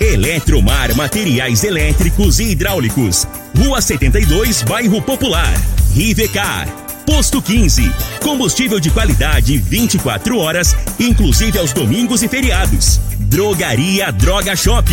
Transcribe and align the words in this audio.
Eletromar 0.00 0.94
Materiais 0.94 1.64
Elétricos 1.64 2.38
e 2.38 2.50
Hidráulicos. 2.50 3.26
Rua 3.56 3.80
72, 3.80 4.62
Bairro 4.62 5.02
Popular. 5.02 5.52
Rivecar. 5.92 6.68
Posto 7.04 7.42
15. 7.42 7.90
Combustível 8.22 8.78
de 8.78 8.90
qualidade 8.90 9.58
24 9.58 10.38
horas, 10.38 10.76
inclusive 11.00 11.58
aos 11.58 11.72
domingos 11.72 12.22
e 12.22 12.28
feriados. 12.28 13.00
Drogaria 13.28 14.10
Droga 14.10 14.56
Shop. 14.56 14.88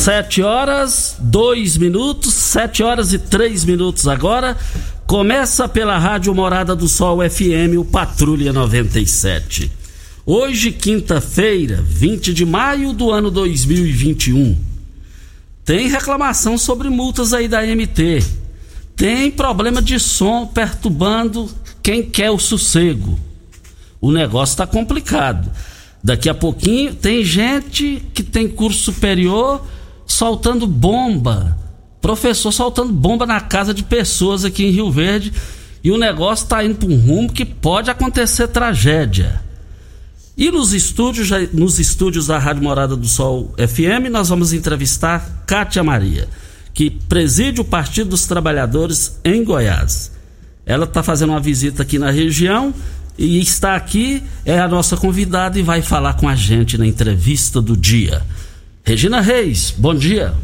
Sete 0.00 0.40
horas, 0.40 1.16
dois 1.18 1.76
minutos, 1.76 2.32
sete 2.32 2.82
horas 2.82 3.12
e 3.12 3.18
três 3.18 3.66
minutos 3.66 4.08
agora. 4.08 4.56
Começa 5.06 5.68
pela 5.68 5.98
Rádio 5.98 6.34
Morada 6.34 6.74
do 6.74 6.88
Sol 6.88 7.18
FM, 7.18 7.76
o 7.78 7.84
Patrulha 7.84 8.50
97. 8.50 9.70
Hoje, 10.24 10.72
quinta-feira, 10.72 11.84
20 11.86 12.32
de 12.32 12.46
maio 12.46 12.94
do 12.94 13.10
ano 13.10 13.30
2021. 13.30 14.56
Tem 15.66 15.86
reclamação 15.86 16.56
sobre 16.56 16.88
multas 16.88 17.34
aí 17.34 17.46
da 17.46 17.60
MT. 17.60 18.24
Tem 18.96 19.30
problema 19.30 19.82
de 19.82 20.00
som 20.00 20.46
perturbando 20.46 21.46
quem 21.82 22.02
quer 22.02 22.30
o 22.30 22.38
sossego. 22.38 23.20
O 24.00 24.10
negócio 24.10 24.54
está 24.54 24.66
complicado. 24.66 25.52
Daqui 26.02 26.30
a 26.30 26.34
pouquinho 26.34 26.94
tem 26.94 27.22
gente 27.22 28.02
que 28.14 28.22
tem 28.22 28.48
curso 28.48 28.78
superior 28.78 29.62
soltando 30.10 30.66
bomba. 30.66 31.56
Professor 32.00 32.50
soltando 32.50 32.92
bomba 32.92 33.26
na 33.26 33.40
casa 33.40 33.72
de 33.72 33.84
pessoas 33.84 34.44
aqui 34.44 34.64
em 34.64 34.70
Rio 34.70 34.90
Verde. 34.90 35.32
E 35.82 35.90
o 35.90 35.96
negócio 35.96 36.44
está 36.44 36.64
indo 36.64 36.74
para 36.74 36.88
um 36.88 36.98
rumo 36.98 37.32
que 37.32 37.44
pode 37.44 37.90
acontecer 37.90 38.48
tragédia. 38.48 39.40
E 40.36 40.50
nos 40.50 40.72
estúdios, 40.72 41.30
nos 41.52 41.78
estúdios 41.78 42.26
da 42.26 42.38
Rádio 42.38 42.62
Morada 42.62 42.96
do 42.96 43.06
Sol 43.06 43.54
FM, 43.56 44.10
nós 44.10 44.28
vamos 44.28 44.52
entrevistar 44.52 45.44
Kátia 45.46 45.82
Maria, 45.84 46.28
que 46.74 46.90
preside 46.90 47.60
o 47.60 47.64
Partido 47.64 48.10
dos 48.10 48.26
Trabalhadores 48.26 49.18
em 49.24 49.44
Goiás. 49.44 50.12
Ela 50.66 50.84
está 50.84 51.02
fazendo 51.02 51.30
uma 51.30 51.40
visita 51.40 51.82
aqui 51.82 51.98
na 51.98 52.10
região 52.10 52.74
e 53.18 53.38
está 53.38 53.76
aqui, 53.76 54.22
é 54.44 54.58
a 54.58 54.68
nossa 54.68 54.96
convidada 54.96 55.58
e 55.58 55.62
vai 55.62 55.82
falar 55.82 56.14
com 56.14 56.28
a 56.28 56.34
gente 56.34 56.76
na 56.76 56.86
entrevista 56.86 57.60
do 57.60 57.76
dia. 57.76 58.22
Regina 58.82 59.20
Reis, 59.20 59.72
bom 59.76 59.94
dia. 59.94 60.34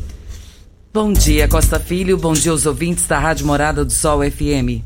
Bom 0.92 1.12
dia, 1.12 1.48
Costa 1.48 1.80
Filho. 1.80 2.16
Bom 2.16 2.32
dia 2.32 2.52
aos 2.52 2.64
ouvintes 2.66 3.06
da 3.06 3.18
Rádio 3.18 3.46
Morada 3.46 3.84
do 3.84 3.92
Sol 3.92 4.20
FM. 4.22 4.84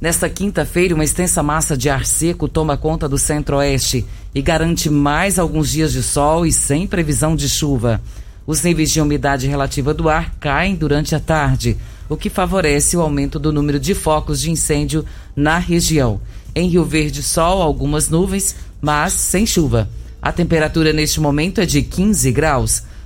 Nesta 0.00 0.30
quinta-feira, 0.30 0.94
uma 0.94 1.04
extensa 1.04 1.42
massa 1.42 1.76
de 1.76 1.90
ar 1.90 2.06
seco 2.06 2.48
toma 2.48 2.76
conta 2.76 3.08
do 3.08 3.18
centro-oeste 3.18 4.06
e 4.34 4.40
garante 4.40 4.88
mais 4.88 5.38
alguns 5.38 5.70
dias 5.70 5.92
de 5.92 6.02
sol 6.02 6.46
e 6.46 6.52
sem 6.52 6.86
previsão 6.86 7.36
de 7.36 7.48
chuva. 7.48 8.00
Os 8.46 8.62
níveis 8.62 8.90
de 8.90 9.00
umidade 9.00 9.46
relativa 9.46 9.92
do 9.92 10.08
ar 10.08 10.34
caem 10.40 10.74
durante 10.74 11.14
a 11.14 11.20
tarde, 11.20 11.76
o 12.08 12.16
que 12.16 12.30
favorece 12.30 12.96
o 12.96 13.00
aumento 13.00 13.38
do 13.38 13.52
número 13.52 13.78
de 13.78 13.94
focos 13.94 14.40
de 14.40 14.50
incêndio 14.50 15.04
na 15.36 15.58
região. 15.58 16.20
Em 16.54 16.68
Rio 16.68 16.84
Verde, 16.84 17.22
sol, 17.22 17.62
algumas 17.62 18.08
nuvens, 18.08 18.56
mas 18.80 19.12
sem 19.12 19.44
chuva. 19.44 19.88
A 20.20 20.32
temperatura 20.32 20.92
neste 20.92 21.20
momento 21.20 21.60
é 21.60 21.66
de 21.66 21.82
15 21.82 22.30
graus. 22.32 22.82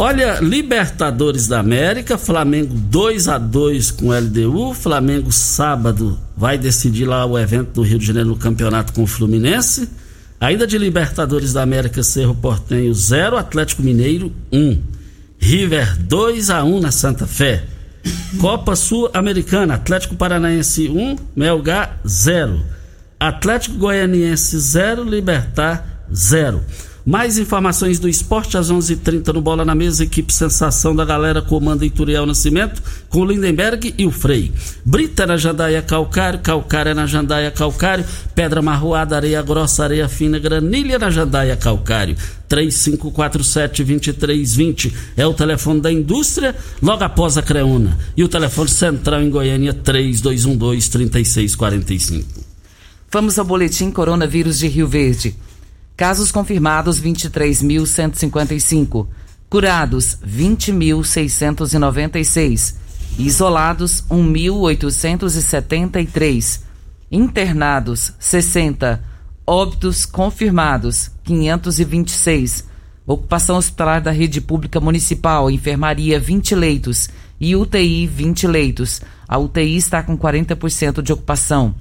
Olha, 0.00 0.38
Libertadores 0.38 1.48
da 1.48 1.58
América, 1.58 2.16
Flamengo 2.16 2.72
2 2.72 3.26
a 3.26 3.36
2 3.36 3.90
com 3.90 4.12
LDU. 4.12 4.72
Flamengo 4.72 5.32
sábado 5.32 6.16
vai 6.36 6.56
decidir 6.56 7.04
lá 7.04 7.26
o 7.26 7.36
evento 7.36 7.72
do 7.72 7.82
Rio 7.82 7.98
de 7.98 8.06
Janeiro 8.06 8.28
no 8.28 8.36
campeonato 8.36 8.92
com 8.92 9.02
o 9.02 9.08
Fluminense. 9.08 9.88
Ainda 10.38 10.68
de 10.68 10.78
Libertadores 10.78 11.52
da 11.52 11.62
América, 11.62 12.04
Cerro 12.04 12.32
Portenho 12.32 12.94
0, 12.94 13.36
Atlético 13.36 13.82
Mineiro 13.82 14.32
1. 14.52 14.80
River 15.36 15.98
2 15.98 16.48
a 16.50 16.62
1 16.62 16.80
na 16.80 16.92
Santa 16.92 17.26
Fé. 17.26 17.64
Copa 18.40 18.76
Sul-Americana, 18.76 19.74
Atlético 19.74 20.14
Paranaense 20.14 20.88
1, 20.88 21.16
Melgar 21.34 21.98
0. 22.06 22.60
Atlético 23.18 23.76
Goianiense 23.76 24.60
0, 24.60 25.02
Libertar 25.02 26.04
0. 26.14 26.62
Mais 27.08 27.38
informações 27.38 27.98
do 27.98 28.06
esporte 28.06 28.58
às 28.58 28.70
11:30 28.70 28.92
h 28.92 29.00
30 29.02 29.32
no 29.32 29.40
Bola 29.40 29.64
na 29.64 29.74
Mesa. 29.74 30.04
Equipe 30.04 30.30
Sensação 30.30 30.94
da 30.94 31.06
galera 31.06 31.40
comanda 31.40 31.86
Ituriel 31.86 32.26
Nascimento 32.26 32.82
com 33.08 33.24
Lindenberg 33.24 33.94
e 33.96 34.04
o 34.04 34.10
Frei. 34.10 34.52
Brita 34.84 35.26
na 35.26 35.38
Jandaia 35.38 35.80
Calcário, 35.80 36.40
Calcária 36.40 36.94
na 36.94 37.06
Jandaia 37.06 37.50
Calcário, 37.50 38.04
Pedra 38.34 38.60
Marroada, 38.60 39.16
Areia 39.16 39.40
Grossa, 39.40 39.84
Areia 39.84 40.06
Fina, 40.06 40.38
Granilha 40.38 40.98
na 40.98 41.08
Jandaia 41.08 41.56
Calcário. 41.56 42.14
3547-2320 42.46 44.92
é 45.16 45.26
o 45.26 45.32
telefone 45.32 45.80
da 45.80 45.90
indústria, 45.90 46.54
logo 46.82 47.04
após 47.04 47.38
a 47.38 47.42
Creuna. 47.42 47.96
E 48.18 48.22
o 48.22 48.28
telefone 48.28 48.68
central 48.68 49.22
em 49.22 49.30
Goiânia, 49.30 49.72
3212-3645. 49.72 52.22
Vamos 53.10 53.38
ao 53.38 53.46
boletim 53.46 53.90
Coronavírus 53.90 54.58
de 54.58 54.68
Rio 54.68 54.86
Verde. 54.86 55.34
Casos 55.98 56.30
confirmados 56.30 56.98
23.155. 57.00 59.08
Curados 59.50 60.16
20.696. 60.24 62.76
Isolados 63.18 64.04
1.873. 64.08 66.60
Internados 67.10 68.12
60. 68.16 69.02
Óbitos 69.44 70.06
confirmados 70.06 71.10
526. 71.24 72.68
Ocupação 73.04 73.56
hospitalar 73.56 74.00
da 74.00 74.12
rede 74.12 74.40
pública 74.40 74.78
municipal, 74.78 75.50
enfermaria 75.50 76.20
20 76.20 76.54
leitos 76.54 77.10
e 77.40 77.56
UTI 77.56 78.06
20 78.06 78.46
leitos. 78.46 79.02
A 79.26 79.36
UTI 79.36 79.76
está 79.76 80.00
com 80.04 80.16
40% 80.16 81.02
de 81.02 81.12
ocupação. 81.12 81.74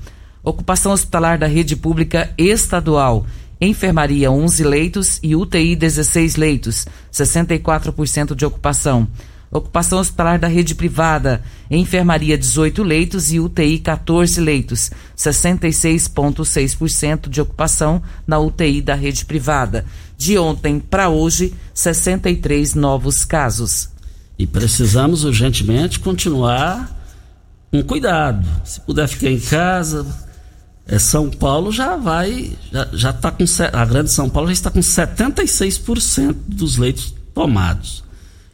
Ocupação 0.43 0.91
hospitalar 0.91 1.37
da 1.37 1.45
rede 1.45 1.75
pública 1.75 2.33
estadual 2.35 3.27
enfermaria 3.59 4.31
11 4.31 4.63
leitos 4.63 5.19
e 5.24 5.36
UTI 5.36 5.75
16 5.75 6.36
leitos, 6.36 6.86
64% 7.12 8.36
de 8.36 8.45
ocupação. 8.45 9.07
Ocupação 9.50 10.00
hospitalar 10.00 10.38
da 10.38 10.48
rede 10.48 10.75
privada, 10.75 11.42
enfermaria 11.71 12.38
18 12.38 12.83
leitos 12.83 13.31
e 13.31 13.39
UTI 13.39 13.80
14 13.80 14.42
leitos, 14.42 14.92
66,6% 15.18 17.30
de 17.30 17.39
ocupação 17.39 18.04
na 18.25 18.38
UTI 18.39 18.81
da 18.81 18.94
rede 18.94 19.24
privada. 19.25 19.86
De 20.18 20.38
ontem 20.38 20.80
para 20.80 21.07
hoje, 21.07 21.54
63 21.74 22.75
novos 22.75 23.24
casos. 23.24 23.89
E 24.38 24.45
precisamos 24.45 25.24
urgentemente 25.24 25.98
continuar 26.00 26.94
com 27.71 27.81
cuidado. 27.83 28.45
Se 28.65 28.81
puder 28.81 29.07
ficar 29.07 29.30
em 29.30 29.39
casa, 29.39 30.06
é, 30.87 30.97
São 30.97 31.29
Paulo 31.29 31.71
já 31.71 31.97
vai, 31.97 32.51
já, 32.71 32.87
já 32.93 33.13
tá 33.13 33.29
com, 33.29 33.43
a 33.73 33.85
grande 33.85 34.09
São 34.09 34.29
Paulo 34.29 34.47
já 34.47 34.53
está 34.53 34.71
com 34.71 34.79
76% 34.79 36.35
dos 36.47 36.77
leitos 36.77 37.13
tomados. 37.33 38.03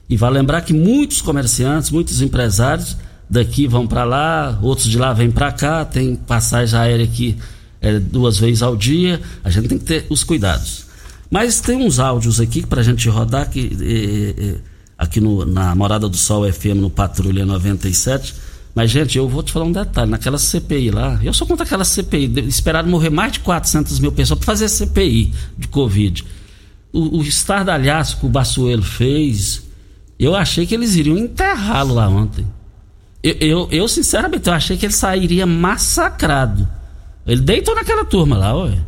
E 0.09 0.18
vai 0.18 0.31
lembrar 0.31 0.62
que 0.62 0.74
muitos 0.74 1.21
comerciantes, 1.21 1.91
muitos 1.91 2.21
empresários 2.21 2.97
daqui 3.30 3.68
vão 3.68 3.88
para 3.88 4.03
lá, 4.03 4.59
outros 4.62 4.88
de 4.88 4.97
lá 4.97 5.13
vêm 5.13 5.31
para 5.31 5.51
cá, 5.51 5.85
tem 5.85 6.15
passagem 6.15 6.77
aérea 6.77 7.06
aqui 7.06 7.38
é, 7.80 8.00
duas 8.00 8.38
vezes 8.38 8.63
ao 8.63 8.75
dia, 8.75 9.21
a 9.44 9.50
gente 9.50 9.68
tem 9.68 9.77
que 9.77 9.85
ter 9.85 10.06
os 10.09 10.24
cuidados. 10.24 10.85
Mas 11.30 11.62
tem 11.62 11.77
uns 11.77 12.00
áudios 12.00 12.39
aqui 12.39 12.65
para 12.65 12.81
a 12.81 12.83
gente 12.83 13.07
rodar 13.09 13.50
que, 13.50 13.77
é, 13.81 14.44
é, 14.44 14.56
aqui 14.97 15.19
no, 15.19 15.45
na 15.45 15.74
Morada 15.75 16.09
do 16.09 16.18
Sol 16.18 16.51
FM 16.51 16.77
no 16.77 16.89
Patrulha 16.89 17.45
97 17.45 18.33
mas, 18.75 18.90
gente, 18.90 19.18
eu 19.18 19.28
vou 19.28 19.44
te 19.44 19.52
falar 19.52 19.66
um 19.66 19.72
detalhe. 19.72 20.10
Naquela 20.10 20.38
CPI 20.38 20.90
lá, 20.90 21.20
eu 21.24 21.34
sou 21.34 21.46
contra 21.46 21.64
aquela 21.64 21.86
CPI. 21.86 22.48
Esperaram 22.48 22.90
morrer 22.90 23.12
mais 23.12 23.34
de 23.34 23.40
400 23.42 24.00
mil 24.00 24.12
pessoas 24.12 24.40
para 24.40 24.46
fazer 24.48 24.68
CPI 24.68 25.31
de 25.58 25.68
Covid. 25.68 26.25
O, 26.92 27.20
o 27.20 27.22
estardalhaço 27.22 28.18
que 28.18 28.25
o 28.25 28.30
Bassuelo 28.30 28.81
fez, 28.81 29.64
eu 30.20 30.36
achei 30.36 30.66
que 30.66 30.74
eles 30.74 30.96
iriam 30.96 31.18
enterrá-lo 31.18 31.94
lá 31.94 32.10
ontem. 32.10 32.46
Eu, 33.22 33.36
eu, 33.40 33.68
eu, 33.72 33.88
sinceramente, 33.88 34.48
eu 34.48 34.54
achei 34.54 34.76
que 34.76 34.86
ele 34.88 34.94
sairia 34.94 35.46
massacrado. 35.46 36.68
Ele 37.28 37.42
deitou 37.42 37.76
naquela 37.76 38.04
turma 38.04 38.38
lá, 38.38 38.56
ué. 38.56 38.80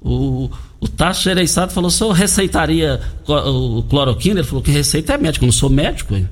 O, 0.00 0.48
o 0.80 0.88
Tasso 0.88 1.24
Gereissado 1.24 1.72
falou: 1.72 1.90
se 1.90 2.02
eu 2.02 2.12
receitaria 2.12 3.00
o 3.26 3.82
cloroquina, 3.82 4.40
ele 4.40 4.46
falou 4.46 4.62
que 4.62 4.70
receita 4.70 5.14
é 5.14 5.18
médico, 5.18 5.44
eu 5.44 5.48
não 5.48 5.52
sou 5.52 5.68
médico, 5.68 6.14
ué. 6.14 6.24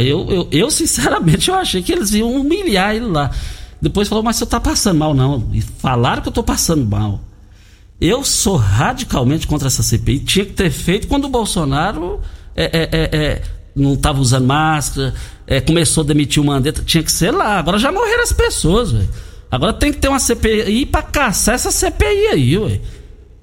Eu, 0.00 0.30
eu, 0.30 0.48
eu, 0.50 0.70
sinceramente, 0.70 1.48
eu 1.48 1.54
achei 1.54 1.82
que 1.82 1.92
eles 1.92 2.12
iam 2.12 2.32
humilhar 2.32 2.94
ele 2.94 3.06
lá. 3.06 3.30
Depois 3.80 4.08
falou, 4.08 4.22
mas 4.22 4.36
você 4.36 4.46
tá 4.46 4.60
passando 4.60 4.98
mal, 4.98 5.12
não. 5.12 5.48
E 5.52 5.60
falaram 5.60 6.22
que 6.22 6.28
eu 6.28 6.32
tô 6.32 6.42
passando 6.42 6.86
mal. 6.86 7.20
Eu 8.00 8.24
sou 8.24 8.56
radicalmente 8.56 9.46
contra 9.46 9.66
essa 9.68 9.82
CPI. 9.82 10.20
Tinha 10.20 10.44
que 10.44 10.52
ter 10.52 10.70
feito 10.70 11.08
quando 11.08 11.24
o 11.24 11.28
Bolsonaro 11.28 12.20
é, 12.54 12.64
é, 12.64 12.88
é, 12.92 13.16
é 13.16 13.42
não 13.74 13.94
estava 13.94 14.20
usando 14.20 14.46
máscara, 14.46 15.14
é, 15.46 15.60
começou 15.60 16.04
a 16.04 16.06
demitir 16.06 16.42
o 16.42 16.46
Mandetta. 16.46 16.82
Tinha 16.82 17.02
que 17.02 17.10
ser 17.10 17.30
lá. 17.30 17.58
Agora 17.58 17.78
já 17.78 17.90
morreram 17.90 18.22
as 18.22 18.32
pessoas. 18.32 18.94
Agora 19.50 19.72
tem 19.72 19.92
que 19.92 19.98
ter 19.98 20.08
uma 20.08 20.18
CPI 20.18 20.86
para 20.86 21.02
caçar 21.02 21.54
essa 21.54 21.70
CPI 21.70 22.26
aí, 22.32 22.58
ué. 22.58 22.80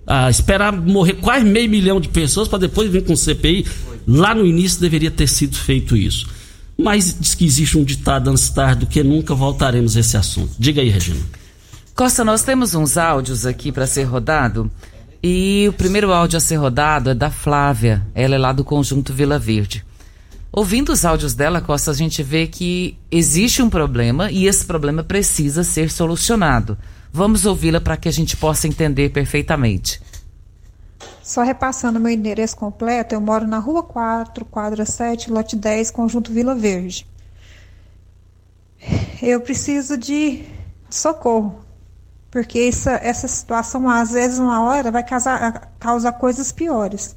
Ah, 0.06 0.30
esperar 0.30 0.72
morrer 0.72 1.13
quase 1.13 1.46
meio 1.46 1.69
milhão 1.69 2.00
de 2.01 2.07
pessoas 2.07 2.48
para 2.48 2.60
depois 2.60 2.90
vir 2.90 3.04
com 3.04 3.16
CPI. 3.16 3.66
Lá 4.07 4.34
no 4.34 4.46
início 4.46 4.81
deveria 4.81 5.12
ter 5.12 5.28
sido 5.28 5.56
feito 5.56 5.96
isso. 5.96 6.28
Mas 6.79 7.13
diz 7.19 7.35
que 7.35 7.45
existe 7.45 7.77
um 7.77 7.83
ditado 7.83 8.29
antes 8.29 8.49
tarde 8.49 8.85
do 8.85 8.87
que 8.87 9.03
nunca 9.03 9.35
voltaremos 9.35 9.97
a 9.97 9.99
esse 9.99 10.15
assunto. 10.15 10.53
Diga 10.57 10.81
aí, 10.81 10.89
Regina. 10.89 11.19
Costa, 11.93 12.23
nós 12.23 12.41
temos 12.41 12.73
uns 12.73 12.97
áudios 12.97 13.45
aqui 13.45 13.69
para 13.69 13.85
ser 13.85 14.03
rodado. 14.03 14.71
E 15.21 15.65
o 15.67 15.73
primeiro 15.73 16.13
áudio 16.13 16.37
a 16.37 16.39
ser 16.39 16.55
rodado 16.55 17.09
é 17.09 17.13
da 17.13 17.29
Flávia. 17.29 18.01
Ela 18.15 18.35
é 18.35 18.37
lá 18.37 18.53
do 18.53 18.63
Conjunto 18.63 19.13
Vila 19.13 19.37
Verde. 19.37 19.83
Ouvindo 20.53 20.93
os 20.93 21.03
áudios 21.03 21.33
dela, 21.33 21.59
Costa, 21.59 21.91
a 21.91 21.93
gente 21.93 22.23
vê 22.23 22.47
que 22.47 22.97
existe 23.11 23.61
um 23.61 23.69
problema 23.69 24.31
e 24.31 24.47
esse 24.47 24.65
problema 24.65 25.03
precisa 25.03 25.65
ser 25.65 25.91
solucionado. 25.91 26.77
Vamos 27.11 27.45
ouvi-la 27.45 27.81
para 27.81 27.97
que 27.97 28.07
a 28.07 28.11
gente 28.13 28.37
possa 28.37 28.69
entender 28.69 29.09
perfeitamente. 29.09 30.01
Só 31.24 31.44
repassando 31.44 32.00
meu 32.00 32.12
endereço 32.12 32.56
completo, 32.56 33.13
eu 33.13 33.22
moro 33.22 33.46
na 33.46 33.60
Rua 33.60 33.84
4, 33.84 34.44
quadra 34.46 34.86
7, 34.86 35.31
lote 35.31 35.56
10, 35.56 35.92
Conjunto 35.92 36.31
Vila 36.31 36.56
Verde. 36.56 37.07
Eu 39.22 39.42
preciso 39.42 39.98
de 39.98 40.46
socorro, 40.90 41.60
porque 42.31 42.60
essa, 42.60 42.94
essa 43.04 43.28
situação, 43.28 43.90
às 43.90 44.12
vezes, 44.12 44.40
uma 44.40 44.63
hora, 44.63 44.92
vai 44.92 45.04
causar, 45.04 45.72
causar 45.80 46.13
coisas 46.13 46.51
piores. 46.51 47.15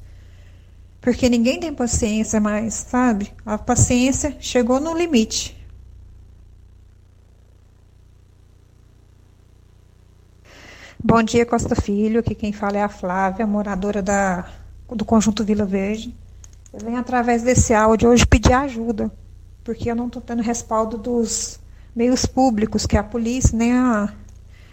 Porque 1.00 1.28
ninguém 1.28 1.58
tem 1.58 1.72
paciência 1.74 2.40
mais, 2.40 2.74
sabe? 2.74 3.32
A 3.44 3.58
paciência 3.58 4.36
chegou 4.40 4.80
no 4.80 4.96
limite. 4.96 5.61
Bom 11.04 11.20
dia, 11.20 11.44
Costa 11.44 11.74
Filho. 11.74 12.20
Aqui 12.20 12.32
quem 12.32 12.52
fala 12.52 12.78
é 12.78 12.82
a 12.82 12.88
Flávia, 12.88 13.44
moradora 13.44 14.00
da, 14.00 14.46
do 14.88 15.04
Conjunto 15.04 15.42
Vila 15.42 15.64
Verde. 15.64 16.14
Eu 16.72 16.78
venho 16.78 16.96
através 16.96 17.42
desse 17.42 17.74
áudio 17.74 18.08
hoje 18.08 18.24
pedir 18.24 18.52
ajuda, 18.52 19.10
porque 19.64 19.90
eu 19.90 19.96
não 19.96 20.06
estou 20.06 20.22
tendo 20.22 20.44
respaldo 20.44 20.96
dos 20.96 21.58
meios 21.94 22.24
públicos, 22.24 22.86
que 22.86 22.96
é 22.96 23.00
a 23.00 23.02
polícia, 23.02 23.58
nem 23.58 23.72
a, 23.72 24.12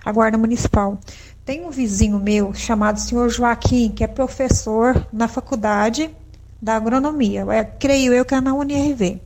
a 0.06 0.12
Guarda 0.12 0.38
Municipal. 0.38 1.00
Tem 1.44 1.66
um 1.66 1.72
vizinho 1.72 2.20
meu 2.20 2.54
chamado 2.54 3.00
senhor 3.00 3.28
Joaquim, 3.30 3.90
que 3.90 4.04
é 4.04 4.08
professor 4.08 5.08
na 5.12 5.28
faculdade 5.28 6.16
da 6.62 6.76
agronomia. 6.76 7.44
É, 7.52 7.64
creio 7.64 8.14
eu 8.14 8.24
que 8.24 8.36
é 8.36 8.40
na 8.40 8.54
UNIRV. 8.54 9.20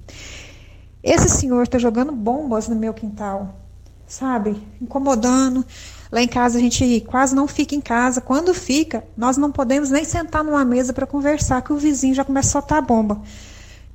Esse 1.03 1.27
senhor 1.27 1.63
está 1.63 1.77
jogando 1.77 2.13
bombas 2.13 2.69
no 2.69 2.77
meu 2.77 2.93
quintal, 2.93 3.59
sabe? 4.07 4.55
Incomodando. 4.81 5.65
Lá 6.13 6.21
em 6.21 6.27
casa 6.27 6.59
a 6.59 6.61
gente 6.61 7.01
quase 7.09 7.33
não 7.33 7.47
fica 7.47 7.73
em 7.73 7.81
casa. 7.81 8.21
Quando 8.21 8.53
fica, 8.53 9.03
nós 9.17 9.35
não 9.35 9.51
podemos 9.51 9.89
nem 9.89 10.05
sentar 10.05 10.43
numa 10.43 10.63
mesa 10.63 10.93
para 10.93 11.07
conversar, 11.07 11.63
que 11.63 11.73
o 11.73 11.77
vizinho 11.77 12.13
já 12.13 12.23
começa 12.23 12.49
a 12.49 12.61
soltar 12.61 12.83
bomba. 12.83 13.19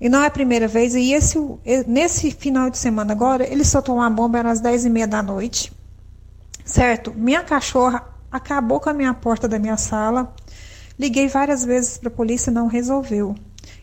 E 0.01 0.09
não 0.09 0.21
é 0.21 0.27
a 0.27 0.31
primeira 0.31 0.67
vez. 0.67 0.97
E 0.97 1.13
esse, 1.13 1.39
nesse 1.87 2.33
final 2.33 2.71
de 2.71 2.77
semana 2.77 3.13
agora, 3.13 3.47
ele 3.47 3.65
soltou 3.65 3.95
uma 3.95 4.11
bomba, 4.11 4.37
era 4.37 4.51
às 4.51 4.59
10 4.59 4.87
e 4.87 4.91
meia 4.91 5.07
da 5.07 5.23
noite. 5.23 5.73
Certo? 6.65 7.15
Minha 7.15 7.45
cachorra 7.45 8.05
acabou 8.33 8.81
com 8.81 8.91
a 8.91 8.93
minha 8.93 9.15
porta 9.15 9.47
da 9.47 9.57
minha 9.57 9.77
sala. 9.77 10.35
Liguei 10.99 11.29
várias 11.29 11.65
vezes 11.65 11.99
para 11.99 12.09
a 12.09 12.13
polícia 12.13 12.51
e 12.51 12.53
não 12.53 12.67
resolveu. 12.67 13.37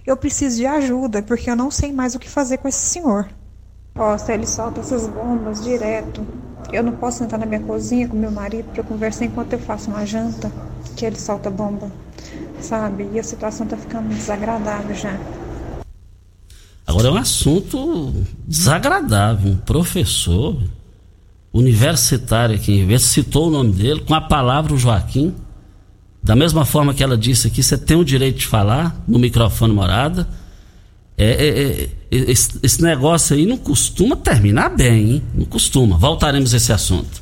Eu 0.06 0.18
preciso 0.18 0.58
de 0.58 0.65
ajuda, 0.65 1.24
porque 1.24 1.50
eu 1.50 1.56
não 1.56 1.72
sei 1.72 1.94
mais 1.94 2.15
o 2.15 2.20
que 2.20 2.30
fazer 2.30 2.58
com 2.58 2.68
esse 2.68 2.80
senhor. 2.80 3.30
Nossa, 3.98 4.34
ele 4.34 4.46
solta 4.46 4.82
essas 4.82 5.08
bombas 5.08 5.64
direto. 5.64 6.22
Eu 6.70 6.84
não 6.84 6.92
posso 6.98 7.20
sentar 7.20 7.40
na 7.40 7.46
minha 7.46 7.62
cozinha 7.62 8.06
com 8.06 8.18
meu 8.18 8.30
marido 8.30 8.66
para 8.74 8.84
conversar 8.84 9.24
enquanto 9.24 9.54
eu 9.54 9.60
faço 9.60 9.90
uma 9.90 10.06
janta, 10.06 10.52
que 10.98 11.06
ele 11.06 11.18
solta 11.18 11.50
bomba, 11.50 11.90
sabe? 12.60 13.10
E 13.14 13.20
a 13.20 13.24
situação 13.24 13.66
tá 13.66 13.78
ficando 13.78 14.10
desagradável 14.10 14.94
já. 14.94 15.18
Agora 16.86 17.08
é 17.08 17.12
um 17.12 17.16
assunto 17.16 18.14
desagradável. 18.46 19.54
Um 19.54 19.58
professor 19.58 20.62
universitário 21.54 22.54
aqui 22.54 22.74
em 22.74 22.98
citou 23.00 23.48
o 23.48 23.52
nome 23.52 23.72
dele 23.72 24.02
com 24.02 24.14
a 24.14 24.20
palavra 24.20 24.74
o 24.74 24.78
Joaquim. 24.78 25.34
Da 26.22 26.36
mesma 26.36 26.66
forma 26.66 26.94
que 26.94 27.02
ela 27.02 27.18
disse 27.18 27.48
aqui, 27.48 27.64
você 27.64 27.78
tem 27.78 27.96
o 27.96 28.04
direito 28.04 28.40
de 28.40 28.48
falar 28.48 28.94
no 29.08 29.18
microfone 29.18 29.74
morada. 29.74 30.28
É, 31.18 31.26
é, 31.26 31.84
é, 31.84 31.90
esse, 32.12 32.60
esse, 32.62 32.82
negócio 32.82 33.36
aí 33.36 33.46
não 33.46 33.58
costuma 33.58 34.16
terminar 34.16 34.70
bem, 34.70 35.12
hein? 35.12 35.24
Não 35.34 35.46
costuma. 35.46 35.98
Voltaremos 35.98 36.54
a 36.54 36.58
esse 36.58 36.74
assunto. 36.74 37.22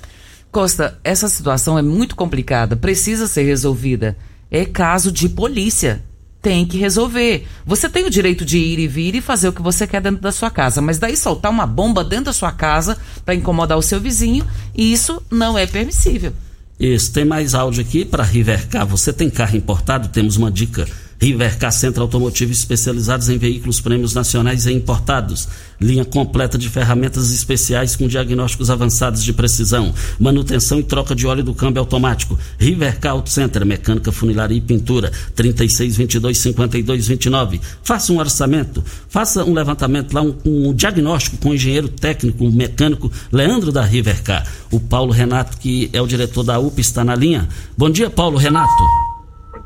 Costa, 0.51 0.99
essa 1.03 1.27
situação 1.29 1.77
é 1.77 1.81
muito 1.81 2.15
complicada, 2.15 2.75
precisa 2.75 3.27
ser 3.27 3.43
resolvida. 3.43 4.17
É 4.49 4.65
caso 4.65 5.11
de 5.11 5.29
polícia. 5.29 6.03
Tem 6.41 6.65
que 6.65 6.77
resolver. 6.77 7.47
Você 7.65 7.87
tem 7.87 8.05
o 8.05 8.09
direito 8.09 8.43
de 8.43 8.57
ir 8.57 8.77
e 8.77 8.87
vir 8.87 9.15
e 9.15 9.21
fazer 9.21 9.47
o 9.47 9.53
que 9.53 9.61
você 9.61 9.87
quer 9.87 10.01
dentro 10.01 10.21
da 10.21 10.31
sua 10.31 10.51
casa, 10.51 10.81
mas 10.81 10.99
daí 10.99 11.15
soltar 11.15 11.49
uma 11.49 11.65
bomba 11.65 12.03
dentro 12.03 12.25
da 12.25 12.33
sua 12.33 12.51
casa 12.51 12.97
para 13.23 13.33
incomodar 13.33 13.77
o 13.77 13.81
seu 13.81 13.99
vizinho, 13.99 14.45
isso 14.75 15.23
não 15.31 15.57
é 15.57 15.65
permissível. 15.65 16.33
Isso, 16.77 17.13
tem 17.13 17.23
mais 17.23 17.55
áudio 17.55 17.81
aqui 17.81 18.03
para 18.03 18.23
Rivercar. 18.23 18.85
Você 18.87 19.13
tem 19.13 19.29
carro 19.29 19.55
importado? 19.55 20.09
Temos 20.09 20.35
uma 20.35 20.51
dica 20.51 20.85
Rivercar 21.19 21.71
Centro 21.71 22.01
Automotivo 22.01 22.51
especializados 22.51 23.29
em 23.29 23.37
veículos 23.37 23.79
prêmios 23.79 24.13
nacionais 24.13 24.65
e 24.65 24.73
importados. 24.73 25.47
Linha 25.79 26.03
completa 26.05 26.57
de 26.57 26.69
ferramentas 26.69 27.31
especiais 27.33 27.95
com 27.95 28.07
diagnósticos 28.07 28.69
avançados 28.69 29.23
de 29.23 29.33
precisão. 29.33 29.91
Manutenção 30.19 30.79
e 30.79 30.83
troca 30.83 31.15
de 31.15 31.25
óleo 31.27 31.43
do 31.43 31.53
câmbio 31.53 31.81
automático. 31.81 32.39
Rivercar 32.57 33.11
Auto 33.13 33.29
Center, 33.29 33.63
mecânica, 33.65 34.11
funilaria 34.11 34.57
e 34.57 34.61
pintura. 34.61 35.11
3622-5229. 35.35 37.59
Faça 37.83 38.11
um 38.13 38.19
orçamento. 38.19 38.83
Faça 39.09 39.43
um 39.43 39.53
levantamento 39.53 40.13
lá, 40.13 40.21
um, 40.21 40.35
um 40.45 40.73
diagnóstico 40.73 41.37
com 41.37 41.49
o 41.49 41.53
engenheiro 41.53 41.89
técnico, 41.89 42.49
mecânico 42.51 43.11
Leandro 43.31 43.71
da 43.71 43.83
Rivercar. 43.83 44.47
O 44.71 44.79
Paulo 44.79 45.11
Renato, 45.11 45.57
que 45.57 45.89
é 45.93 46.01
o 46.01 46.07
diretor 46.07 46.43
da 46.43 46.59
UP, 46.59 46.79
está 46.79 47.03
na 47.03 47.15
linha. 47.15 47.47
Bom 47.77 47.89
dia, 47.89 48.09
Paulo 48.09 48.37
Renato 48.37 49.02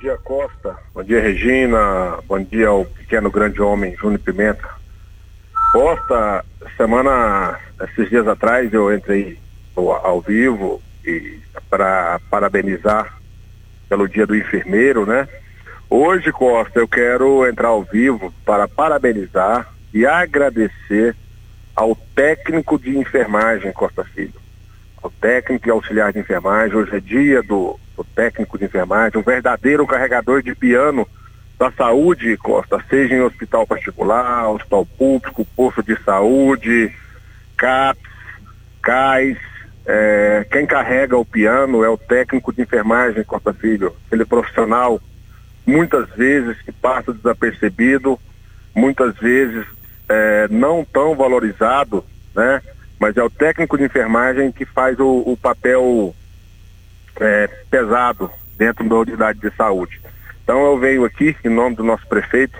dia, 0.07 0.17
Costa. 0.23 0.77
Bom 0.93 1.03
dia, 1.03 1.19
Regina. 1.19 2.19
Bom 2.25 2.41
dia 2.41 2.69
ao 2.69 2.85
pequeno 2.85 3.29
grande 3.29 3.61
homem, 3.61 3.95
Júnior 3.97 4.21
Pimenta. 4.21 4.69
Costa, 5.73 6.45
semana, 6.77 7.59
esses 7.81 8.09
dias 8.09 8.25
atrás, 8.25 8.73
eu 8.73 8.93
entrei 8.93 9.37
ao, 9.75 10.21
vivo 10.21 10.81
e 11.05 11.39
para 11.69 12.21
parabenizar 12.29 13.17
pelo 13.89 14.07
dia 14.07 14.25
do 14.25 14.35
enfermeiro, 14.35 15.05
né? 15.05 15.27
Hoje, 15.89 16.31
Costa, 16.31 16.79
eu 16.79 16.87
quero 16.87 17.45
entrar 17.45 17.67
ao 17.67 17.83
vivo 17.83 18.33
para 18.45 18.65
parabenizar 18.65 19.67
e 19.93 20.05
agradecer 20.05 21.15
ao 21.75 21.95
técnico 22.15 22.79
de 22.79 22.97
enfermagem, 22.97 23.73
Costa 23.73 24.05
Filho. 24.05 24.39
Ao 25.03 25.11
técnico 25.11 25.67
e 25.67 25.71
auxiliar 25.71 26.13
de 26.13 26.19
enfermagem. 26.19 26.77
Hoje 26.77 26.95
é 26.95 26.99
dia 27.01 27.43
do 27.43 27.77
o 27.97 28.03
técnico 28.03 28.57
de 28.57 28.65
enfermagem, 28.65 29.19
um 29.19 29.23
verdadeiro 29.23 29.85
carregador 29.87 30.41
de 30.41 30.53
piano 30.55 31.07
da 31.57 31.71
saúde, 31.71 32.37
Costa, 32.37 32.83
seja 32.87 33.15
em 33.15 33.21
hospital 33.21 33.65
particular, 33.65 34.49
hospital 34.49 34.85
público, 34.85 35.47
posto 35.55 35.81
de 35.81 35.99
saúde, 36.03 36.93
CAPS, 37.57 38.03
CAIS, 38.81 39.37
é, 39.85 40.45
quem 40.51 40.65
carrega 40.65 41.17
o 41.17 41.25
piano 41.25 41.83
é 41.83 41.89
o 41.89 41.97
técnico 41.97 42.53
de 42.53 42.61
enfermagem, 42.61 43.23
Costa 43.23 43.53
Filho. 43.53 43.95
Ele 44.11 44.25
profissional, 44.25 45.01
muitas 45.65 46.09
vezes 46.09 46.61
que 46.61 46.71
passa 46.71 47.13
desapercebido, 47.13 48.19
muitas 48.75 49.15
vezes 49.15 49.65
é, 50.09 50.47
não 50.49 50.85
tão 50.85 51.15
valorizado, 51.15 52.03
né? 52.35 52.61
Mas 52.99 53.15
é 53.15 53.23
o 53.23 53.29
técnico 53.29 53.77
de 53.77 53.85
enfermagem 53.85 54.51
que 54.51 54.65
faz 54.65 54.99
o, 54.99 55.23
o 55.25 55.37
papel 55.37 56.13
é, 57.19 57.47
pesado 57.69 58.31
dentro 58.57 58.87
da 58.87 58.95
unidade 58.95 59.39
de 59.39 59.49
saúde. 59.55 60.01
Então 60.43 60.65
eu 60.65 60.77
venho 60.77 61.05
aqui, 61.05 61.35
em 61.43 61.49
nome 61.49 61.75
do 61.75 61.83
nosso 61.83 62.07
prefeito, 62.07 62.57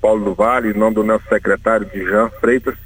Paulo 0.00 0.24
do 0.24 0.34
Vale, 0.34 0.70
em 0.70 0.74
nome 0.74 0.94
do 0.94 1.04
nosso 1.04 1.24
secretário 1.28 1.88
Jean 1.92 2.30
Freitas, 2.40 2.76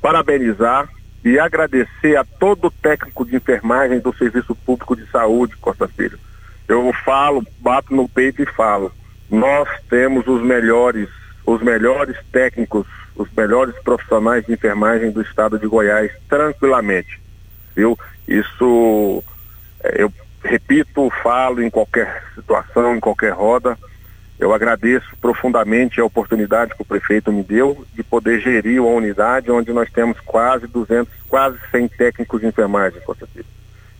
parabenizar 0.00 0.88
e 1.24 1.38
agradecer 1.38 2.16
a 2.16 2.24
todo 2.24 2.66
o 2.66 2.70
técnico 2.70 3.24
de 3.24 3.36
enfermagem 3.36 3.98
do 3.98 4.14
Serviço 4.16 4.54
Público 4.54 4.94
de 4.96 5.06
Saúde, 5.10 5.56
Costa 5.56 5.88
Filho. 5.88 6.18
Eu 6.66 6.92
falo, 7.04 7.44
bato 7.60 7.94
no 7.94 8.08
peito 8.08 8.42
e 8.42 8.46
falo, 8.46 8.92
nós 9.30 9.68
temos 9.88 10.26
os 10.26 10.42
melhores, 10.42 11.08
os 11.44 11.60
melhores 11.62 12.16
técnicos, 12.30 12.86
os 13.16 13.28
melhores 13.36 13.74
profissionais 13.82 14.44
de 14.46 14.52
enfermagem 14.52 15.10
do 15.10 15.20
estado 15.22 15.58
de 15.58 15.66
Goiás, 15.66 16.12
tranquilamente. 16.28 17.20
Viu? 17.74 17.98
Isso 18.26 19.24
é, 19.82 20.02
eu 20.02 20.12
repito, 20.42 21.10
falo 21.22 21.62
em 21.62 21.70
qualquer 21.70 22.24
situação, 22.34 22.96
em 22.96 23.00
qualquer 23.00 23.32
roda. 23.32 23.76
Eu 24.38 24.52
agradeço 24.52 25.16
profundamente 25.20 26.00
a 26.00 26.04
oportunidade 26.04 26.74
que 26.74 26.82
o 26.82 26.84
prefeito 26.84 27.32
me 27.32 27.42
deu 27.42 27.84
de 27.94 28.04
poder 28.04 28.40
gerir 28.40 28.80
uma 28.80 28.92
unidade 28.92 29.50
onde 29.50 29.72
nós 29.72 29.90
temos 29.90 30.18
quase 30.20 30.66
200, 30.68 31.12
quase 31.28 31.58
100 31.70 31.88
técnicos 31.88 32.40
de 32.40 32.46
enfermagem, 32.46 33.00
Costa 33.00 33.28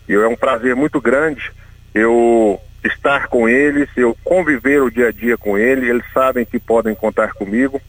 E 0.08 0.14
é 0.14 0.28
um 0.28 0.36
prazer 0.36 0.76
muito 0.76 1.00
grande 1.00 1.50
eu 1.92 2.60
estar 2.84 3.26
com 3.26 3.48
eles, 3.48 3.88
eu 3.96 4.16
conviver 4.22 4.80
o 4.80 4.90
dia 4.90 5.08
a 5.08 5.12
dia 5.12 5.36
com 5.36 5.58
eles, 5.58 5.88
eles 5.88 6.04
sabem 6.12 6.44
que 6.44 6.60
podem 6.60 6.94
contar 6.94 7.32
comigo 7.32 7.80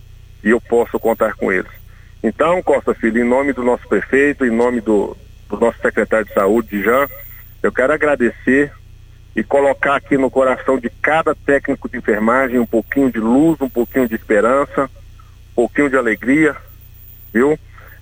e 0.44 0.50
eu 0.50 0.60
posso 0.60 1.00
contar 1.00 1.36
com 1.36 1.52
eles. 1.52 1.72
Então, 2.24 2.62
Costa 2.64 2.94
Filho, 2.96 3.22
em 3.22 3.28
nome 3.28 3.54
do 3.54 3.64
nosso 3.64 3.88
prefeito, 3.88 4.44
em 4.44 4.50
nome 4.50 4.82
do, 4.82 5.16
do 5.48 5.60
nosso 5.60 5.80
secretário 5.80 6.26
de 6.26 6.34
saúde, 6.34 6.82
Jean, 6.82 7.08
eu 7.62 7.72
quero 7.72 7.94
agradecer 7.94 8.72
e 9.36 9.44
colocar 9.44 9.96
aqui 9.96 10.18
no 10.18 10.30
coração 10.30 10.78
de 10.78 10.90
cada 10.90 11.36
técnico 11.36 11.90
de 11.90 11.98
enfermagem 11.98 12.60
um 12.60 12.66
pouquinho 12.66 13.12
de 13.12 13.20
luz, 13.20 13.60
um 13.62 13.70
pouquinho 13.70 14.08
de 14.08 14.16
esperança, 14.16 14.86
um 14.86 15.56
pouquinho 15.56 15.90
de 15.90 15.98
alegria, 15.98 16.56
viu? 17.34 17.58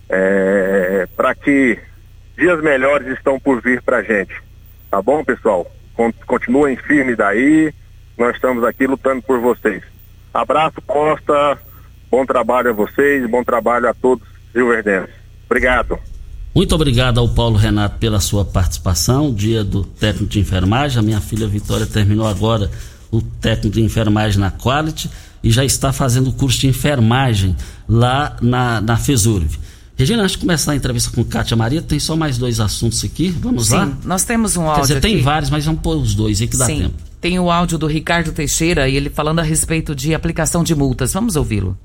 É, 0.09 1.07
para 1.15 1.35
que 1.35 1.77
dias 2.37 2.61
melhores 2.61 3.07
estão 3.07 3.39
por 3.39 3.61
vir 3.61 3.81
para 3.81 4.03
gente. 4.03 4.33
Tá 4.89 5.01
bom, 5.01 5.23
pessoal? 5.23 5.69
Continuem 6.25 6.77
firmes 6.77 7.17
daí. 7.17 7.73
Nós 8.17 8.35
estamos 8.35 8.63
aqui 8.63 8.87
lutando 8.87 9.21
por 9.21 9.39
vocês. 9.39 9.83
Abraço, 10.33 10.81
Costa. 10.81 11.57
Bom 12.09 12.25
trabalho 12.25 12.69
a 12.69 12.73
vocês, 12.73 13.29
bom 13.29 13.43
trabalho 13.43 13.89
a 13.89 13.93
todos 13.93 14.25
Rio 14.55 14.69
Verdenses. 14.69 15.13
Obrigado. 15.45 15.99
Muito 16.57 16.73
obrigado 16.73 17.19
ao 17.19 17.29
Paulo 17.29 17.55
Renato 17.55 17.99
pela 17.99 18.19
sua 18.19 18.43
participação. 18.43 19.31
Dia 19.31 19.63
do 19.63 19.83
técnico 19.83 20.33
de 20.33 20.39
enfermagem. 20.39 20.97
A 20.97 21.03
minha 21.03 21.21
filha 21.21 21.47
Vitória 21.47 21.85
terminou 21.85 22.25
agora 22.25 22.71
o 23.11 23.21
técnico 23.21 23.75
de 23.75 23.83
enfermagem 23.83 24.39
na 24.39 24.49
Quality 24.49 25.07
e 25.43 25.51
já 25.51 25.63
está 25.63 25.93
fazendo 25.93 26.31
o 26.31 26.33
curso 26.33 26.59
de 26.61 26.65
enfermagem 26.65 27.55
lá 27.87 28.35
na, 28.41 28.81
na 28.81 28.97
FESURV. 28.97 29.55
Regina, 29.95 30.23
antes 30.23 30.31
de 30.31 30.39
começar 30.39 30.71
a 30.71 30.75
entrevista 30.75 31.11
com 31.13 31.23
Kátia 31.23 31.55
Maria, 31.55 31.79
tem 31.79 31.99
só 31.99 32.15
mais 32.15 32.39
dois 32.39 32.59
assuntos 32.59 33.03
aqui. 33.03 33.29
Vamos 33.29 33.67
Sim, 33.67 33.75
lá? 33.75 33.97
nós 34.03 34.23
temos 34.23 34.57
um 34.57 34.63
áudio. 34.63 34.75
Quer 34.77 34.81
dizer, 34.81 34.97
aqui. 34.97 35.07
tem 35.09 35.21
vários, 35.21 35.51
mas 35.51 35.63
vamos 35.63 35.81
pôr 35.81 35.97
os 35.97 36.15
dois 36.15 36.41
aí 36.41 36.47
que 36.47 36.57
dá 36.57 36.65
Sim, 36.65 36.81
tempo. 36.81 36.95
Tem 37.21 37.37
o 37.39 37.51
áudio 37.51 37.77
do 37.77 37.85
Ricardo 37.85 38.31
Teixeira 38.31 38.89
e 38.89 38.95
ele 38.95 39.11
falando 39.11 39.37
a 39.37 39.43
respeito 39.43 39.93
de 39.93 40.15
aplicação 40.15 40.63
de 40.63 40.73
multas. 40.73 41.13
Vamos 41.13 41.35
ouvi-lo. 41.35 41.77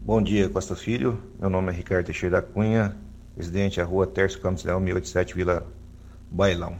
Bom 0.00 0.22
dia, 0.22 0.48
Costa 0.48 0.74
Filho. 0.74 1.18
Meu 1.38 1.50
nome 1.50 1.70
é 1.70 1.76
Ricardo 1.76 2.06
Teixeira 2.06 2.36
da 2.36 2.42
Cunha, 2.42 2.96
Presidente, 3.34 3.80
a 3.80 3.84
rua 3.84 4.06
Tércio 4.06 4.40
Campos 4.40 4.64
Leão, 4.64 4.78
1087, 4.78 5.34
Vila 5.34 5.66
Bailão. 6.30 6.76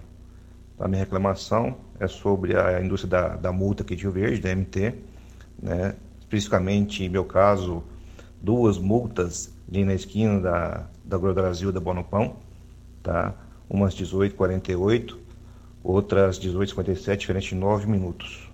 A 0.78 0.86
minha 0.86 1.00
reclamação 1.00 1.76
é 1.98 2.06
sobre 2.06 2.56
a 2.56 2.80
indústria 2.80 3.10
da, 3.10 3.28
da 3.36 3.52
multa 3.52 3.82
aqui 3.82 3.96
de 3.96 4.02
Rio 4.02 4.12
Verde, 4.12 4.40
da 4.40 4.54
MT, 4.54 4.94
né? 5.60 5.94
especificamente, 6.20 7.04
em 7.04 7.08
meu 7.08 7.24
caso, 7.24 7.82
duas 8.40 8.78
multas 8.78 9.52
ali 9.68 9.84
na 9.84 9.94
esquina 9.94 10.40
da, 10.40 10.86
da 11.04 11.18
Brasil 11.18 11.72
da 11.72 11.80
Bonopão, 11.80 12.36
tá? 13.02 13.34
umas 13.68 13.94
18h48, 13.94 15.16
outras 15.82 16.38
18h57, 16.38 17.16
diferente 17.16 17.48
de 17.48 17.54
9 17.56 17.86
minutos. 17.88 18.50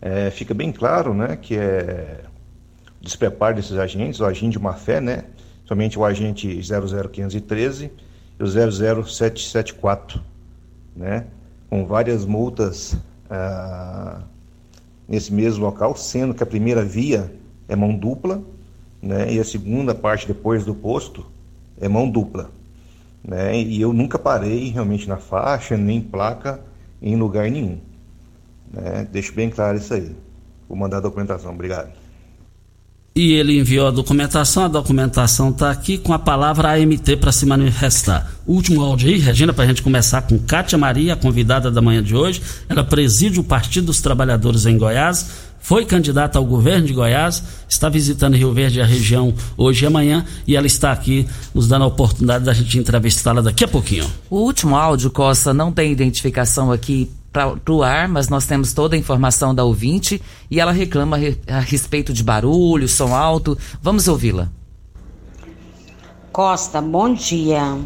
É, 0.00 0.30
fica 0.30 0.54
bem 0.54 0.70
claro 0.70 1.12
né, 1.12 1.36
que 1.36 1.56
é 1.56 2.24
despreparo 3.00 3.56
desses 3.56 3.76
agentes, 3.76 4.20
o 4.20 4.24
agente 4.24 4.52
de 4.52 4.58
má 4.58 4.74
fé, 4.74 5.00
né? 5.00 5.24
Somente 5.68 5.98
o 5.98 6.04
agente 6.04 6.48
00513 6.62 7.90
e 8.40 8.42
o 8.42 8.46
00774, 9.02 10.18
né? 10.96 11.26
com 11.68 11.84
várias 11.84 12.24
multas 12.24 12.96
ah, 13.28 14.22
nesse 15.06 15.30
mesmo 15.30 15.62
local, 15.62 15.94
sendo 15.94 16.32
que 16.32 16.42
a 16.42 16.46
primeira 16.46 16.82
via 16.82 17.30
é 17.68 17.76
mão 17.76 17.94
dupla 17.94 18.42
né? 19.02 19.30
e 19.30 19.38
a 19.38 19.44
segunda 19.44 19.94
parte 19.94 20.26
depois 20.26 20.64
do 20.64 20.74
posto 20.74 21.26
é 21.78 21.86
mão 21.86 22.10
dupla. 22.10 22.50
Né? 23.22 23.60
E 23.60 23.78
eu 23.78 23.92
nunca 23.92 24.18
parei 24.18 24.70
realmente 24.70 25.06
na 25.06 25.18
faixa, 25.18 25.76
nem 25.76 26.00
placa, 26.00 26.62
em 27.02 27.14
lugar 27.14 27.50
nenhum. 27.50 27.78
Né? 28.72 29.06
Deixo 29.12 29.34
bem 29.34 29.50
claro 29.50 29.76
isso 29.76 29.92
aí. 29.92 30.16
Vou 30.66 30.78
mandar 30.78 30.96
a 30.96 31.00
documentação. 31.00 31.52
Obrigado. 31.52 31.92
E 33.18 33.32
ele 33.32 33.58
enviou 33.58 33.88
a 33.88 33.90
documentação. 33.90 34.66
A 34.66 34.68
documentação 34.68 35.50
está 35.50 35.72
aqui 35.72 35.98
com 35.98 36.12
a 36.12 36.18
palavra 36.20 36.72
AMT 36.72 37.16
para 37.16 37.32
se 37.32 37.44
manifestar. 37.44 38.30
Último 38.46 38.80
áudio 38.80 39.08
aí, 39.08 39.18
Regina, 39.18 39.52
para 39.52 39.64
a 39.64 39.66
gente 39.66 39.82
começar 39.82 40.22
com 40.22 40.38
Cátia 40.38 40.78
Maria, 40.78 41.14
a 41.14 41.16
convidada 41.16 41.68
da 41.68 41.82
manhã 41.82 42.00
de 42.00 42.14
hoje. 42.14 42.40
Ela 42.68 42.84
preside 42.84 43.40
o 43.40 43.42
Partido 43.44 43.86
dos 43.86 44.00
Trabalhadores 44.00 44.66
em 44.66 44.78
Goiás, 44.78 45.48
foi 45.58 45.84
candidata 45.84 46.38
ao 46.38 46.44
governo 46.44 46.86
de 46.86 46.92
Goiás, 46.92 47.42
está 47.68 47.88
visitando 47.88 48.36
Rio 48.36 48.54
Verde, 48.54 48.80
a 48.80 48.86
região, 48.86 49.34
hoje 49.56 49.84
e 49.84 49.88
amanhã, 49.88 50.24
e 50.46 50.54
ela 50.54 50.68
está 50.68 50.92
aqui 50.92 51.26
nos 51.52 51.66
dando 51.66 51.82
a 51.82 51.88
oportunidade 51.88 52.44
da 52.44 52.52
gente 52.52 52.78
entrevistá-la 52.78 53.40
daqui 53.40 53.64
a 53.64 53.68
pouquinho. 53.68 54.06
O 54.30 54.36
último 54.36 54.76
áudio, 54.76 55.10
Costa, 55.10 55.52
não 55.52 55.72
tem 55.72 55.90
identificação 55.90 56.70
aqui 56.70 57.10
para 57.32 57.54
ar, 57.84 58.08
mas 58.08 58.28
nós 58.28 58.46
temos 58.46 58.72
toda 58.72 58.96
a 58.96 58.98
informação 58.98 59.54
da 59.54 59.64
ouvinte 59.64 60.20
e 60.50 60.60
ela 60.60 60.72
reclama 60.72 61.18
a 61.46 61.60
respeito 61.60 62.12
de 62.12 62.22
barulho, 62.22 62.88
som 62.88 63.14
alto. 63.14 63.56
Vamos 63.82 64.08
ouvi-la. 64.08 64.50
Costa, 66.32 66.80
bom 66.80 67.12
dia. 67.12 67.78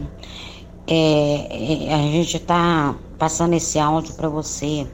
É, 0.87 1.87
é 1.87 1.95
a 1.95 1.99
gente 1.99 2.37
está 2.37 2.95
passando 3.19 3.55
esse 3.55 3.79
áudio 3.79 4.15
para 4.15 4.29
você 4.29 4.87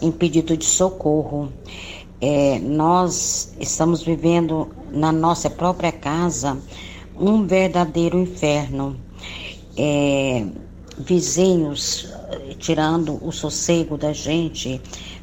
em 0.00 0.10
pedido 0.10 0.56
de 0.56 0.64
socorro. 0.64 1.52
É, 2.20 2.58
nós 2.60 3.54
estamos 3.58 4.02
vivendo 4.02 4.68
na 4.90 5.12
nossa 5.12 5.50
própria 5.50 5.92
casa 5.92 6.58
um 7.18 7.46
verdadeiro 7.46 8.18
inferno. 8.18 8.96
É, 9.76 10.46
vizinhos 10.98 12.08
tirando 12.58 13.18
o 13.24 13.32
sossego 13.32 13.96
da 13.96 14.12
gente, 14.12 14.80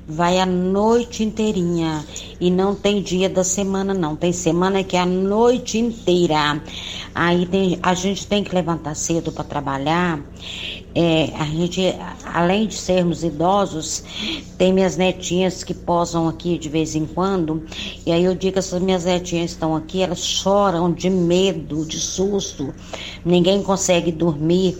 vai 0.08 0.40
a 0.40 0.46
noite 0.46 1.24
inteirinha 1.24 2.04
e 2.40 2.50
não 2.50 2.76
tem 2.76 3.02
dia 3.02 3.30
da 3.30 3.44
semana 3.44 3.94
não, 3.94 4.16
tem 4.16 4.34
semana 4.34 4.84
que 4.84 4.98
é 4.98 5.02
a 5.02 5.06
noite 5.06 5.78
inteira. 5.78 6.62
Aí 7.14 7.46
tem, 7.46 7.80
a 7.82 7.94
gente 7.94 8.26
tem 8.28 8.44
que 8.44 8.54
levantar 8.54 8.96
cedo 8.96 9.32
para 9.32 9.44
trabalhar. 9.44 10.20
É, 10.94 11.30
a 11.40 11.46
gente, 11.46 11.96
além 12.26 12.68
de 12.68 12.76
sermos 12.76 13.24
idosos, 13.24 14.04
tem 14.58 14.74
minhas 14.74 14.98
netinhas 14.98 15.64
que 15.64 15.74
posam 15.74 16.28
aqui 16.28 16.58
de 16.58 16.68
vez 16.68 16.96
em 16.96 17.06
quando. 17.06 17.64
E 18.06 18.12
aí 18.12 18.24
eu 18.24 18.36
digo 18.36 18.60
essas 18.60 18.82
minhas 18.82 19.06
netinhas 19.06 19.52
estão 19.52 19.76
aqui, 19.76 20.02
elas 20.02 20.20
choram 20.20 20.92
de 20.92 21.10
medo, 21.10 21.86
de 21.86 22.00
susto. 22.00 22.74
Ninguém 23.24 23.64
consegue 23.64 24.12
dormir 24.12 24.78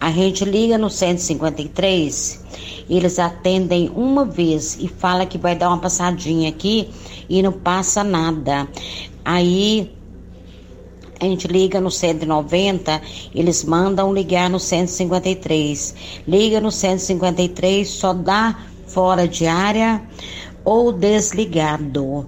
a 0.00 0.10
gente 0.10 0.44
liga 0.46 0.78
no 0.78 0.88
153, 0.88 2.44
eles 2.88 3.18
atendem 3.18 3.90
uma 3.94 4.24
vez 4.24 4.78
e 4.80 4.88
fala 4.88 5.26
que 5.26 5.36
vai 5.36 5.54
dar 5.54 5.68
uma 5.68 5.78
passadinha 5.78 6.48
aqui 6.48 6.88
e 7.28 7.42
não 7.42 7.52
passa 7.52 8.02
nada. 8.02 8.66
Aí 9.22 9.92
a 11.20 11.26
gente 11.26 11.46
liga 11.46 11.82
no 11.82 11.90
190, 11.90 13.02
eles 13.34 13.62
mandam 13.62 14.10
ligar 14.12 14.48
no 14.48 14.58
153. 14.58 15.94
Liga 16.26 16.62
no 16.62 16.72
153, 16.72 17.86
só 17.86 18.14
dá 18.14 18.58
fora 18.86 19.28
de 19.28 19.46
área 19.46 20.02
ou 20.64 20.92
desligado. 20.92 22.26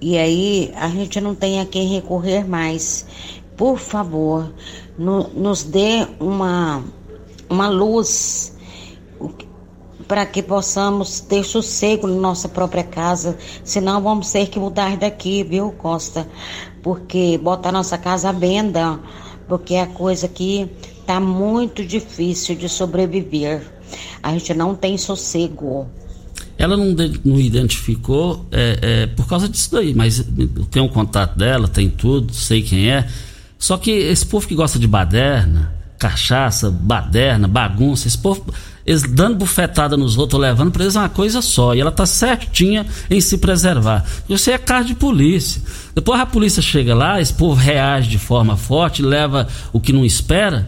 E 0.00 0.16
aí 0.16 0.72
a 0.74 0.88
gente 0.88 1.20
não 1.20 1.34
tem 1.34 1.60
a 1.60 1.66
quem 1.66 1.88
recorrer 1.88 2.48
mais. 2.48 3.06
Por 3.54 3.78
favor, 3.78 4.50
no, 4.98 5.28
nos 5.28 5.62
dê 5.62 6.06
uma, 6.18 6.82
uma 7.48 7.68
luz 7.68 8.56
para 10.06 10.24
que 10.24 10.42
possamos 10.42 11.20
ter 11.20 11.44
sossego 11.44 12.06
na 12.06 12.14
nossa 12.14 12.48
própria 12.48 12.84
casa, 12.84 13.36
senão 13.64 14.00
vamos 14.00 14.30
ter 14.30 14.48
que 14.48 14.58
mudar 14.58 14.96
daqui, 14.96 15.42
viu, 15.42 15.72
Costa? 15.72 16.28
Porque 16.82 17.38
botar 17.38 17.72
nossa 17.72 17.98
casa 17.98 18.28
à 18.28 18.32
venda, 18.32 19.00
porque 19.48 19.74
a 19.74 19.86
coisa 19.86 20.26
aqui 20.26 20.70
tá 21.04 21.18
muito 21.18 21.84
difícil 21.84 22.54
de 22.54 22.68
sobreviver. 22.68 23.62
A 24.22 24.32
gente 24.32 24.54
não 24.54 24.74
tem 24.74 24.96
sossego. 24.96 25.88
Ela 26.58 26.76
não, 26.76 26.94
não 27.24 27.38
identificou 27.38 28.46
é, 28.50 28.78
é, 28.80 29.06
por 29.08 29.26
causa 29.28 29.48
disso 29.48 29.72
daí, 29.72 29.92
mas 29.92 30.24
tem 30.70 30.82
um 30.82 30.88
contato 30.88 31.36
dela, 31.36 31.68
tem 31.68 31.90
tudo, 31.90 32.32
sei 32.32 32.62
quem 32.62 32.90
é. 32.90 33.06
Só 33.58 33.76
que 33.76 33.90
esse 33.90 34.24
povo 34.24 34.46
que 34.46 34.54
gosta 34.54 34.78
de 34.78 34.86
baderna, 34.86 35.72
cachaça, 35.98 36.70
baderna, 36.70 37.48
bagunça, 37.48 38.06
esse 38.06 38.18
povo, 38.18 38.44
eles 38.84 39.02
dando 39.02 39.36
bufetada 39.36 39.96
nos 39.96 40.16
outros, 40.16 40.40
levando 40.40 40.70
para 40.70 40.84
eles 40.84 40.94
uma 40.94 41.08
coisa 41.08 41.42
só. 41.42 41.74
E 41.74 41.80
ela 41.80 41.90
tá 41.90 42.06
certinha 42.06 42.86
em 43.10 43.20
se 43.20 43.38
preservar. 43.38 44.04
Você 44.28 44.52
é 44.52 44.58
carro 44.58 44.84
de 44.84 44.94
polícia. 44.94 45.60
Depois 45.94 46.20
a 46.20 46.26
polícia 46.26 46.62
chega 46.62 46.94
lá, 46.94 47.20
esse 47.20 47.32
povo 47.32 47.60
reage 47.60 48.08
de 48.08 48.18
forma 48.18 48.56
forte, 48.56 49.02
leva 49.02 49.48
o 49.72 49.80
que 49.80 49.92
não 49.92 50.04
espera. 50.04 50.66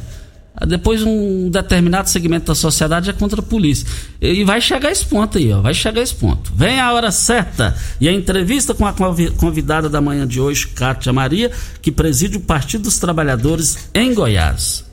Depois 0.67 1.03
um 1.03 1.49
determinado 1.51 2.09
segmento 2.09 2.47
da 2.47 2.55
sociedade 2.55 3.11
é 3.11 3.13
contra 3.13 3.41
a 3.41 3.45
polícia. 3.45 3.87
E 4.21 4.45
vai 4.45 4.61
chegar 4.61 4.91
esse 4.91 5.05
ponto 5.07 5.39
aí, 5.39 5.53
ó. 5.53 5.61
Vai 5.61 5.75
chegar 5.75 6.03
esse 6.03 6.15
ponto. 6.15 6.53
Vem 6.55 6.81
a 6.81 6.93
hora 6.93 7.11
certa. 7.11 7.77
E 8.01 8.09
a 8.09 8.13
entrevista 8.13 8.75
com 8.75 8.87
a 8.87 8.95
convidada 9.37 9.89
da 9.89 10.01
manhã 10.01 10.27
de 10.27 10.41
hoje, 10.41 10.67
Cátia 10.69 11.13
Maria, 11.13 11.51
que 11.81 11.93
preside 11.93 12.37
o 12.37 12.41
Partido 12.41 12.85
dos 12.85 12.99
Trabalhadores 12.99 13.89
em 13.95 14.13
Goiás. 14.13 14.85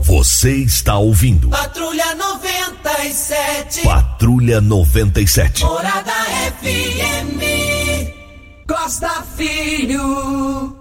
Você 0.00 0.56
está 0.56 0.96
ouvindo. 0.98 1.50
Patrulha 1.50 2.14
97. 2.14 3.82
Patrulha 3.82 4.60
97. 4.60 5.62
Morada 5.62 6.12
FM. 6.60 7.40
Costa 8.66 9.22
Filho. 9.36 10.79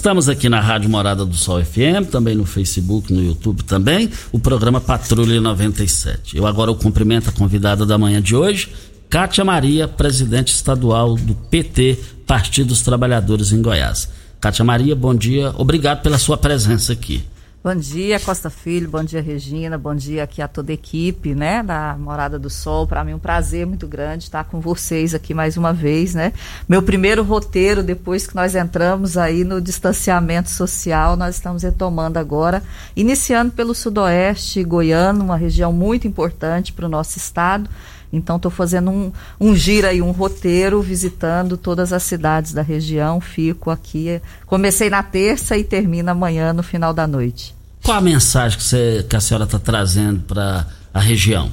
Estamos 0.00 0.30
aqui 0.30 0.48
na 0.48 0.60
Rádio 0.60 0.88
Morada 0.88 1.26
do 1.26 1.36
Sol 1.36 1.62
FM, 1.62 2.08
também 2.10 2.34
no 2.34 2.46
Facebook, 2.46 3.12
no 3.12 3.22
YouTube 3.22 3.62
também, 3.64 4.08
o 4.32 4.38
programa 4.38 4.80
Patrulha 4.80 5.38
97. 5.42 6.38
Eu 6.38 6.46
agora 6.46 6.70
eu 6.70 6.74
cumprimento 6.74 7.28
a 7.28 7.32
convidada 7.32 7.84
da 7.84 7.98
manhã 7.98 8.22
de 8.22 8.34
hoje, 8.34 8.70
Kátia 9.10 9.44
Maria, 9.44 9.86
presidente 9.86 10.54
estadual 10.54 11.16
do 11.16 11.34
PT, 11.34 11.98
Partido 12.26 12.68
dos 12.68 12.80
Trabalhadores 12.80 13.52
em 13.52 13.60
Goiás. 13.60 14.08
Kátia 14.40 14.64
Maria, 14.64 14.96
bom 14.96 15.14
dia, 15.14 15.52
obrigado 15.58 16.00
pela 16.00 16.16
sua 16.16 16.38
presença 16.38 16.94
aqui. 16.94 17.22
Bom 17.62 17.74
dia, 17.74 18.18
Costa 18.18 18.48
Filho, 18.48 18.88
bom 18.88 19.04
dia, 19.04 19.20
Regina, 19.20 19.76
bom 19.76 19.94
dia 19.94 20.24
aqui 20.24 20.40
a 20.40 20.48
toda 20.48 20.72
a 20.72 20.74
equipe, 20.74 21.34
né, 21.34 21.62
da 21.62 21.94
Morada 21.94 22.38
do 22.38 22.48
Sol. 22.48 22.86
Para 22.86 23.04
mim 23.04 23.12
é 23.12 23.14
um 23.14 23.18
prazer 23.18 23.66
muito 23.66 23.86
grande 23.86 24.24
estar 24.24 24.44
com 24.44 24.62
vocês 24.62 25.14
aqui 25.14 25.34
mais 25.34 25.58
uma 25.58 25.70
vez, 25.70 26.14
né? 26.14 26.32
Meu 26.66 26.82
primeiro 26.82 27.22
roteiro 27.22 27.82
depois 27.82 28.26
que 28.26 28.34
nós 28.34 28.54
entramos 28.54 29.18
aí 29.18 29.44
no 29.44 29.60
distanciamento 29.60 30.48
social, 30.48 31.18
nós 31.18 31.34
estamos 31.34 31.62
retomando 31.62 32.18
agora, 32.18 32.62
iniciando 32.96 33.52
pelo 33.52 33.74
Sudoeste 33.74 34.64
goiano, 34.64 35.22
uma 35.22 35.36
região 35.36 35.70
muito 35.70 36.08
importante 36.08 36.72
para 36.72 36.86
o 36.86 36.88
nosso 36.88 37.18
estado. 37.18 37.68
Então, 38.12 38.36
estou 38.36 38.50
fazendo 38.50 38.90
um, 38.90 39.12
um 39.40 39.54
giro 39.54 39.86
aí, 39.86 40.02
um 40.02 40.10
roteiro, 40.10 40.82
visitando 40.82 41.56
todas 41.56 41.92
as 41.92 42.02
cidades 42.02 42.52
da 42.52 42.62
região. 42.62 43.20
Fico 43.20 43.70
aqui. 43.70 44.20
Comecei 44.46 44.90
na 44.90 45.02
terça 45.02 45.56
e 45.56 45.64
termino 45.64 46.10
amanhã, 46.10 46.52
no 46.52 46.62
final 46.62 46.92
da 46.92 47.06
noite. 47.06 47.54
Qual 47.82 47.96
a 47.96 48.00
mensagem 48.00 48.58
que, 48.58 48.64
você, 48.64 49.06
que 49.08 49.16
a 49.16 49.20
senhora 49.20 49.44
está 49.44 49.58
trazendo 49.58 50.20
para 50.22 50.66
a 50.92 51.00
região? 51.00 51.50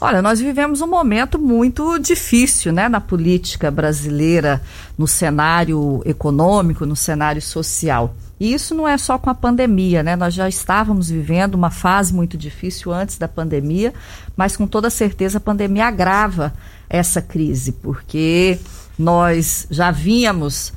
Olha, 0.00 0.22
nós 0.22 0.40
vivemos 0.40 0.80
um 0.80 0.86
momento 0.86 1.38
muito 1.38 1.98
difícil 1.98 2.72
né, 2.72 2.88
na 2.88 3.02
política 3.02 3.70
brasileira, 3.70 4.62
no 4.96 5.06
cenário 5.06 6.02
econômico, 6.06 6.86
no 6.86 6.96
cenário 6.96 7.42
social. 7.42 8.14
E 8.40 8.54
isso 8.54 8.74
não 8.74 8.88
é 8.88 8.96
só 8.96 9.18
com 9.18 9.28
a 9.28 9.34
pandemia, 9.34 10.02
né? 10.02 10.16
Nós 10.16 10.32
já 10.32 10.48
estávamos 10.48 11.10
vivendo 11.10 11.54
uma 11.54 11.70
fase 11.70 12.14
muito 12.14 12.38
difícil 12.38 12.90
antes 12.90 13.18
da 13.18 13.28
pandemia, 13.28 13.92
mas 14.34 14.56
com 14.56 14.66
toda 14.66 14.88
certeza 14.88 15.36
a 15.36 15.40
pandemia 15.42 15.86
agrava 15.86 16.54
essa 16.88 17.20
crise, 17.20 17.72
porque 17.72 18.58
nós 18.98 19.66
já 19.70 19.90
vínhamos 19.90 20.72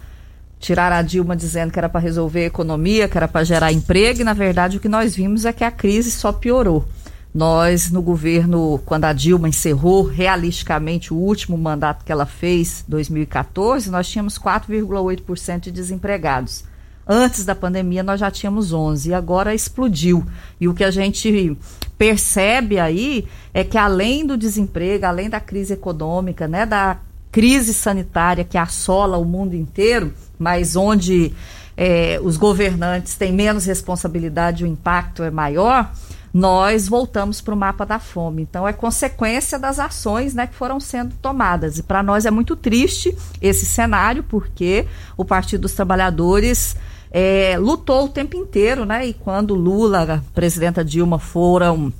tirar 0.60 0.92
a 0.92 1.02
Dilma 1.02 1.38
dizendo 1.38 1.72
que 1.72 1.80
era 1.80 1.88
para 1.88 2.02
resolver 2.02 2.44
a 2.44 2.48
economia, 2.48 3.08
que 3.08 3.18
era 3.18 3.30
para 3.30 3.46
gerar 3.46 3.72
emprego, 3.72 4.20
e 4.20 4.24
na 4.26 4.34
verdade 4.34 4.76
o 4.76 4.80
que 4.82 4.90
nós 4.90 5.16
vimos 5.16 5.46
é 5.46 5.54
que 5.54 5.64
a 5.64 5.72
crise 5.72 6.12
só 6.12 6.34
piorou. 6.34 6.86
Nós, 7.34 7.90
no 7.90 8.02
governo, 8.02 8.80
quando 8.86 9.06
a 9.06 9.14
Dilma 9.14 9.48
encerrou 9.50 10.04
realisticamente 10.04 11.14
o 11.14 11.18
último 11.18 11.58
mandato 11.58 12.04
que 12.04 12.12
ela 12.12 12.26
fez, 12.26 12.84
2014, 12.88 13.90
nós 13.90 14.08
tínhamos 14.08 14.38
4,8% 14.38 15.62
de 15.62 15.72
desempregados. 15.72 16.73
Antes 17.08 17.46
da 17.46 17.54
pandemia 17.54 18.04
nós 18.04 18.20
já 18.20 18.32
tínhamos 18.32 18.72
11 18.72 19.10
e 19.10 19.14
agora 19.14 19.54
explodiu. 19.54 20.26
E 20.60 20.68
o 20.68 20.74
que 20.74 20.84
a 20.84 20.92
gente 20.92 21.58
percebe 21.98 22.80
aí 22.80 23.28
é 23.54 23.64
que 23.64 23.78
além 23.78 24.26
do 24.26 24.38
desemprego, 24.38 25.06
além 25.06 25.30
da 25.30 25.40
crise 25.40 25.74
econômica, 25.74 26.48
né, 26.48 26.66
da 26.66 26.98
crise 27.32 27.74
sanitária 27.74 28.44
que 28.44 28.58
assola 28.58 29.18
o 29.18 29.26
mundo 29.26 29.56
inteiro, 29.56 30.14
mas 30.38 30.76
onde 30.76 31.34
é, 31.76 32.20
os 32.24 32.38
governantes 32.38 33.16
têm 33.16 33.34
menos 33.34 33.66
responsabilidade, 33.66 34.64
o 34.64 34.68
impacto 34.68 35.24
é 35.24 35.32
maior, 35.32 35.92
nós 36.34 36.88
voltamos 36.88 37.42
para 37.42 37.54
o 37.54 37.58
mapa 37.58 37.86
da 37.86 38.00
fome. 38.00 38.42
Então, 38.42 38.68
é 38.68 38.74
consequência 38.74 39.60
das 39.60 39.78
ações 39.78 40.34
né, 40.34 40.48
que 40.48 40.56
foram 40.56 40.80
sendo 40.80 41.14
tomadas. 41.22 41.78
E 41.78 41.84
para 41.84 42.02
nós 42.02 42.26
é 42.26 42.32
muito 42.32 42.56
triste 42.56 43.16
esse 43.40 43.66
cenário, 43.66 44.24
porque 44.24 44.88
o 45.16 45.24
Partido 45.24 45.62
dos 45.62 45.74
Trabalhadores 45.74 46.76
é, 47.14 47.56
lutou 47.60 48.06
o 48.06 48.10
tempo 48.10 48.36
inteiro, 48.36 48.86
né? 48.86 49.06
E 49.06 49.14
quando 49.14 49.54
Lula, 49.54 50.16
a 50.16 50.22
presidenta 50.34 50.84
Dilma 50.84 51.20
foram 51.20 51.94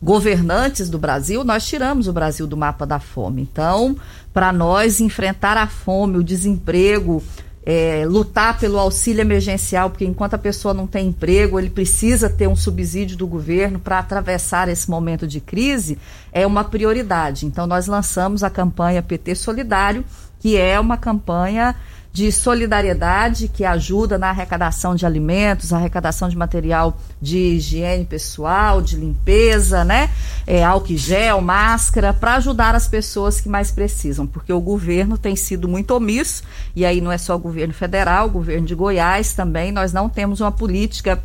governantes 0.00 0.88
do 0.88 0.98
Brasil, 0.98 1.42
nós 1.42 1.66
tiramos 1.66 2.06
o 2.06 2.12
Brasil 2.12 2.46
do 2.46 2.56
mapa 2.56 2.86
da 2.86 3.00
fome. 3.00 3.42
Então, 3.42 3.96
para 4.32 4.52
nós 4.52 5.00
enfrentar 5.00 5.56
a 5.56 5.66
fome, 5.66 6.16
o 6.16 6.24
desemprego, 6.24 7.22
é, 7.66 8.06
lutar 8.06 8.58
pelo 8.58 8.78
auxílio 8.78 9.20
emergencial, 9.20 9.90
porque 9.90 10.06
enquanto 10.06 10.34
a 10.34 10.38
pessoa 10.38 10.72
não 10.72 10.86
tem 10.86 11.08
emprego, 11.08 11.58
ele 11.58 11.68
precisa 11.68 12.30
ter 12.30 12.46
um 12.46 12.56
subsídio 12.56 13.16
do 13.16 13.26
governo 13.26 13.78
para 13.78 13.98
atravessar 13.98 14.68
esse 14.68 14.88
momento 14.88 15.26
de 15.26 15.40
crise, 15.40 15.98
é 16.32 16.46
uma 16.46 16.64
prioridade. 16.64 17.44
Então, 17.44 17.66
nós 17.66 17.86
lançamos 17.86 18.42
a 18.42 18.48
campanha 18.48 19.02
PT 19.02 19.34
Solidário, 19.34 20.04
que 20.38 20.56
é 20.56 20.80
uma 20.80 20.96
campanha 20.96 21.76
de 22.12 22.32
solidariedade 22.32 23.46
que 23.46 23.64
ajuda 23.64 24.18
na 24.18 24.30
arrecadação 24.30 24.94
de 24.94 25.06
alimentos, 25.06 25.72
arrecadação 25.72 26.28
de 26.28 26.36
material 26.36 26.98
de 27.22 27.38
higiene 27.38 28.04
pessoal, 28.04 28.82
de 28.82 28.96
limpeza, 28.96 29.84
né? 29.84 30.10
É, 30.46 30.64
álcool 30.64 30.96
gel, 30.96 31.40
máscara, 31.40 32.12
para 32.12 32.34
ajudar 32.34 32.74
as 32.74 32.88
pessoas 32.88 33.40
que 33.40 33.48
mais 33.48 33.70
precisam, 33.70 34.26
porque 34.26 34.52
o 34.52 34.60
governo 34.60 35.16
tem 35.16 35.36
sido 35.36 35.68
muito 35.68 35.92
omisso, 35.92 36.42
e 36.74 36.84
aí 36.84 37.00
não 37.00 37.12
é 37.12 37.18
só 37.18 37.36
o 37.36 37.38
governo 37.38 37.72
federal, 37.72 38.26
o 38.26 38.30
governo 38.30 38.66
de 38.66 38.74
Goiás 38.74 39.32
também, 39.32 39.70
nós 39.70 39.92
não 39.92 40.08
temos 40.08 40.40
uma 40.40 40.50
política 40.50 41.22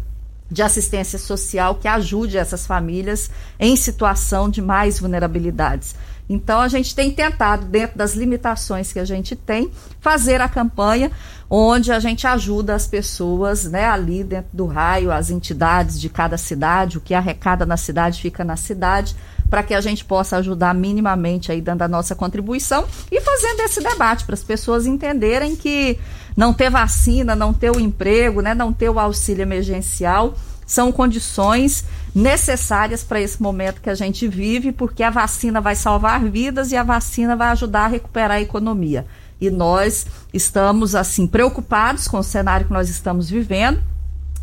de 0.50 0.62
assistência 0.62 1.18
social 1.18 1.76
que 1.76 1.88
ajude 1.88 2.38
essas 2.38 2.68
famílias 2.68 3.32
em 3.60 3.76
situação 3.76 4.48
de 4.48 4.62
mais 4.62 5.00
vulnerabilidades. 5.00 5.96
Então 6.30 6.60
a 6.60 6.68
gente 6.68 6.96
tem 6.96 7.12
tentado, 7.12 7.66
dentro 7.66 7.98
das 7.98 8.16
limitações 8.16 8.92
que 8.92 9.00
a 9.00 9.06
gente 9.06 9.36
tem, 9.36 9.70
fazer 10.00 10.42
a 10.42 10.50
campanha 10.50 11.12
onde 11.50 11.92
a 11.92 12.00
gente 12.00 12.26
ajuda 12.26 12.74
as 12.74 12.88
pessoas, 12.88 13.66
né, 13.66 13.86
ali 13.86 14.24
dentro 14.24 14.50
do 14.52 14.66
raio, 14.66 15.12
as 15.12 15.30
entidades 15.30 16.00
de 16.00 16.10
cada 16.10 16.38
cidade, 16.38 16.98
o 16.98 17.02
que 17.02 17.14
arrecada 17.14 17.66
na 17.66 17.78
cidade 17.78 18.22
fica 18.22 18.44
na 18.44 18.56
cidade, 18.56 19.16
para 19.50 19.62
que 19.62 19.74
a 19.74 19.82
gente 19.82 20.04
possa 20.04 20.38
ajudar 20.38 20.74
minimamente 20.74 21.52
aí 21.52 21.62
dando 21.62 21.84
a 21.84 21.88
nossa 21.88 22.16
contribuição 22.16 22.86
e 23.12 23.22
fazendo 23.22 23.62
esse 23.62 23.80
debate 23.80 24.26
para 24.26 24.34
as 24.34 24.44
pessoas 24.44 24.88
entenderem 24.88 25.56
que 25.56 26.00
não 26.36 26.52
ter 26.52 26.70
vacina, 26.70 27.36
não 27.36 27.54
ter 27.54 27.72
o 27.72 27.80
emprego, 27.80 28.42
né, 28.42 28.56
não 28.56 28.74
ter 28.74 28.90
o 28.90 29.00
auxílio 29.00 29.44
emergencial 29.44 30.34
são 30.66 30.92
condições 30.92 31.84
necessárias 32.14 33.04
para 33.04 33.22
esse 33.22 33.42
momento 33.42 33.82
que 33.82 33.90
a 33.90 33.96
gente 33.96 34.28
vive, 34.28 34.72
porque 34.72 35.04
a 35.04 35.10
vacina 35.10 35.62
vai 35.62 35.76
salvar 35.76 36.24
vidas 36.24 36.72
e 36.72 36.76
a 36.76 36.84
vacina 36.84 37.36
vai 37.36 37.50
ajudar 37.50 37.86
a 37.86 37.88
recuperar 37.88 38.38
a 38.38 38.42
economia. 38.42 39.06
E 39.40 39.50
nós 39.50 40.08
estamos 40.34 40.96
assim 40.96 41.28
preocupados 41.28 42.08
com 42.08 42.18
o 42.18 42.24
cenário 42.24 42.68
que 42.68 42.74
nós 42.74 42.90
estamos 42.90 43.30
vivendo. 43.30 43.82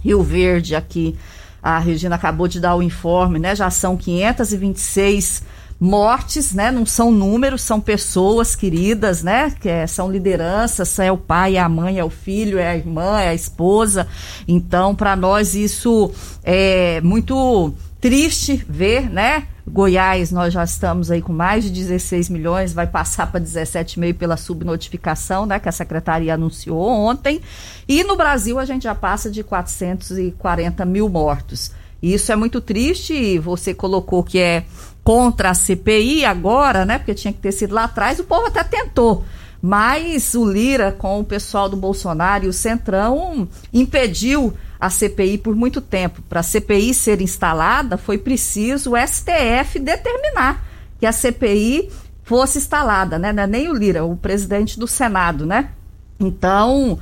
Rio 0.01 0.23
Verde 0.23 0.77
aqui, 0.77 1.17
a 1.63 1.79
Regina 1.79 2.17
acabou 2.17 2.47
de 2.47 2.61
dar 2.61 2.75
o 2.75 2.83
informe, 2.83 3.39
né? 3.39 3.55
Já 3.57 3.71
são 3.71 3.97
526 3.97 5.43
mortes, 5.83 6.55
né? 6.55 6.71
Não 6.71 6.87
são 6.87 7.11
números, 7.11 7.61
são 7.63 7.81
pessoas 7.81 8.55
queridas, 8.55 9.21
né? 9.25 9.51
Que 9.51 9.69
é, 9.69 9.85
são 9.85 10.09
lideranças, 10.09 10.97
é 11.01 11.11
o 11.11 11.19
pai, 11.19 11.57
é 11.57 11.61
a 11.61 11.69
mãe, 11.69 11.99
é 11.99 12.05
o 12.05 12.09
filho, 12.09 12.57
é 12.57 12.69
a 12.69 12.77
irmã, 12.77 13.21
é 13.21 13.31
a 13.31 13.35
esposa. 13.35 14.07
Então, 14.47 14.95
para 14.95 15.17
nós 15.17 15.57
isso 15.57 16.13
é 16.45 17.01
muito 17.01 17.75
triste 18.01 18.65
ver, 18.69 19.11
né? 19.11 19.49
Goiás, 19.67 20.31
nós 20.31 20.53
já 20.53 20.63
estamos 20.63 21.11
aí 21.11 21.21
com 21.21 21.33
mais 21.33 21.65
de 21.65 21.71
16 21.71 22.29
milhões, 22.29 22.73
vai 22.73 22.87
passar 22.87 23.31
para 23.31 23.41
17,5 23.41 24.15
pela 24.15 24.37
subnotificação, 24.37 25.47
né, 25.47 25.61
que 25.61 25.69
a 25.69 25.73
secretaria 25.73 26.35
anunciou 26.35 26.81
ontem. 26.81 27.41
E 27.89 28.03
no 28.05 28.17
Brasil 28.17 28.59
a 28.59 28.65
gente 28.65 28.85
já 28.85 28.95
passa 28.95 29.31
de 29.31 29.43
440 29.43 30.85
mil 30.85 31.09
mortos. 31.09 31.73
Isso 32.03 32.33
é 32.33 32.37
muito 32.37 32.61
triste 32.61 33.15
e 33.15 33.39
você 33.39 33.73
colocou 33.73 34.25
que 34.25 34.39
é 34.39 34.65
contra 35.05 35.51
a 35.51 35.55
CPI 35.55 36.25
agora, 36.25 36.85
né? 36.85 36.99
Porque 36.99 37.15
tinha 37.15 37.33
que 37.33 37.41
ter 37.41 37.53
sido 37.53 37.75
lá 37.75 37.85
atrás, 37.85 38.19
o 38.19 38.25
povo 38.25 38.47
até 38.47 38.65
tentou. 38.65 39.25
Mas 39.61 40.35
o 40.35 40.45
Lira, 40.45 40.91
com 40.91 41.21
o 41.21 41.25
pessoal 41.25 41.69
do 41.69 41.77
Bolsonaro 41.77 42.45
e 42.45 42.49
o 42.49 42.53
Centrão, 42.53 43.49
impediu 43.73 44.53
a 44.81 44.91
CPI 44.91 45.39
por 45.39 45.55
muito 45.55 45.81
tempo. 45.81 46.21
Para 46.29 46.41
a 46.41 46.43
CPI 46.43 46.93
ser 46.93 47.21
instalada, 47.21 47.97
foi 47.97 48.19
preciso 48.19 48.93
o 48.93 48.97
STF 48.97 49.79
determinar 49.79 50.65
que 50.99 51.07
a 51.07 51.13
CPI 51.13 51.89
fosse 52.25 52.59
instalada, 52.59 53.19
né? 53.19 53.33
É 53.37 53.47
nem 53.47 53.69
o 53.69 53.75
Lira, 53.75 54.05
o 54.05 54.17
presidente 54.17 54.79
do 54.81 54.89
Senado, 54.89 55.47
né? 55.47 55.69
Então, 56.19 56.99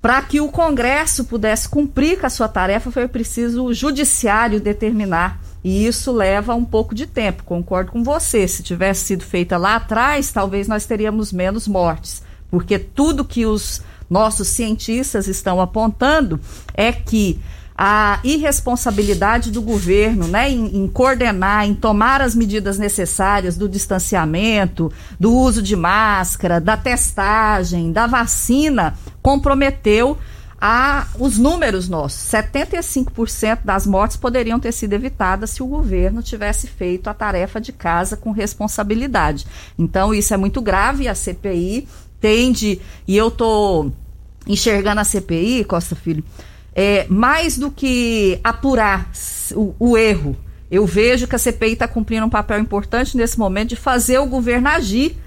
para 0.00 0.22
que 0.22 0.40
o 0.40 0.48
Congresso 0.48 1.24
pudesse 1.24 1.68
cumprir 1.68 2.20
com 2.20 2.26
a 2.26 2.30
sua 2.30 2.48
tarefa, 2.48 2.90
foi 2.90 3.08
preciso 3.08 3.64
o 3.64 3.74
Judiciário 3.74 4.60
determinar 4.60 5.40
e 5.62 5.86
isso 5.86 6.12
leva 6.12 6.54
um 6.54 6.64
pouco 6.64 6.94
de 6.94 7.06
tempo, 7.06 7.42
concordo 7.42 7.90
com 7.90 8.02
você. 8.02 8.46
Se 8.46 8.62
tivesse 8.62 9.06
sido 9.06 9.24
feita 9.24 9.56
lá 9.56 9.76
atrás, 9.76 10.30
talvez 10.30 10.68
nós 10.68 10.86
teríamos 10.86 11.32
menos 11.32 11.66
mortes, 11.66 12.22
porque 12.50 12.78
tudo 12.78 13.24
que 13.24 13.44
os 13.44 13.82
nossos 14.08 14.48
cientistas 14.48 15.26
estão 15.26 15.60
apontando 15.60 16.40
é 16.74 16.92
que 16.92 17.40
a 17.80 18.18
irresponsabilidade 18.24 19.52
do 19.52 19.62
governo 19.62 20.26
né, 20.26 20.50
em, 20.50 20.82
em, 20.82 20.88
coordenar, 20.88 21.64
em 21.64 21.74
tomar 21.74 22.20
as 22.20 22.34
medidas 22.34 22.76
necessárias 22.76 23.56
do 23.56 23.68
distanciamento, 23.68 24.92
do 25.18 25.32
uso 25.32 25.62
de 25.62 25.76
máscara, 25.76 26.60
da 26.60 26.76
testagem, 26.76 27.92
da 27.92 28.08
vacina, 28.08 28.94
comprometeu 29.28 30.16
a, 30.58 31.06
os 31.18 31.36
números 31.36 31.86
nossos. 31.86 32.18
75% 32.30 33.58
das 33.62 33.86
mortes 33.86 34.16
poderiam 34.16 34.58
ter 34.58 34.72
sido 34.72 34.94
evitadas 34.94 35.50
se 35.50 35.62
o 35.62 35.66
governo 35.66 36.22
tivesse 36.22 36.66
feito 36.66 37.08
a 37.08 37.14
tarefa 37.14 37.60
de 37.60 37.70
casa 37.70 38.16
com 38.16 38.30
responsabilidade. 38.30 39.46
Então, 39.78 40.14
isso 40.14 40.32
é 40.32 40.38
muito 40.38 40.62
grave 40.62 41.04
e 41.04 41.08
a 41.08 41.14
CPI 41.14 41.86
tende, 42.18 42.80
e 43.06 43.18
eu 43.18 43.28
estou 43.28 43.92
enxergando 44.46 45.02
a 45.02 45.04
CPI, 45.04 45.64
Costa 45.64 45.94
Filho, 45.94 46.24
é, 46.74 47.06
mais 47.06 47.58
do 47.58 47.70
que 47.70 48.40
apurar 48.42 49.10
o, 49.52 49.74
o 49.78 49.98
erro, 49.98 50.34
eu 50.70 50.86
vejo 50.86 51.26
que 51.26 51.36
a 51.36 51.38
CPI 51.38 51.74
está 51.74 51.86
cumprindo 51.86 52.24
um 52.24 52.30
papel 52.30 52.58
importante 52.58 53.14
nesse 53.14 53.38
momento 53.38 53.68
de 53.70 53.76
fazer 53.76 54.18
o 54.20 54.26
governo 54.26 54.68
agir 54.68 55.18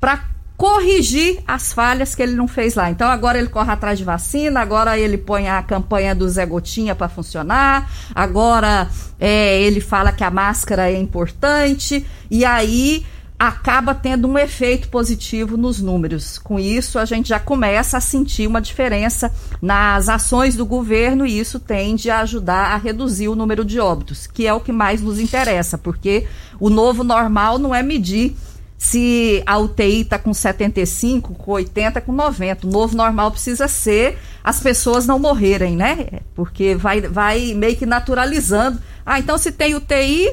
para 0.00 0.37
corrigir 0.58 1.38
as 1.46 1.72
falhas 1.72 2.16
que 2.16 2.22
ele 2.22 2.34
não 2.34 2.48
fez 2.48 2.74
lá. 2.74 2.90
Então 2.90 3.08
agora 3.08 3.38
ele 3.38 3.48
corre 3.48 3.70
atrás 3.70 3.96
de 3.96 4.04
vacina, 4.04 4.60
agora 4.60 4.98
ele 4.98 5.16
põe 5.16 5.48
a 5.48 5.62
campanha 5.62 6.16
do 6.16 6.28
Zé 6.28 6.44
Gotinha 6.44 6.96
para 6.96 7.08
funcionar, 7.08 7.88
agora 8.12 8.90
é, 9.20 9.62
ele 9.62 9.80
fala 9.80 10.10
que 10.10 10.24
a 10.24 10.30
máscara 10.30 10.90
é 10.90 10.98
importante 10.98 12.04
e 12.28 12.44
aí 12.44 13.06
acaba 13.38 13.94
tendo 13.94 14.26
um 14.26 14.36
efeito 14.36 14.88
positivo 14.88 15.56
nos 15.56 15.80
números. 15.80 16.38
Com 16.38 16.58
isso, 16.58 16.98
a 16.98 17.04
gente 17.04 17.28
já 17.28 17.38
começa 17.38 17.96
a 17.96 18.00
sentir 18.00 18.48
uma 18.48 18.60
diferença 18.60 19.32
nas 19.62 20.08
ações 20.08 20.56
do 20.56 20.66
governo 20.66 21.24
e 21.24 21.38
isso 21.38 21.60
tende 21.60 22.10
a 22.10 22.18
ajudar 22.22 22.72
a 22.72 22.76
reduzir 22.76 23.28
o 23.28 23.36
número 23.36 23.64
de 23.64 23.78
óbitos, 23.78 24.26
que 24.26 24.44
é 24.44 24.52
o 24.52 24.58
que 24.58 24.72
mais 24.72 25.00
nos 25.00 25.20
interessa, 25.20 25.78
porque 25.78 26.26
o 26.58 26.68
novo 26.68 27.04
normal 27.04 27.60
não 27.60 27.72
é 27.72 27.80
medir 27.80 28.34
se 28.78 29.42
a 29.44 29.58
UTI 29.58 30.02
está 30.02 30.20
com 30.20 30.32
75, 30.32 31.34
com 31.34 31.50
80, 31.50 32.00
com 32.00 32.12
90. 32.12 32.64
O 32.64 32.70
novo 32.70 32.96
normal 32.96 33.32
precisa 33.32 33.66
ser 33.66 34.16
as 34.42 34.60
pessoas 34.60 35.04
não 35.04 35.18
morrerem, 35.18 35.76
né? 35.76 36.06
Porque 36.32 36.76
vai, 36.76 37.00
vai 37.00 37.54
meio 37.54 37.76
que 37.76 37.84
naturalizando. 37.84 38.80
Ah, 39.04 39.18
então 39.18 39.36
se 39.36 39.50
tem 39.50 39.74
UTI, 39.74 40.30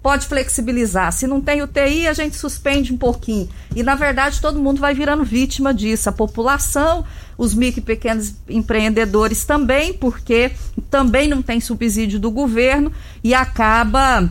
pode 0.00 0.26
flexibilizar. 0.26 1.12
Se 1.12 1.26
não 1.26 1.40
tem 1.40 1.60
UTI, 1.60 2.06
a 2.06 2.12
gente 2.12 2.36
suspende 2.36 2.92
um 2.92 2.96
pouquinho. 2.96 3.48
E, 3.74 3.82
na 3.82 3.96
verdade, 3.96 4.40
todo 4.40 4.60
mundo 4.60 4.80
vai 4.80 4.94
virando 4.94 5.24
vítima 5.24 5.74
disso. 5.74 6.08
A 6.08 6.12
população, 6.12 7.04
os 7.36 7.52
micro 7.52 7.80
e 7.80 7.82
pequenos 7.82 8.34
empreendedores 8.48 9.44
também, 9.44 9.92
porque 9.92 10.52
também 10.88 11.26
não 11.26 11.42
tem 11.42 11.60
subsídio 11.60 12.20
do 12.20 12.30
governo 12.30 12.92
e 13.24 13.34
acaba 13.34 14.30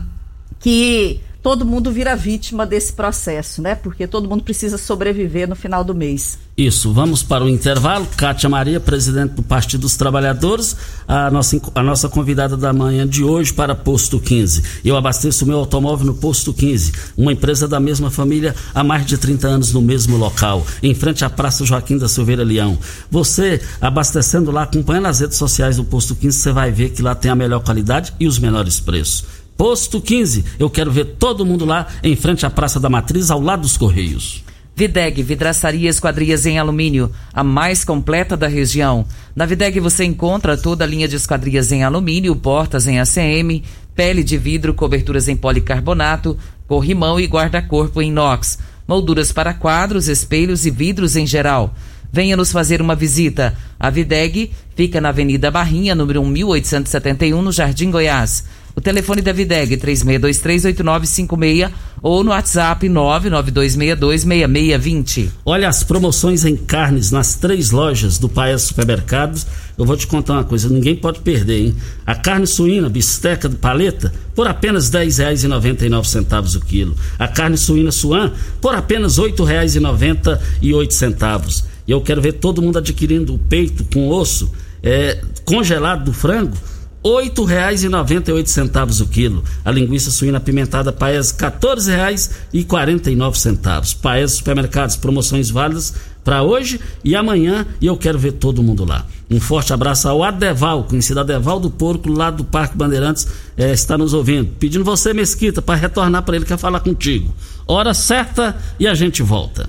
que 0.58 1.20
todo 1.42 1.66
mundo 1.66 1.90
vira 1.90 2.14
vítima 2.14 2.64
desse 2.64 2.92
processo, 2.92 3.60
né? 3.60 3.74
Porque 3.74 4.06
todo 4.06 4.28
mundo 4.28 4.44
precisa 4.44 4.78
sobreviver 4.78 5.48
no 5.48 5.56
final 5.56 5.82
do 5.82 5.94
mês. 5.94 6.38
Isso, 6.56 6.92
vamos 6.92 7.22
para 7.22 7.42
o 7.42 7.48
intervalo. 7.48 8.06
Kátia 8.16 8.48
Maria, 8.48 8.78
presidente 8.78 9.32
do 9.32 9.42
Partido 9.42 9.80
dos 9.80 9.96
Trabalhadores, 9.96 10.76
a 11.08 11.30
nossa, 11.30 11.60
a 11.74 11.82
nossa 11.82 12.08
convidada 12.08 12.56
da 12.56 12.72
manhã 12.72 13.08
de 13.08 13.24
hoje 13.24 13.52
para 13.52 13.74
Posto 13.74 14.20
15. 14.20 14.62
Eu 14.84 14.96
abasteço 14.96 15.46
meu 15.46 15.58
automóvel 15.58 16.06
no 16.06 16.14
Posto 16.14 16.52
15, 16.52 16.92
uma 17.16 17.32
empresa 17.32 17.66
da 17.66 17.80
mesma 17.80 18.10
família 18.10 18.54
há 18.74 18.84
mais 18.84 19.06
de 19.06 19.16
30 19.16 19.48
anos 19.48 19.72
no 19.72 19.80
mesmo 19.80 20.16
local, 20.18 20.64
em 20.82 20.94
frente 20.94 21.24
à 21.24 21.30
Praça 21.30 21.64
Joaquim 21.64 21.96
da 21.96 22.06
Silveira 22.06 22.44
Leão. 22.44 22.78
Você, 23.10 23.60
abastecendo 23.80 24.50
lá, 24.50 24.64
acompanhando 24.64 25.06
as 25.06 25.20
redes 25.20 25.38
sociais 25.38 25.78
do 25.78 25.84
Posto 25.84 26.14
15, 26.14 26.38
você 26.38 26.52
vai 26.52 26.70
ver 26.70 26.90
que 26.90 27.02
lá 27.02 27.14
tem 27.14 27.30
a 27.30 27.34
melhor 27.34 27.60
qualidade 27.60 28.12
e 28.20 28.26
os 28.26 28.38
menores 28.38 28.78
preços. 28.78 29.41
Posto 29.62 30.00
15. 30.00 30.44
Eu 30.58 30.68
quero 30.68 30.90
ver 30.90 31.04
todo 31.04 31.46
mundo 31.46 31.64
lá 31.64 31.86
em 32.02 32.16
frente 32.16 32.44
à 32.44 32.50
Praça 32.50 32.80
da 32.80 32.90
Matriz, 32.90 33.30
ao 33.30 33.40
lado 33.40 33.62
dos 33.62 33.76
Correios. 33.76 34.42
Videg 34.74 35.22
Vidraçaria 35.22 35.88
Esquadrias 35.88 36.44
em 36.46 36.58
Alumínio, 36.58 37.12
a 37.32 37.44
mais 37.44 37.84
completa 37.84 38.36
da 38.36 38.48
região. 38.48 39.06
Na 39.36 39.46
Videg 39.46 39.78
você 39.78 40.02
encontra 40.02 40.56
toda 40.56 40.82
a 40.82 40.86
linha 40.88 41.06
de 41.06 41.14
esquadrias 41.14 41.70
em 41.70 41.84
alumínio, 41.84 42.34
portas 42.34 42.88
em 42.88 42.98
ACM, 42.98 43.62
pele 43.94 44.24
de 44.24 44.36
vidro, 44.36 44.74
coberturas 44.74 45.28
em 45.28 45.36
policarbonato, 45.36 46.36
corrimão 46.66 47.20
e 47.20 47.26
guarda-corpo 47.26 48.02
em 48.02 48.08
inox, 48.08 48.58
molduras 48.88 49.30
para 49.30 49.54
quadros, 49.54 50.08
espelhos 50.08 50.66
e 50.66 50.72
vidros 50.72 51.14
em 51.14 51.24
geral. 51.24 51.72
Venha 52.12 52.36
nos 52.36 52.50
fazer 52.50 52.82
uma 52.82 52.96
visita. 52.96 53.56
A 53.78 53.88
Videg 53.90 54.50
fica 54.74 55.00
na 55.00 55.10
Avenida 55.10 55.52
Barrinha, 55.52 55.94
número 55.94 56.26
1871, 56.26 57.40
no 57.40 57.52
Jardim 57.52 57.92
Goiás. 57.92 58.44
O 58.74 58.80
telefone 58.80 59.20
da 59.20 59.32
Videg 59.32 59.76
36238956 59.76 61.70
ou 62.00 62.24
no 62.24 62.30
WhatsApp 62.30 62.88
992626620. 62.88 65.28
Olha 65.44 65.68
as 65.68 65.84
promoções 65.84 66.46
em 66.46 66.56
carnes 66.56 67.10
nas 67.10 67.34
três 67.34 67.70
lojas 67.70 68.16
do 68.18 68.30
Paes 68.30 68.62
Supermercados. 68.62 69.46
Eu 69.76 69.84
vou 69.84 69.96
te 69.96 70.06
contar 70.06 70.34
uma 70.34 70.44
coisa, 70.44 70.68
ninguém 70.68 70.94
pode 70.96 71.18
perder, 71.20 71.66
hein? 71.66 71.74
A 72.06 72.14
carne 72.14 72.46
suína, 72.46 72.88
bisteca 72.88 73.48
de 73.48 73.56
paleta, 73.56 74.14
por 74.34 74.46
apenas 74.46 74.88
R$ 74.90 75.04
10,99 75.06 76.56
o 76.56 76.60
quilo. 76.60 76.96
A 77.18 77.26
carne 77.28 77.58
suína 77.58 77.92
suan, 77.92 78.32
por 78.60 78.74
apenas 78.74 79.18
R$ 79.18 79.32
8,98. 79.32 81.64
E 81.86 81.90
eu 81.90 82.00
quero 82.00 82.22
ver 82.22 82.32
todo 82.34 82.62
mundo 82.62 82.78
adquirindo 82.78 83.34
o 83.34 83.38
peito 83.38 83.84
com 83.92 84.08
osso 84.08 84.52
é, 84.82 85.20
congelado 85.44 86.04
do 86.04 86.12
frango 86.12 86.56
R$ 87.04 87.30
8,98 87.30 89.00
o 89.00 89.06
quilo. 89.06 89.44
A 89.64 89.70
linguiça 89.70 90.10
suína 90.10 90.38
apimentada 90.38 90.92
Paes 90.92 91.30
R$ 91.32 91.50
14,49. 91.50 93.96
Paes 93.96 94.32
Supermercados, 94.32 94.96
promoções 94.96 95.50
válidas 95.50 95.94
para 96.24 96.42
hoje 96.42 96.80
e 97.02 97.16
amanhã 97.16 97.66
e 97.80 97.86
eu 97.86 97.96
quero 97.96 98.18
ver 98.18 98.32
todo 98.32 98.62
mundo 98.62 98.84
lá. 98.84 99.06
Um 99.30 99.40
forte 99.40 99.72
abraço 99.72 100.08
ao 100.08 100.22
Adeval, 100.22 100.84
conhecido 100.84 101.20
Adeval 101.20 101.58
do 101.58 101.70
Porco, 101.70 102.10
lá 102.10 102.30
do 102.30 102.44
Parque 102.44 102.76
Bandeirantes, 102.76 103.26
é, 103.56 103.72
está 103.72 103.98
nos 103.98 104.14
ouvindo. 104.14 104.50
Pedindo 104.58 104.84
você, 104.84 105.12
Mesquita, 105.12 105.60
para 105.60 105.74
retornar 105.74 106.22
para 106.22 106.36
ele, 106.36 106.44
quer 106.44 106.58
falar 106.58 106.78
contigo. 106.80 107.34
Hora 107.66 107.94
certa 107.94 108.56
e 108.78 108.86
a 108.86 108.94
gente 108.94 109.22
volta. 109.22 109.68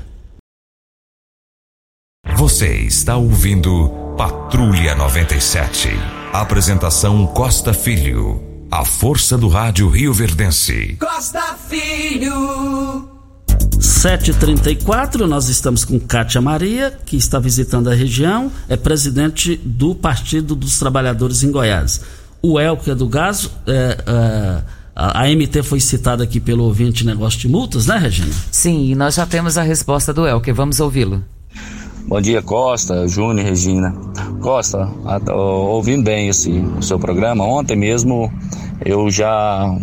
Você 2.35 2.81
está 2.81 3.17
ouvindo 3.17 3.89
Patrulha 4.17 4.95
97. 4.95 6.22
Apresentação 6.33 7.27
Costa 7.27 7.75
Filho. 7.75 8.41
A 8.71 8.83
força 8.83 9.37
do 9.37 9.47
rádio 9.47 9.87
Rio 9.87 10.11
Verdense. 10.11 10.97
Costa 10.99 11.55
Filho. 11.69 13.07
734, 13.79 15.27
nós 15.27 15.47
estamos 15.47 15.85
com 15.85 15.99
Kátia 15.99 16.41
Maria, 16.41 16.89
que 17.05 17.15
está 17.15 17.37
visitando 17.37 17.87
a 17.87 17.93
região, 17.93 18.51
é 18.67 18.75
presidente 18.75 19.55
do 19.63 19.93
Partido 19.93 20.55
dos 20.55 20.79
Trabalhadores 20.79 21.43
em 21.43 21.51
Goiás. 21.51 22.01
O 22.41 22.59
Elker 22.59 22.95
do 22.95 23.07
Gás, 23.07 23.47
é, 23.67 23.97
é, 24.03 24.63
a, 24.95 25.21
a 25.21 25.27
MT 25.27 25.61
foi 25.61 25.79
citada 25.79 26.23
aqui 26.23 26.39
pelo 26.39 26.63
ouvinte 26.63 27.05
negócio 27.05 27.39
de 27.39 27.47
multas, 27.47 27.85
né, 27.85 27.95
Regina? 27.99 28.33
Sim, 28.51 28.89
e 28.89 28.95
nós 28.95 29.13
já 29.13 29.27
temos 29.27 29.55
a 29.55 29.61
resposta 29.61 30.11
do 30.11 30.25
Elker, 30.25 30.55
vamos 30.55 30.79
ouvi-lo. 30.79 31.23
Bom 32.05 32.19
dia, 32.19 32.41
Costa, 32.41 33.07
Júnior 33.07 33.47
Regina. 33.47 33.95
Costa, 34.41 34.89
ouvindo 35.31 36.03
bem 36.03 36.27
esse 36.27 36.51
seu 36.81 36.99
programa, 36.99 37.45
ontem 37.45 37.77
mesmo 37.77 38.31
eu 38.85 39.09
já 39.09 39.73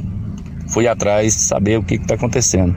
fui 0.68 0.86
atrás 0.86 1.32
saber 1.32 1.78
o 1.78 1.82
que 1.82 1.94
está 1.94 2.14
acontecendo. 2.14 2.76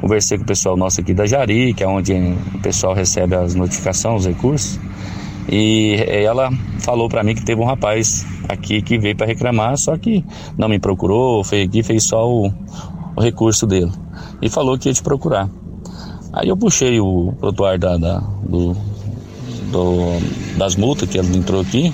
Conversei 0.00 0.38
com 0.38 0.44
o 0.44 0.46
pessoal 0.46 0.76
nosso 0.76 1.00
aqui 1.00 1.12
da 1.12 1.26
Jari, 1.26 1.74
que 1.74 1.82
é 1.82 1.88
onde 1.88 2.14
o 2.54 2.58
pessoal 2.60 2.94
recebe 2.94 3.34
as 3.34 3.56
notificações, 3.56 4.20
os 4.20 4.26
recursos, 4.26 4.78
e 5.48 5.96
ela 6.06 6.50
falou 6.78 7.08
para 7.08 7.24
mim 7.24 7.34
que 7.34 7.44
teve 7.44 7.60
um 7.60 7.66
rapaz 7.66 8.24
aqui 8.48 8.80
que 8.80 8.98
veio 8.98 9.16
para 9.16 9.26
reclamar, 9.26 9.76
só 9.76 9.98
que 9.98 10.24
não 10.56 10.68
me 10.68 10.78
procurou, 10.78 11.42
fez 11.42 11.68
aqui, 11.68 11.82
fez 11.82 12.04
só 12.04 12.30
o, 12.30 12.52
o 13.16 13.20
recurso 13.20 13.66
dele. 13.66 13.90
E 14.40 14.48
falou 14.48 14.78
que 14.78 14.88
ia 14.88 14.94
te 14.94 15.02
procurar. 15.02 15.50
Aí 16.36 16.50
eu 16.50 16.56
puxei 16.56 17.00
o 17.00 17.32
prontuário 17.40 17.80
da, 17.80 17.96
da 17.96 18.18
do, 18.18 18.76
do, 19.72 20.58
das 20.58 20.76
multas 20.76 21.08
que 21.08 21.16
ele 21.16 21.34
entrou 21.34 21.62
aqui 21.62 21.90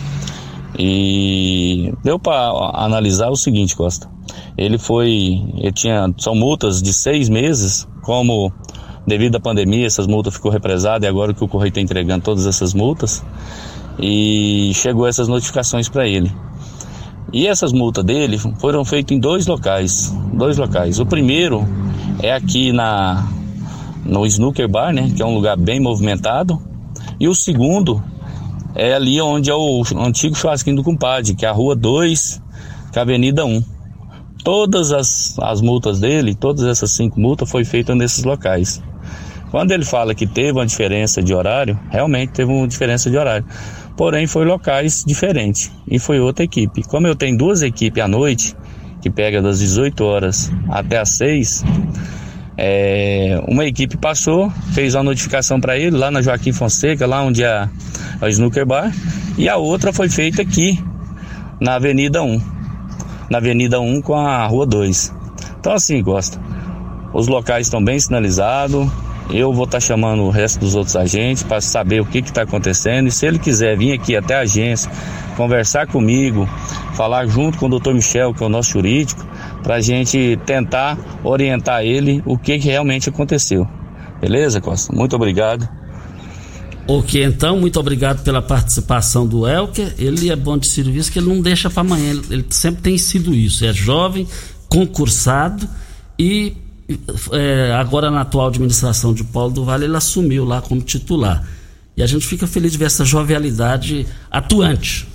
e 0.77 1.95
deu 2.03 2.19
para 2.19 2.51
analisar 2.75 3.31
o 3.31 3.37
seguinte, 3.37 3.77
Costa. 3.77 4.11
Ele 4.59 4.79
foi, 4.79 5.41
ele 5.57 5.71
tinha, 5.71 6.13
são 6.19 6.35
multas 6.35 6.83
de 6.83 6.93
seis 6.93 7.29
meses, 7.29 7.87
como 8.03 8.53
devido 9.07 9.37
à 9.37 9.41
pandemia 9.41 9.87
essas 9.87 10.09
multas 10.09 10.35
ficou 10.35 10.51
represadas 10.51 11.07
e 11.07 11.09
agora 11.09 11.33
que 11.33 11.45
o 11.45 11.47
correio 11.47 11.69
está 11.69 11.81
entregando 11.81 12.25
todas 12.25 12.45
essas 12.45 12.75
multas 12.75 13.25
e 13.97 14.73
chegou 14.75 15.07
essas 15.07 15.29
notificações 15.29 15.89
para 15.89 16.09
ele. 16.09 16.33
E 17.33 17.47
essas 17.47 17.73
multas 17.73 18.05
dele 18.05 18.39
foram 18.59 18.85
feitas 18.85 19.17
em 19.17 19.21
dois 19.21 19.47
locais, 19.47 20.13
dois 20.35 20.59
locais. 20.59 20.99
O 20.99 21.07
primeiro 21.07 21.65
é 22.21 22.33
aqui 22.33 22.73
na 22.73 23.25
no 24.05 24.27
Snooker 24.27 24.69
Bar, 24.69 24.93
né, 24.93 25.11
que 25.15 25.23
é 25.23 25.27
um 25.27 25.35
lugar 25.35 25.57
bem 25.57 25.81
movimentado. 25.81 26.61
E 27.19 27.29
o 27.29 27.35
segundo 27.35 28.03
é 28.75 28.95
ali 28.95 29.21
onde 29.21 29.51
é 29.51 29.55
o 29.55 29.83
antigo 29.99 30.35
churrasquinho 30.35 30.77
do 30.77 30.83
compadre, 30.83 31.35
que 31.35 31.45
é 31.45 31.49
a 31.49 31.53
Rua 31.53 31.77
2, 31.77 32.43
que 32.93 32.99
é 32.99 33.01
a 33.01 33.03
Avenida 33.03 33.45
1. 33.45 33.63
Todas 34.43 34.93
as, 34.93 35.39
as 35.39 35.61
multas 35.61 36.01
dele, 36.01 36.35
todas 36.35 36.65
essas 36.65 36.91
cinco 36.91 37.21
multas, 37.21 37.51
foi 37.51 37.65
feitas 37.65 37.97
nesses 37.97 38.25
locais. 38.25 38.83
Quando 39.51 39.71
ele 39.73 39.85
fala 39.85 40.15
que 40.15 40.27
teve 40.27 40.53
uma 40.53 40.67
diferença 40.67 41.23
de 41.23 41.35
horário, 41.35 41.79
realmente 41.91 42.31
teve 42.31 42.51
uma 42.51 42.67
diferença 42.67 43.11
de 43.11 43.17
horário. 43.17 43.47
Porém, 43.97 44.27
foi 44.27 44.47
locais 44.47 45.05
diferentes 45.07 45.71
e 45.87 45.99
foi 45.99 46.19
outra 46.19 46.45
equipe. 46.45 46.83
Como 46.85 47.07
eu 47.07 47.15
tenho 47.15 47.37
duas 47.37 47.61
equipes 47.61 48.03
à 48.03 48.09
noite, 48.09 48.57
que 49.03 49.11
pega 49.11 49.43
das 49.43 49.59
18 49.59 50.03
horas 50.03 50.51
até 50.71 50.99
as 50.99 51.11
6, 51.11 51.65
é, 52.57 53.43
uma 53.49 53.65
equipe 53.65 53.97
passou, 53.97 54.51
fez 54.73 54.95
uma 54.95 55.03
notificação 55.03 55.61
para 55.61 55.79
ele 55.79 55.97
lá 55.97 56.11
na 56.11 56.21
Joaquim 56.21 56.53
Fonseca, 56.53 57.07
lá 57.07 57.23
onde 57.23 57.43
é 57.43 57.69
a, 58.21 58.29
Snooker 58.29 58.67
Bar, 58.67 58.93
e 59.39 59.49
a 59.49 59.57
outra 59.57 59.93
foi 59.93 60.09
feita 60.09 60.43
aqui 60.43 60.79
na 61.61 61.75
Avenida 61.77 62.23
1, 62.23 62.41
na 63.31 63.39
Avenida 63.39 63.81
1 63.81 64.03
com 64.03 64.15
a 64.15 64.47
Rua 64.47 64.67
2. 64.67 65.15
Então 65.59 65.73
assim, 65.73 66.03
Costa, 66.03 66.39
os 67.13 67.29
locais 67.29 67.67
estão 67.67 67.83
bem 67.83 67.99
sinalizados. 67.99 68.89
Eu 69.31 69.53
vou 69.53 69.65
estar 69.65 69.77
tá 69.77 69.81
chamando 69.81 70.25
o 70.25 70.31
resto 70.31 70.59
dos 70.59 70.75
outros 70.75 70.97
agentes 70.97 71.43
para 71.43 71.61
saber 71.61 72.01
o 72.01 72.05
que 72.05 72.19
está 72.19 72.43
acontecendo. 72.43 73.07
E 73.07 73.11
se 73.11 73.25
ele 73.25 73.39
quiser 73.39 73.79
vir 73.79 73.93
aqui 73.93 74.17
até 74.17 74.35
a 74.35 74.41
agência, 74.41 74.91
conversar 75.37 75.87
comigo, 75.87 76.47
falar 76.95 77.27
junto 77.27 77.57
com 77.57 77.67
o 77.67 77.79
Dr. 77.79 77.93
Michel, 77.93 78.35
que 78.35 78.43
é 78.43 78.47
o 78.47 78.49
nosso 78.49 78.73
jurídico, 78.73 79.25
para 79.63 79.77
a 79.77 79.81
gente 79.81 80.39
tentar 80.45 80.99
orientar 81.23 81.85
ele 81.85 82.23
o 82.27 82.37
que, 82.37 82.59
que 82.59 82.69
realmente 82.69 83.09
aconteceu. 83.09 83.67
Beleza, 84.21 84.61
Costa? 84.61 84.95
Muito 84.95 85.17
obrigado. 85.17 85.69
Ok, 86.87 87.23
então, 87.23 87.59
muito 87.61 87.79
obrigado 87.79 88.23
pela 88.25 88.43
participação 88.43 89.27
do 89.27 89.47
Elker. 89.47 89.95
Ele 89.99 90.31
é 90.31 90.37
bom 90.37 90.59
de 90.59 90.67
serviço, 90.67 91.13
que 91.13 91.19
ele 91.19 91.29
não 91.29 91.41
deixa 91.41 91.71
para 91.71 91.81
amanhã. 91.81 92.11
Ele, 92.11 92.23
ele, 92.31 92.47
sempre 92.51 92.83
tem 92.83 92.99
sido 92.99 93.35
isso. 93.35 93.65
É 93.65 93.73
jovem, 93.73 94.27
concursado 94.69 95.69
e 96.19 96.57
é, 97.31 97.73
agora 97.73 98.11
na 98.11 98.23
atual 98.23 98.49
administração 98.49 99.15
de 99.15 99.23
Paulo 99.25 99.53
do 99.53 99.65
Vale 99.65 99.85
ele 99.85 99.97
assumiu 99.97 100.45
lá 100.45 100.61
como 100.61 100.81
titular. 100.83 101.47
E 101.97 102.03
a 102.03 102.07
gente 102.07 102.27
fica 102.27 102.47
feliz 102.47 102.73
de 102.73 102.79
ver 102.79 102.87
essa 102.87 103.05
jovialidade 103.05 104.07
atuante. 104.31 105.07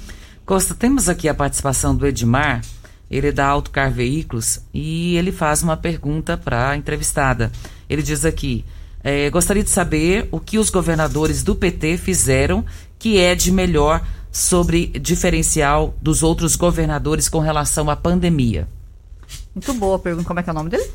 Costa, 0.45 0.73
temos 0.73 1.09
aqui 1.09 1.27
a 1.27 1.33
participação 1.33 1.95
do 1.95 2.07
Edmar 2.07 2.61
ele 3.09 3.27
é 3.27 3.31
da 3.31 3.47
Autocar 3.47 3.91
Veículos 3.91 4.61
e 4.73 5.15
ele 5.15 5.31
faz 5.31 5.63
uma 5.63 5.77
pergunta 5.77 6.37
para 6.37 6.69
a 6.69 6.77
entrevistada. 6.77 7.51
Ele 7.89 8.01
diz 8.01 8.25
aqui: 8.25 8.65
é, 9.03 9.29
gostaria 9.29 9.63
de 9.63 9.69
saber 9.69 10.27
o 10.31 10.39
que 10.39 10.57
os 10.57 10.69
governadores 10.69 11.43
do 11.43 11.55
PT 11.55 11.97
fizeram 11.97 12.65
que 12.99 13.17
é 13.17 13.35
de 13.35 13.51
melhor 13.51 14.05
sobre 14.31 14.87
diferencial 14.87 15.95
dos 16.01 16.23
outros 16.23 16.55
governadores 16.55 17.29
com 17.29 17.39
relação 17.39 17.89
à 17.89 17.95
pandemia. 17.95 18.67
Muito 19.53 19.73
boa 19.73 19.97
pergunta. 19.97 20.27
Como 20.27 20.39
é 20.39 20.43
que 20.43 20.49
é 20.49 20.51
o 20.51 20.55
nome 20.55 20.69
dele? 20.69 20.87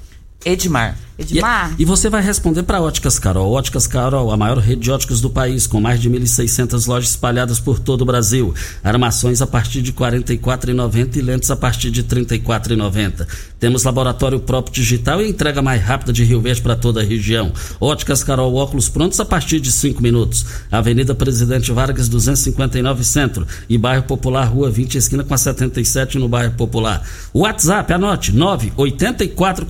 Edmar. 0.45 0.97
Edmar. 1.19 1.75
E, 1.79 1.83
e 1.83 1.85
você 1.85 2.09
vai 2.09 2.23
responder 2.23 2.63
para 2.63 2.81
Óticas 2.81 3.19
Carol. 3.19 3.53
Óticas 3.53 3.87
Carol, 3.87 4.31
a 4.31 4.37
maior 4.37 4.59
rede 4.59 4.83
de 4.83 4.91
óticas 4.91 5.21
do 5.21 5.29
país, 5.29 5.67
com 5.67 5.81
mais 5.81 6.01
de 6.01 6.11
1.600 6.11 6.87
lojas 6.87 7.11
espalhadas 7.11 7.61
por 7.61 7.79
todo 7.79 8.03
o 8.03 8.05
Brasil. 8.05 8.55
Armações 8.83 9.43
a 9.43 9.47
partir 9.47 9.83
de 9.83 9.91
R$ 9.91 9.97
44,90 9.99 11.17
e 11.17 11.21
lentes 11.21 11.51
a 11.51 11.57
partir 11.57 11.91
de 11.91 12.01
R$ 12.01 12.07
34,90. 12.09 13.27
Temos 13.61 13.85
laboratório 13.85 14.41
próprio 14.41 14.75
digital 14.75 15.21
e 15.21 15.29
entrega 15.29 15.63
mais 15.63 15.83
rápida 15.83 16.13
de 16.13 16.25
Rio 16.25 16.41
Verde 16.41 16.63
para 16.63 16.75
toda 16.77 17.01
a 17.01 17.05
região. 17.05 17.53
Óticas 17.81 18.25
Carol, 18.25 18.55
óculos 18.55 18.89
prontos 18.89 19.21
a 19.21 19.25
partir 19.25 19.61
de 19.61 19.71
5 19.71 20.03
minutos. 20.03 20.45
Avenida 20.71 21.15
Presidente 21.15 21.71
Vargas, 21.71 22.09
259 22.09 23.05
Centro. 23.05 23.47
E 23.69 23.77
Bairro 23.79 24.05
Popular, 24.05 24.45
Rua 24.45 24.71
20, 24.71 24.97
esquina 24.97 25.23
com 25.23 25.35
a 25.35 25.39
77 25.39 26.19
no 26.19 26.29
Bairro 26.29 26.55
Popular. 26.55 27.03
WhatsApp, 27.33 27.93
anote, 27.93 28.33
984 28.33 29.67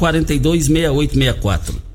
42 0.69 1.09
6864. 1.09 1.73
4. 1.73 1.93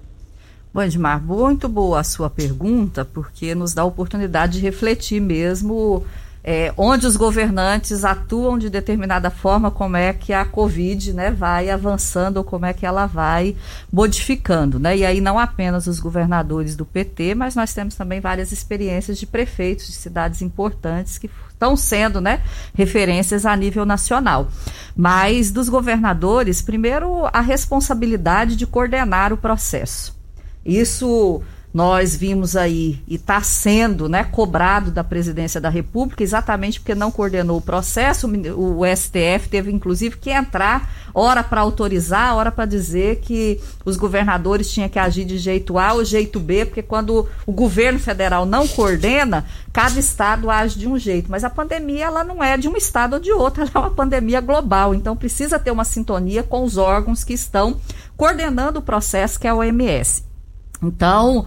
Bom, 0.73 0.83
Edmar, 0.83 1.19
muito 1.23 1.67
boa 1.67 2.01
a 2.01 2.03
sua 2.03 2.29
pergunta, 2.29 3.03
porque 3.03 3.55
nos 3.55 3.73
dá 3.73 3.81
a 3.81 3.85
oportunidade 3.85 4.59
de 4.59 4.59
refletir 4.59 5.19
mesmo 5.19 6.05
é, 6.43 6.73
onde 6.77 7.05
os 7.05 7.17
governantes 7.17 8.05
atuam 8.05 8.57
de 8.57 8.69
determinada 8.69 9.29
forma, 9.29 9.71
como 9.71 9.97
é 9.97 10.13
que 10.13 10.31
a 10.31 10.45
Covid 10.45 11.13
né, 11.13 11.31
vai 11.31 11.69
avançando 11.69 12.37
ou 12.37 12.43
como 12.43 12.65
é 12.65 12.73
que 12.73 12.85
ela 12.85 13.05
vai 13.05 13.55
modificando. 13.91 14.79
Né? 14.79 14.97
E 14.97 15.05
aí 15.05 15.19
não 15.19 15.37
apenas 15.37 15.87
os 15.87 15.99
governadores 15.99 16.75
do 16.75 16.85
PT, 16.85 17.35
mas 17.35 17.53
nós 17.53 17.73
temos 17.73 17.95
também 17.95 18.21
várias 18.21 18.51
experiências 18.51 19.17
de 19.17 19.25
prefeitos 19.25 19.87
de 19.87 19.93
cidades 19.93 20.41
importantes 20.41 21.17
que 21.17 21.29
estão 21.57 21.75
sendo 21.75 22.21
né, 22.21 22.41
referências 22.75 23.45
a 23.45 23.55
nível 23.55 23.85
nacional. 23.85 24.47
Mas 24.95 25.51
dos 25.51 25.67
governadores, 25.67 26.61
primeiro, 26.61 27.27
a 27.33 27.41
responsabilidade 27.41 28.55
de 28.55 28.67
coordenar 28.67 29.33
o 29.33 29.37
processo. 29.37 30.15
Isso 30.63 31.41
nós 31.73 32.15
vimos 32.15 32.55
aí 32.55 32.99
e 33.07 33.15
está 33.15 33.41
sendo 33.41 34.07
né, 34.07 34.23
cobrado 34.23 34.89
da 34.89 35.03
presidência 35.03 35.59
da 35.59 35.69
República, 35.69 36.23
exatamente 36.23 36.79
porque 36.79 36.95
não 36.95 37.11
coordenou 37.11 37.57
o 37.57 37.61
processo. 37.61 38.27
O, 38.55 38.81
STF 38.85 39.49
teve, 39.49 39.71
inclusive, 39.71 40.17
que 40.17 40.31
entrar, 40.31 40.89
hora 41.13 41.43
para 41.43 41.61
autorizar, 41.61 42.35
hora 42.35 42.51
para 42.51 42.65
dizer 42.65 43.17
que 43.17 43.59
os 43.85 43.97
governadores 43.97 44.71
tinham 44.71 44.89
que 44.89 44.97
agir 44.97 45.25
de 45.25 45.37
jeito 45.37 45.77
A 45.77 45.93
ou 45.93 46.05
jeito 46.05 46.39
B, 46.39 46.65
porque 46.65 46.81
quando 46.81 47.27
o 47.45 47.51
governo 47.51 47.99
federal 47.99 48.45
não 48.45 48.67
coordena, 48.67 49.45
cada 49.73 49.99
estado 49.99 50.49
age 50.49 50.79
de 50.79 50.87
um 50.87 50.97
jeito. 50.97 51.29
Mas 51.29 51.43
a 51.43 51.49
pandemia 51.49 52.05
ela 52.05 52.23
não 52.23 52.43
é 52.43 52.57
de 52.57 52.67
um 52.67 52.77
estado 52.77 53.13
ou 53.13 53.19
de 53.19 53.31
outro, 53.31 53.61
ela 53.67 53.71
é 53.75 53.77
uma 53.77 53.91
pandemia 53.91 54.39
global. 54.39 54.95
Então 54.95 55.17
precisa 55.17 55.59
ter 55.59 55.71
uma 55.71 55.83
sintonia 55.83 56.43
com 56.43 56.63
os 56.63 56.77
órgãos 56.77 57.23
que 57.23 57.33
estão 57.33 57.79
coordenando 58.15 58.79
o 58.79 58.81
processo, 58.81 59.39
que 59.39 59.45
é 59.45 59.49
a 59.49 59.55
OMS. 59.55 60.26
Então, 60.81 61.45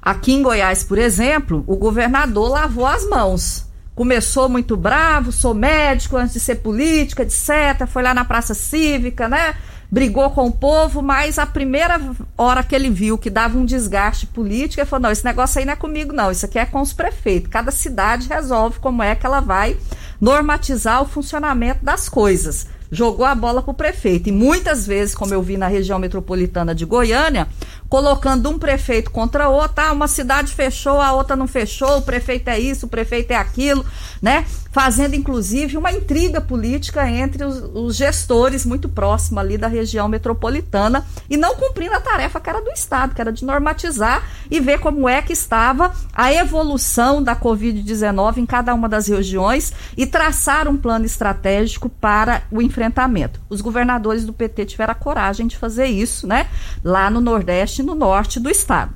aqui 0.00 0.32
em 0.32 0.42
Goiás, 0.42 0.82
por 0.82 0.98
exemplo, 0.98 1.62
o 1.66 1.76
governador 1.76 2.50
lavou 2.50 2.86
as 2.86 3.08
mãos. 3.08 3.66
Começou 3.94 4.48
muito 4.48 4.76
bravo, 4.76 5.30
sou 5.30 5.52
médico 5.52 6.16
antes 6.16 6.32
de 6.32 6.40
ser 6.40 6.56
política, 6.56 7.22
etc. 7.22 7.86
Foi 7.86 8.02
lá 8.02 8.14
na 8.14 8.24
Praça 8.24 8.54
Cívica, 8.54 9.28
né? 9.28 9.54
Brigou 9.90 10.30
com 10.30 10.46
o 10.46 10.52
povo, 10.52 11.02
mas 11.02 11.38
a 11.38 11.44
primeira 11.44 12.00
hora 12.38 12.62
que 12.62 12.74
ele 12.74 12.88
viu 12.88 13.18
que 13.18 13.28
dava 13.28 13.58
um 13.58 13.66
desgaste 13.66 14.26
político, 14.26 14.80
ele 14.80 14.88
falou: 14.88 15.02
não, 15.02 15.10
esse 15.10 15.24
negócio 15.24 15.58
aí 15.58 15.66
não 15.66 15.74
é 15.74 15.76
comigo, 15.76 16.14
não. 16.14 16.30
Isso 16.30 16.46
aqui 16.46 16.58
é 16.58 16.64
com 16.64 16.80
os 16.80 16.94
prefeitos. 16.94 17.50
Cada 17.50 17.70
cidade 17.70 18.28
resolve 18.28 18.80
como 18.80 19.02
é 19.02 19.14
que 19.14 19.26
ela 19.26 19.40
vai 19.40 19.76
normatizar 20.18 21.02
o 21.02 21.06
funcionamento 21.06 21.84
das 21.84 22.08
coisas 22.08 22.66
jogou 22.92 23.24
a 23.24 23.34
bola 23.34 23.62
para 23.62 23.70
o 23.70 23.74
prefeito. 23.74 24.28
E 24.28 24.32
muitas 24.32 24.86
vezes, 24.86 25.14
como 25.14 25.32
eu 25.32 25.42
vi 25.42 25.56
na 25.56 25.66
região 25.66 25.98
metropolitana 25.98 26.74
de 26.74 26.84
Goiânia, 26.84 27.48
colocando 27.92 28.48
um 28.48 28.58
prefeito 28.58 29.10
contra 29.10 29.50
outro, 29.50 29.84
ah, 29.84 29.92
uma 29.92 30.08
cidade 30.08 30.54
fechou, 30.54 30.98
a 30.98 31.12
outra 31.12 31.36
não 31.36 31.46
fechou, 31.46 31.98
o 31.98 32.02
prefeito 32.02 32.48
é 32.48 32.58
isso, 32.58 32.86
o 32.86 32.88
prefeito 32.88 33.32
é 33.32 33.36
aquilo, 33.36 33.84
né? 34.22 34.46
Fazendo 34.70 35.14
inclusive 35.14 35.76
uma 35.76 35.92
intriga 35.92 36.40
política 36.40 37.06
entre 37.06 37.44
os, 37.44 37.62
os 37.74 37.94
gestores 37.94 38.64
muito 38.64 38.88
próximos 38.88 39.44
ali 39.44 39.58
da 39.58 39.68
região 39.68 40.08
metropolitana 40.08 41.04
e 41.28 41.36
não 41.36 41.54
cumprindo 41.54 41.94
a 41.94 42.00
tarefa 42.00 42.40
que 42.40 42.48
era 42.48 42.62
do 42.62 42.70
Estado, 42.70 43.14
que 43.14 43.20
era 43.20 43.30
de 43.30 43.44
normatizar 43.44 44.26
e 44.50 44.58
ver 44.58 44.80
como 44.80 45.06
é 45.06 45.20
que 45.20 45.34
estava 45.34 45.92
a 46.14 46.32
evolução 46.32 47.22
da 47.22 47.36
Covid-19 47.36 48.38
em 48.38 48.46
cada 48.46 48.72
uma 48.72 48.88
das 48.88 49.06
regiões 49.06 49.70
e 49.98 50.06
traçar 50.06 50.66
um 50.66 50.78
plano 50.78 51.04
estratégico 51.04 51.90
para 51.90 52.44
o 52.50 52.62
enfrentamento. 52.62 53.38
Os 53.50 53.60
governadores 53.60 54.24
do 54.24 54.32
PT 54.32 54.64
tiveram 54.64 54.92
a 54.92 54.94
coragem 54.94 55.46
de 55.46 55.58
fazer 55.58 55.88
isso, 55.88 56.26
né? 56.26 56.46
Lá 56.82 57.10
no 57.10 57.20
Nordeste 57.20 57.81
no 57.82 57.94
norte 57.94 58.40
do 58.40 58.50
estado. 58.50 58.94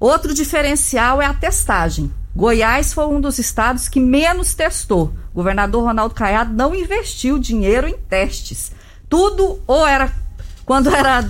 Outro 0.00 0.34
diferencial 0.34 1.22
é 1.22 1.26
a 1.26 1.34
testagem. 1.34 2.12
Goiás 2.34 2.92
foi 2.92 3.06
um 3.06 3.20
dos 3.20 3.38
estados 3.38 3.88
que 3.88 4.00
menos 4.00 4.54
testou. 4.54 5.14
O 5.32 5.36
governador 5.36 5.84
Ronaldo 5.84 6.14
Caiado 6.14 6.52
não 6.52 6.74
investiu 6.74 7.38
dinheiro 7.38 7.86
em 7.86 7.96
testes. 7.96 8.72
Tudo 9.08 9.62
ou 9.66 9.86
era 9.86 10.12
quando 10.64 10.94
era 10.94 11.22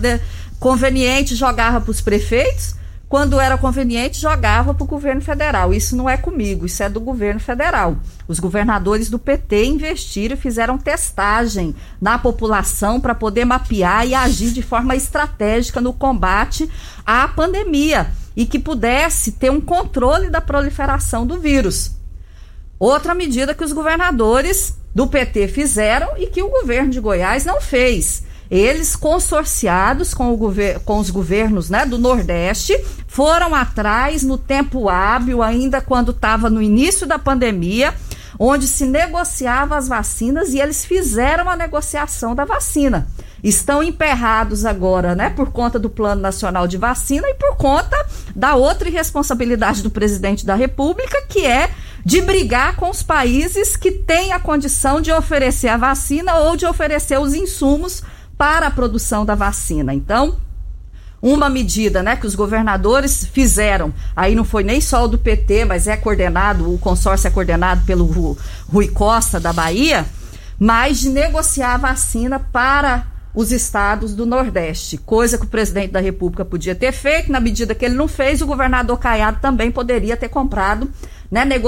conveniente 0.59 1.35
jogava 1.35 1.81
para 1.81 1.91
os 1.91 2.01
prefeitos, 2.01 2.75
quando 3.15 3.39
era 3.39 3.57
conveniente, 3.57 4.21
jogava 4.21 4.75
para 4.75 4.83
o 4.83 4.89
governo 4.89 5.21
federal. 5.21 5.73
Isso 5.73 5.95
não 5.95 6.11
é 6.11 6.17
comigo, 6.17 6.67
isso 6.67 6.83
é 6.83 6.89
do 6.89 6.99
governo 6.99 7.39
federal. 7.39 7.97
Os 8.27 8.41
governadores 8.41 9.09
do 9.09 9.21
PT 9.21 9.67
investiram 9.67 10.35
e 10.35 10.37
fizeram 10.37 10.77
testagem 10.77 11.77
na 12.01 12.19
população 12.19 13.01
para 13.01 13.15
poder 13.15 13.45
mapear 13.45 14.05
e 14.05 14.17
agir 14.17 14.51
de 14.51 14.63
forma 14.63 14.97
estratégica 14.97 15.81
no 15.81 15.93
combate 15.93 16.69
à 17.07 17.29
pandemia 17.29 18.09
e 18.35 18.45
que 18.47 18.59
pudesse 18.59 19.31
ter 19.31 19.49
um 19.49 19.61
controle 19.61 20.29
da 20.29 20.41
proliferação 20.41 21.25
do 21.25 21.39
vírus. 21.39 21.93
Outra 22.81 23.15
medida 23.15 23.55
que 23.55 23.63
os 23.63 23.73
governadores 23.73 24.77
do 24.93 25.07
PT 25.07 25.47
fizeram 25.47 26.19
e 26.19 26.27
que 26.27 26.43
o 26.43 26.51
governo 26.51 26.91
de 26.91 26.99
Goiás 26.99 27.45
não 27.45 27.61
fez 27.61 28.25
eles, 28.55 28.95
consorciados 28.95 30.15
com, 30.15 30.39
com 30.85 30.99
os 30.99 31.11
governos 31.11 31.69
né, 31.69 31.85
do 31.85 31.99
Nordeste, 31.99 32.73
foram 33.09 33.53
atrás 33.53 34.23
no 34.23 34.39
tempo 34.39 34.89
hábil, 34.89 35.43
ainda 35.43 35.81
quando 35.81 36.13
estava 36.13 36.49
no 36.49 36.63
início 36.63 37.05
da 37.05 37.19
pandemia, 37.19 37.93
onde 38.39 38.69
se 38.69 38.87
negociava 38.87 39.77
as 39.77 39.89
vacinas 39.89 40.55
e 40.55 40.61
eles 40.61 40.85
fizeram 40.85 41.51
a 41.51 41.57
negociação 41.57 42.33
da 42.33 42.45
vacina. 42.45 43.09
Estão 43.43 43.83
emperrados 43.83 44.65
agora, 44.65 45.17
né, 45.17 45.31
por 45.31 45.51
conta 45.51 45.77
do 45.77 45.91
Plano 45.91 46.21
Nacional 46.21 46.69
de 46.69 46.77
Vacina 46.77 47.29
e 47.29 47.35
por 47.35 47.57
conta 47.57 47.97
da 48.37 48.55
outra 48.55 48.89
irresponsabilidade 48.89 49.83
do 49.83 49.91
presidente 49.91 50.47
da 50.47 50.55
República, 50.55 51.23
que 51.29 51.45
é 51.45 51.71
de 52.05 52.21
brigar 52.21 52.77
com 52.77 52.89
os 52.89 53.03
países 53.03 53.77
que 53.77 53.91
têm 53.91 54.33
a 54.33 54.39
condição 54.39 55.01
de 55.01 55.11
oferecer 55.11 55.69
a 55.69 55.77
vacina 55.77 56.37
ou 56.37 56.57
de 56.57 56.67
oferecer 56.67 57.19
os 57.19 57.35
insumos 57.35 58.03
para 58.37 58.67
a 58.67 58.71
produção 58.71 59.25
da 59.25 59.35
vacina. 59.35 59.95
Então, 59.95 60.37
uma 61.23 61.49
medida 61.49 62.03
né, 62.03 62.17
que 62.17 62.27
os 62.27 62.35
governadores 62.35 63.25
fizeram, 63.25 63.95
aí 64.15 64.35
não 64.35 64.45
foi 64.45 64.63
nem 64.63 64.81
só 64.81 65.05
o 65.05 65.09
do 65.09 65.17
PT, 65.17 65.65
mas 65.65 65.87
é 65.87 65.97
coordenado, 65.97 66.71
o 66.71 66.79
consórcio 66.79 67.29
é 67.29 67.31
coordenado 67.31 67.83
pelo 67.87 68.37
Rui 68.69 68.89
Costa 68.89 69.41
da 69.41 69.51
Bahia, 69.51 70.05
mas 70.59 71.01
de 71.01 71.09
negociar 71.09 71.75
a 71.75 71.79
vacina 71.79 72.39
para 72.39 73.07
os 73.35 73.51
estados 73.51 74.15
do 74.15 74.25
Nordeste, 74.25 74.97
coisa 74.97 75.37
que 75.37 75.45
o 75.45 75.49
presidente 75.49 75.91
da 75.91 75.99
República 75.99 76.45
podia 76.45 76.75
ter 76.75 76.93
feito, 76.93 77.33
na 77.33 77.41
medida 77.41 77.75
que 77.75 77.85
ele 77.85 77.95
não 77.95 78.07
fez, 78.07 78.41
o 78.41 78.47
governador 78.47 78.99
Caiado 78.99 79.41
também 79.41 79.73
poderia 79.73 80.17
ter 80.17 80.29
comprado, 80.29 80.89
né, 81.35 81.61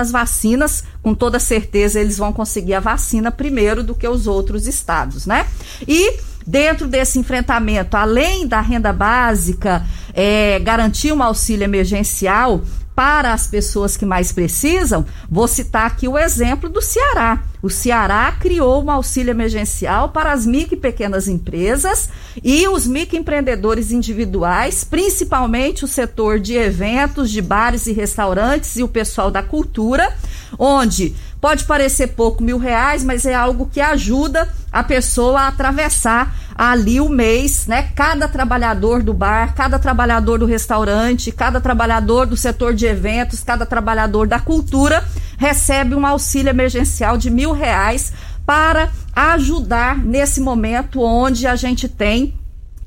as 0.00 0.10
vacinas, 0.10 0.82
com 1.00 1.14
toda 1.14 1.38
certeza 1.38 2.00
eles 2.00 2.18
vão 2.18 2.32
conseguir 2.32 2.74
a 2.74 2.80
vacina 2.80 3.30
primeiro 3.30 3.84
do 3.84 3.94
que 3.94 4.08
os 4.08 4.26
outros 4.26 4.66
estados, 4.66 5.26
né? 5.26 5.46
E 5.86 6.18
dentro 6.44 6.88
desse 6.88 7.20
enfrentamento, 7.20 7.96
além 7.96 8.48
da 8.48 8.60
renda 8.60 8.92
básica, 8.92 9.86
é, 10.12 10.58
garantir 10.58 11.12
um 11.12 11.22
auxílio 11.22 11.62
emergencial, 11.62 12.62
para 12.96 13.32
as 13.32 13.46
pessoas 13.46 13.96
que 13.96 14.04
mais 14.04 14.32
precisam, 14.32 15.06
vou 15.30 15.46
citar 15.46 15.86
aqui 15.86 16.06
o 16.08 16.18
exemplo 16.18 16.68
do 16.68 16.82
Ceará. 16.82 17.42
O 17.62 17.70
Ceará 17.70 18.32
criou 18.40 18.82
um 18.82 18.90
auxílio 18.90 19.30
emergencial 19.30 20.08
para 20.08 20.32
as 20.32 20.44
micro 20.44 20.74
e 20.74 20.80
pequenas 20.80 21.28
empresas 21.28 22.08
e 22.42 22.66
os 22.66 22.88
microempreendedores 22.88 23.92
individuais, 23.92 24.82
principalmente 24.82 25.84
o 25.84 25.88
setor 25.88 26.40
de 26.40 26.54
eventos, 26.54 27.30
de 27.30 27.40
bares 27.40 27.86
e 27.86 27.92
restaurantes 27.92 28.76
e 28.76 28.82
o 28.82 28.88
pessoal 28.88 29.30
da 29.30 29.44
cultura, 29.44 30.12
onde 30.58 31.14
pode 31.40 31.64
parecer 31.64 32.08
pouco 32.08 32.42
mil 32.42 32.58
reais, 32.58 33.04
mas 33.04 33.24
é 33.24 33.34
algo 33.34 33.66
que 33.66 33.80
ajuda 33.80 34.48
a 34.72 34.82
pessoa 34.82 35.42
a 35.42 35.48
atravessar 35.48 36.34
ali 36.54 37.00
o 37.00 37.08
mês, 37.08 37.66
né? 37.66 37.90
Cada 37.94 38.28
trabalhador 38.28 39.02
do 39.02 39.14
bar, 39.14 39.54
cada 39.54 39.78
trabalhador 39.78 40.38
do 40.38 40.46
restaurante, 40.46 41.32
cada 41.32 41.60
trabalhador 41.60 42.26
do 42.26 42.36
setor 42.36 42.74
de 42.74 42.86
eventos, 42.86 43.42
cada 43.42 43.64
trabalhador 43.64 44.26
da 44.26 44.38
cultura 44.38 45.04
recebe 45.42 45.96
um 45.96 46.06
auxílio 46.06 46.50
emergencial 46.50 47.18
de 47.18 47.28
mil 47.28 47.50
reais 47.50 48.12
para 48.46 48.92
ajudar 49.12 49.98
nesse 49.98 50.40
momento 50.40 51.02
onde 51.02 51.48
a 51.48 51.56
gente 51.56 51.88
tem 51.88 52.32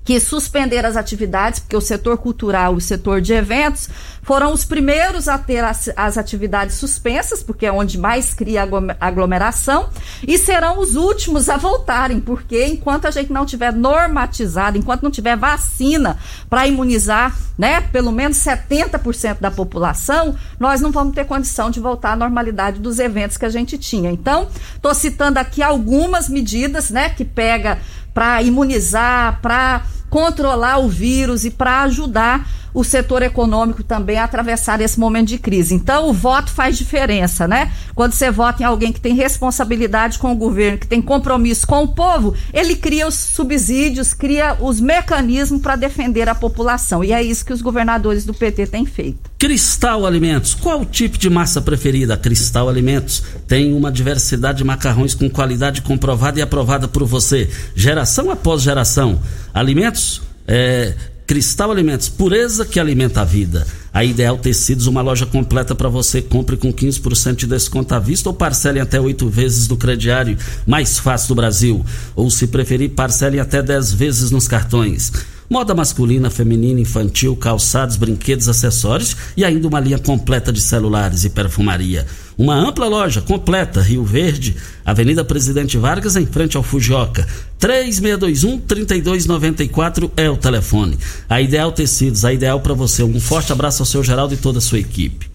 que 0.06 0.20
suspenderam 0.20 0.88
as 0.88 0.96
atividades, 0.96 1.60
porque 1.60 1.76
o 1.76 1.82
setor 1.82 2.20
cultural 2.20 2.76
o 2.76 2.80
setor 2.80 3.20
de 3.20 3.34
eventos 3.34 3.90
foram 4.22 4.54
os 4.54 4.64
primeiros 4.64 5.28
a 5.28 5.38
ter 5.38 5.64
as, 5.64 5.90
as, 5.96 6.18
atividades 6.18 6.76
suspensas, 6.76 7.44
porque 7.44 7.66
é 7.66 7.72
onde 7.72 7.98
mais 7.98 8.34
cria 8.34 8.68
aglomeração, 9.00 9.90
e 10.28 10.38
serão 10.38 10.80
os 10.80 10.96
últimos 10.96 11.50
a 11.50 11.58
voltarem, 11.58 12.20
porque 12.20 12.66
enquanto 12.66 13.06
a 13.06 13.12
gente 13.12 13.32
não 13.32 13.46
tiver 13.46 13.74
normatizado, 13.74 14.78
enquanto 14.78 15.04
não 15.04 15.12
tiver 15.12 15.36
vacina 15.36 16.18
para 16.50 16.68
imunizar, 16.68 17.36
né, 17.58 17.82
pelo 17.82 18.12
menos 18.12 18.38
70% 18.38 19.40
da 19.40 19.50
população, 19.50 20.36
nós 20.60 20.82
não 20.82 20.92
vamos 20.92 21.16
ter 21.16 21.26
condição 21.26 21.70
de 21.70 21.80
voltar 21.80 22.14
à 22.14 22.16
normalidade 22.16 22.80
dos 22.80 23.00
eventos 23.00 23.38
que 23.38 23.46
a 23.46 23.50
gente 23.50 23.78
tinha. 23.78 24.12
Então, 24.12 24.48
estou 24.76 24.94
citando 24.94 25.40
aqui 25.40 25.64
algumas 25.64 26.28
medidas, 26.28 26.90
né, 26.90 27.10
que 27.10 27.24
pega 27.24 27.80
para 28.16 28.42
imunizar, 28.42 29.42
para 29.42 29.84
controlar 30.10 30.80
o 30.80 30.88
vírus 30.88 31.44
e 31.44 31.52
para 31.52 31.82
ajudar 31.82 32.48
o 32.76 32.84
setor 32.84 33.24
econômico 33.24 33.82
também 33.82 34.20
atravessar 34.20 34.82
esse 34.82 35.00
momento 35.00 35.30
de 35.30 35.38
crise. 35.38 35.74
Então, 35.74 36.10
o 36.10 36.14
voto 36.14 36.52
faz 36.52 36.78
diferença, 36.78 37.48
né? 37.48 37.72
Quando 37.96 38.12
você 38.12 38.30
vota 38.30 38.62
em 38.62 38.66
alguém 38.66 38.92
que 38.92 39.00
tem 39.00 39.16
responsabilidade 39.16 40.20
com 40.20 40.34
o 40.34 40.36
governo, 40.36 40.78
que 40.78 40.86
tem 40.86 41.02
compromisso 41.02 41.66
com 41.66 41.84
o 41.84 41.88
povo, 41.88 42.36
ele 42.54 42.76
cria 42.76 43.08
os 43.08 43.16
subsídios, 43.16 44.14
cria 44.14 44.58
os 44.60 44.82
mecanismos 44.82 45.62
para 45.62 45.78
defender 45.78 46.28
a 46.28 46.36
população. 46.36 47.02
E 47.02 47.14
é 47.14 47.24
isso 47.24 47.46
que 47.46 47.54
os 47.54 47.62
governadores 47.62 48.26
do 48.26 48.34
PT 48.34 48.68
têm 48.68 48.86
feito. 48.86 49.32
Cristal 49.40 50.06
Alimentos. 50.06 50.54
Qual 50.54 50.82
o 50.82 50.86
tipo 50.86 51.18
de 51.18 51.30
massa 51.30 51.62
preferida? 51.62 52.18
Cristal 52.18 52.68
Alimentos 52.68 53.24
tem 53.48 53.74
uma 53.74 53.90
diversidade 53.90 54.58
de 54.58 54.64
macarrões 54.66 55.16
com 55.16 55.30
qualidade 55.30 55.82
comprovada 55.82 56.40
e 56.40 56.42
aprovada 56.42 56.90
por 56.90 57.06
você, 57.06 57.50
geração 57.74 58.30
após 58.30 58.62
geração. 58.62 59.22
Alimentos 59.54 60.22
é, 60.46 60.94
Cristal 61.28 61.72
Alimentos, 61.72 62.08
pureza 62.08 62.64
que 62.66 62.80
alimenta 62.80 63.22
a 63.22 63.26
vida. 63.26 63.66
A 63.92 64.04
Ideal 64.06 64.38
Tecidos, 64.38 64.86
uma 64.86 65.02
loja 65.02 65.26
completa 65.26 65.74
para 65.74 65.90
você. 65.90 66.22
Compre 66.22 66.56
com 66.56 66.72
15% 66.72 67.36
de 67.36 67.48
desconto 67.48 67.96
à 67.96 68.00
vista 68.00 68.30
ou 68.30 68.36
parcele 68.36 68.80
até 68.80 69.02
oito 69.02 69.28
vezes 69.28 69.68
no 69.68 69.76
crediário 69.76 70.38
mais 70.68 71.00
fácil 71.00 71.30
do 71.30 71.36
Brasil. 71.36 71.84
Ou, 72.16 72.30
se 72.30 72.46
preferir, 72.46 72.92
parcele 72.92 73.40
até 73.40 73.64
10 73.64 73.94
vezes 73.94 74.30
nos 74.30 74.48
cartões. 74.48 75.12
Moda 75.50 75.74
masculina, 75.74 76.30
feminina, 76.30 76.80
infantil, 76.80 77.36
calçados, 77.36 77.96
brinquedos, 77.96 78.48
acessórios 78.48 79.16
e 79.38 79.44
ainda 79.44 79.68
uma 79.68 79.80
linha 79.80 80.00
completa 80.00 80.52
de 80.52 80.62
celulares 80.62 81.24
e 81.24 81.30
perfumaria. 81.30 82.06
Uma 82.38 82.56
ampla 82.56 82.88
loja 82.88 83.22
completa, 83.22 83.82
Rio 83.82 84.04
Verde, 84.04 84.58
Avenida 84.84 85.24
Presidente 85.24 85.78
Vargas, 85.78 86.18
em 86.18 86.26
frente 86.26 86.58
ao 86.58 86.64
Fujioka. 86.64 87.26
3621-3294 87.62 90.12
é 90.18 90.30
o 90.30 90.36
telefone. 90.36 90.98
A 91.30 91.42
Ideal 91.42 91.72
Tecidos, 91.72 92.26
a 92.26 92.34
ideal 92.34 92.60
para 92.60 92.74
você. 92.74 93.04
Um 93.04 93.22
forte 93.22 93.54
abraço 93.54 93.82
ao 93.82 93.86
seu 93.86 94.04
Geraldo 94.04 94.34
e 94.34 94.38
toda 94.38 94.58
a 94.58 94.62
sua 94.62 94.80
equipe. 94.80 95.34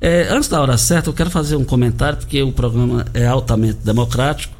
É, 0.00 0.28
antes 0.30 0.48
da 0.48 0.60
hora 0.60 0.76
certa, 0.76 1.08
eu 1.08 1.14
quero 1.14 1.30
fazer 1.30 1.56
um 1.56 1.64
comentário, 1.64 2.18
porque 2.18 2.42
o 2.42 2.52
programa 2.52 3.06
é 3.14 3.26
altamente 3.26 3.78
democrático 3.82 4.54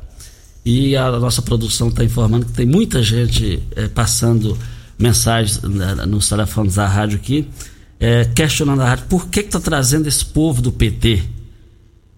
e 0.65 0.97
a 0.97 1.11
nossa 1.13 1.43
produção 1.43 1.89
está 1.89 2.03
informando 2.03 2.47
que 2.47 2.53
tem 2.53 2.67
muita 2.67 3.03
gente 3.03 3.63
é, 3.77 3.87
passando 3.87 4.59
mensagens 4.99 5.61
né, 5.63 5.95
nos 6.07 6.29
telefones 6.29 6.77
da 6.77 6.89
rádio 6.89 7.19
aqui, 7.19 7.47
é, 8.01 8.25
questionando 8.35 8.81
a 8.81 8.89
rádio 8.89 9.05
por 9.09 9.29
que 9.29 9.41
está 9.41 9.61
trazendo 9.61 10.09
esse 10.09 10.25
povo 10.25 10.63
do 10.63 10.73
PT. 10.73 11.36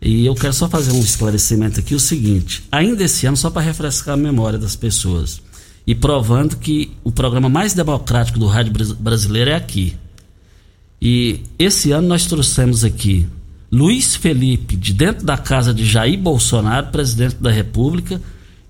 E 0.01 0.25
eu 0.25 0.35
quero 0.35 0.53
só 0.53 0.69
fazer 0.69 0.93
um 0.93 1.01
esclarecimento 1.01 1.81
aqui: 1.81 1.95
o 1.95 2.01
seguinte, 2.01 2.65
ainda 2.71 3.05
esse 3.05 3.27
ano, 3.27 3.37
só 3.37 3.51
para 3.51 3.63
refrescar 3.63 4.15
a 4.15 4.17
memória 4.17 4.59
das 4.59 4.77
pessoas, 4.77 5.41
e 5.87 5.95
provando 5.95 6.57
que 6.57 6.93
o 7.03 7.11
programa 7.11 7.49
mais 7.49 7.75
democrático 7.75 8.39
do 8.39 8.47
rádio 8.47 8.73
brasileiro 8.99 9.51
é 9.51 9.55
aqui. 9.55 9.97
E 11.01 11.43
esse 11.59 11.93
ano 11.93 12.09
nós 12.09 12.27
trouxemos 12.27 12.85
aqui 12.85 13.27
Luiz 13.71 14.17
Felipe, 14.17 14.77
de 14.77 14.93
dentro 14.93 15.25
da 15.25 15.37
casa 15.37 15.73
de 15.73 15.85
Jair 15.85 16.19
Bolsonaro, 16.19 16.89
presidente 16.89 17.37
da 17.37 17.51
República 17.51 18.21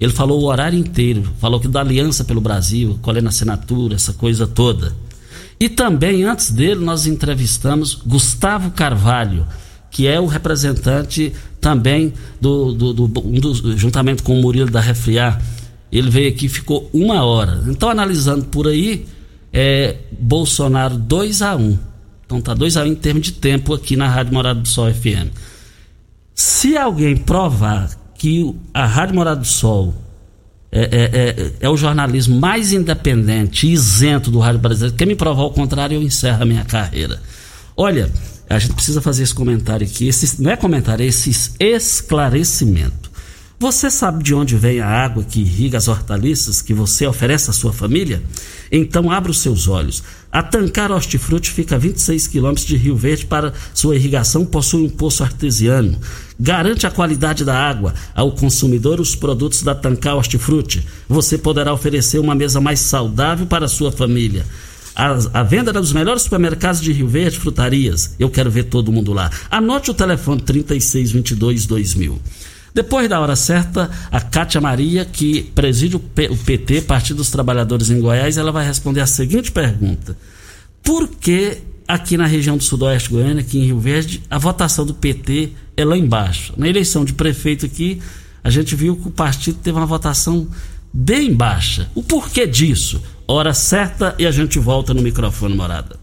ele 0.01 0.13
falou 0.13 0.41
o 0.41 0.45
horário 0.45 0.79
inteiro, 0.79 1.25
falou 1.41 1.59
que 1.59 1.67
da 1.67 1.81
Aliança 1.81 2.25
pelo 2.25 2.41
Brasil, 2.41 2.99
colhendo 3.03 3.27
é 3.27 3.31
assinatura, 3.31 3.97
essa 3.97 4.13
coisa 4.13 4.47
toda. 4.47 4.95
E 5.59 5.69
também, 5.69 6.23
antes 6.23 6.53
dele, 6.53 6.85
nós 6.85 7.07
entrevistamos 7.07 7.95
Gustavo 7.95 8.71
Carvalho, 8.71 9.45
que 9.91 10.07
é 10.07 10.21
o 10.21 10.27
representante 10.27 11.33
também 11.61 12.13
do, 12.41 12.73
do, 12.73 12.93
do, 12.93 13.77
juntamente 13.77 14.23
com 14.23 14.39
o 14.39 14.43
Murilo 14.43 14.71
da 14.71 14.81
Refriar. 14.81 15.41
Ele 15.91 16.11
veio 16.11 16.29
aqui 16.29 16.49
ficou 16.49 16.89
uma 16.93 17.25
hora. 17.25 17.65
Então, 17.67 17.89
analisando 17.89 18.45
por 18.47 18.69
aí, 18.69 19.07
é 19.53 19.97
Bolsonaro 20.19 20.97
2 20.97 21.43
a 21.43 21.57
1 21.57 21.61
um. 21.61 21.79
Então 22.27 22.41
tá 22.41 22.53
2 22.53 22.77
a 22.77 22.83
1 22.83 22.85
um 22.85 22.89
em 22.89 22.95
termos 22.95 23.23
de 23.23 23.33
tempo 23.33 23.73
aqui 23.73 23.97
na 23.97 24.09
Rádio 24.09 24.35
Morada 24.35 24.61
do 24.61 24.69
Sol 24.69 24.93
FM. 24.93 25.33
Se 26.35 26.77
alguém 26.77 27.17
provar 27.17 27.91
que 28.15 28.55
a 28.75 28.85
Rádio 28.85 29.15
Morada 29.15 29.41
do 29.41 29.47
Sol 29.47 29.95
é, 30.71 30.81
é, 30.81 31.11
é, 31.13 31.53
é, 31.61 31.69
o 31.69 31.77
jornalismo 31.77 32.39
mais 32.39 32.73
independente 32.73 33.67
isento 33.67 34.31
do 34.31 34.39
rádio 34.39 34.61
brasileiro. 34.61 34.97
Quer 34.97 35.07
me 35.07 35.17
provar 35.17 35.45
o 35.45 35.51
contrário, 35.51 35.95
eu 35.95 36.03
encerro 36.03 36.43
a 36.43 36.47
minha 36.47 36.65
carreira. 36.65 37.21
Olha, 37.75 38.11
a 38.49 38.59
gente 38.59 38.75
precisa 38.75 39.01
fazer 39.01 39.23
esse 39.23 39.35
comentário 39.35 39.87
aqui. 39.87 40.09
Esse, 40.09 40.41
não 40.43 40.51
é 40.51 40.57
comentário, 40.57 41.03
é 41.03 41.07
esse 41.07 41.31
esclarecimento. 41.59 43.09
Você 43.61 43.91
sabe 43.91 44.23
de 44.23 44.33
onde 44.33 44.55
vem 44.55 44.79
a 44.79 44.87
água 44.87 45.25
que 45.25 45.41
irriga 45.41 45.79
as 45.79 45.89
hortaliças 45.89 46.63
que 46.63 46.73
você 46.73 47.09
oferece 47.09 47.51
à 47.51 47.53
sua 47.53 47.73
família? 47.73 48.23
Então 48.71 49.11
abra 49.11 49.33
os 49.33 49.41
seus 49.41 49.67
olhos. 49.67 50.01
A 50.31 50.45
Tancar 50.45 50.93
Hortifruti 50.93 51.51
fica 51.51 51.75
a 51.75 51.79
26 51.79 52.29
quilômetros 52.29 52.65
de 52.65 52.77
Rio 52.77 52.95
Verde 52.95 53.27
para 53.27 53.53
sua 53.75 53.97
irrigação, 53.97 54.47
possui 54.47 54.85
um 54.85 54.89
poço 54.89 55.25
artesiano. 55.25 55.99
Garante 56.39 56.87
a 56.87 56.91
qualidade 56.91 57.45
da 57.45 57.59
água 57.59 57.95
ao 58.15 58.31
consumidor 58.31 59.01
os 59.01 59.17
produtos 59.17 59.63
da 59.63 59.75
Tancar 59.75 60.15
Hortifruti. 60.15 60.87
Você 61.09 61.37
poderá 61.37 61.73
oferecer 61.75 62.21
uma 62.21 62.37
mesa 62.37 62.61
mais 62.61 62.79
saudável 62.79 63.45
para 63.45 63.65
a 63.65 63.69
sua 63.69 63.91
família. 63.91 64.47
A, 64.99 65.41
a, 65.41 65.43
venda 65.45 65.73
dos 65.73 65.93
melhores 65.93 66.23
supermercados 66.23 66.81
de 66.81 66.93
Rio 66.93 67.07
Verde, 67.07 67.39
frutarias. 67.39 68.17
Eu 68.19 68.29
quero 68.29 68.51
ver 68.51 68.65
todo 68.65 68.91
mundo 68.91 69.13
lá. 69.13 69.31
Anote 69.49 69.93
o 69.93 69.95
telefone 69.95 70.43
3622 70.43 71.67
2000. 71.67 72.21
Depois 72.75 73.09
da 73.09 73.21
hora 73.21 73.37
certa, 73.37 73.89
a 74.11 74.21
Cátia 74.21 74.61
Maria, 74.61 75.05
que 75.05 75.45
preside 75.55 75.95
o 75.95 76.01
PT, 76.01 76.83
Partido 76.83 77.19
dos 77.19 77.31
Trabalhadores 77.31 77.91
em 77.91 78.01
Goiás, 78.01 78.37
ela 78.37 78.51
vai 78.51 78.67
responder 78.67 79.01
a 79.01 79.07
seguinte 79.07 79.53
pergunta: 79.53 80.17
Por 80.83 81.09
que 81.09 81.59
aqui 81.87 82.17
na 82.17 82.27
região 82.27 82.57
do 82.57 82.65
Sudoeste 82.65 83.11
Goiânia, 83.11 83.41
aqui 83.41 83.59
em 83.59 83.67
Rio 83.67 83.79
Verde, 83.79 84.23
a 84.29 84.37
votação 84.37 84.85
do 84.85 84.95
PT 84.95 85.51
é 85.77 85.85
lá 85.85 85.97
embaixo? 85.97 86.55
Na 86.57 86.69
eleição 86.69 87.05
de 87.05 87.13
prefeito 87.13 87.65
aqui, 87.65 88.03
a 88.43 88.51
gente 88.51 88.75
viu 88.75 88.97
que 88.97 89.07
o 89.07 89.13
partido 89.13 89.59
teve 89.63 89.79
uma 89.79 89.87
votação 89.87 90.49
bem 90.93 91.33
baixa. 91.33 91.89
O 91.95 92.03
porquê 92.03 92.49
disso? 92.49 93.01
Hora 93.31 93.53
certa 93.53 94.15
e 94.19 94.27
a 94.27 94.31
gente 94.31 94.59
volta 94.59 94.95
no 94.95 95.03
microfone 95.03 95.55
morada. 95.55 96.01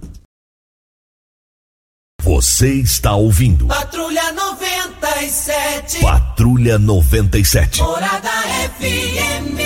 Você 2.21 2.71
está 2.75 3.15
ouvindo. 3.15 3.65
Patrulha 3.65 4.31
97. 4.31 6.01
Patrulha 6.01 6.77
97. 6.77 7.81
Morada 7.81 8.29
FM. 8.77 9.57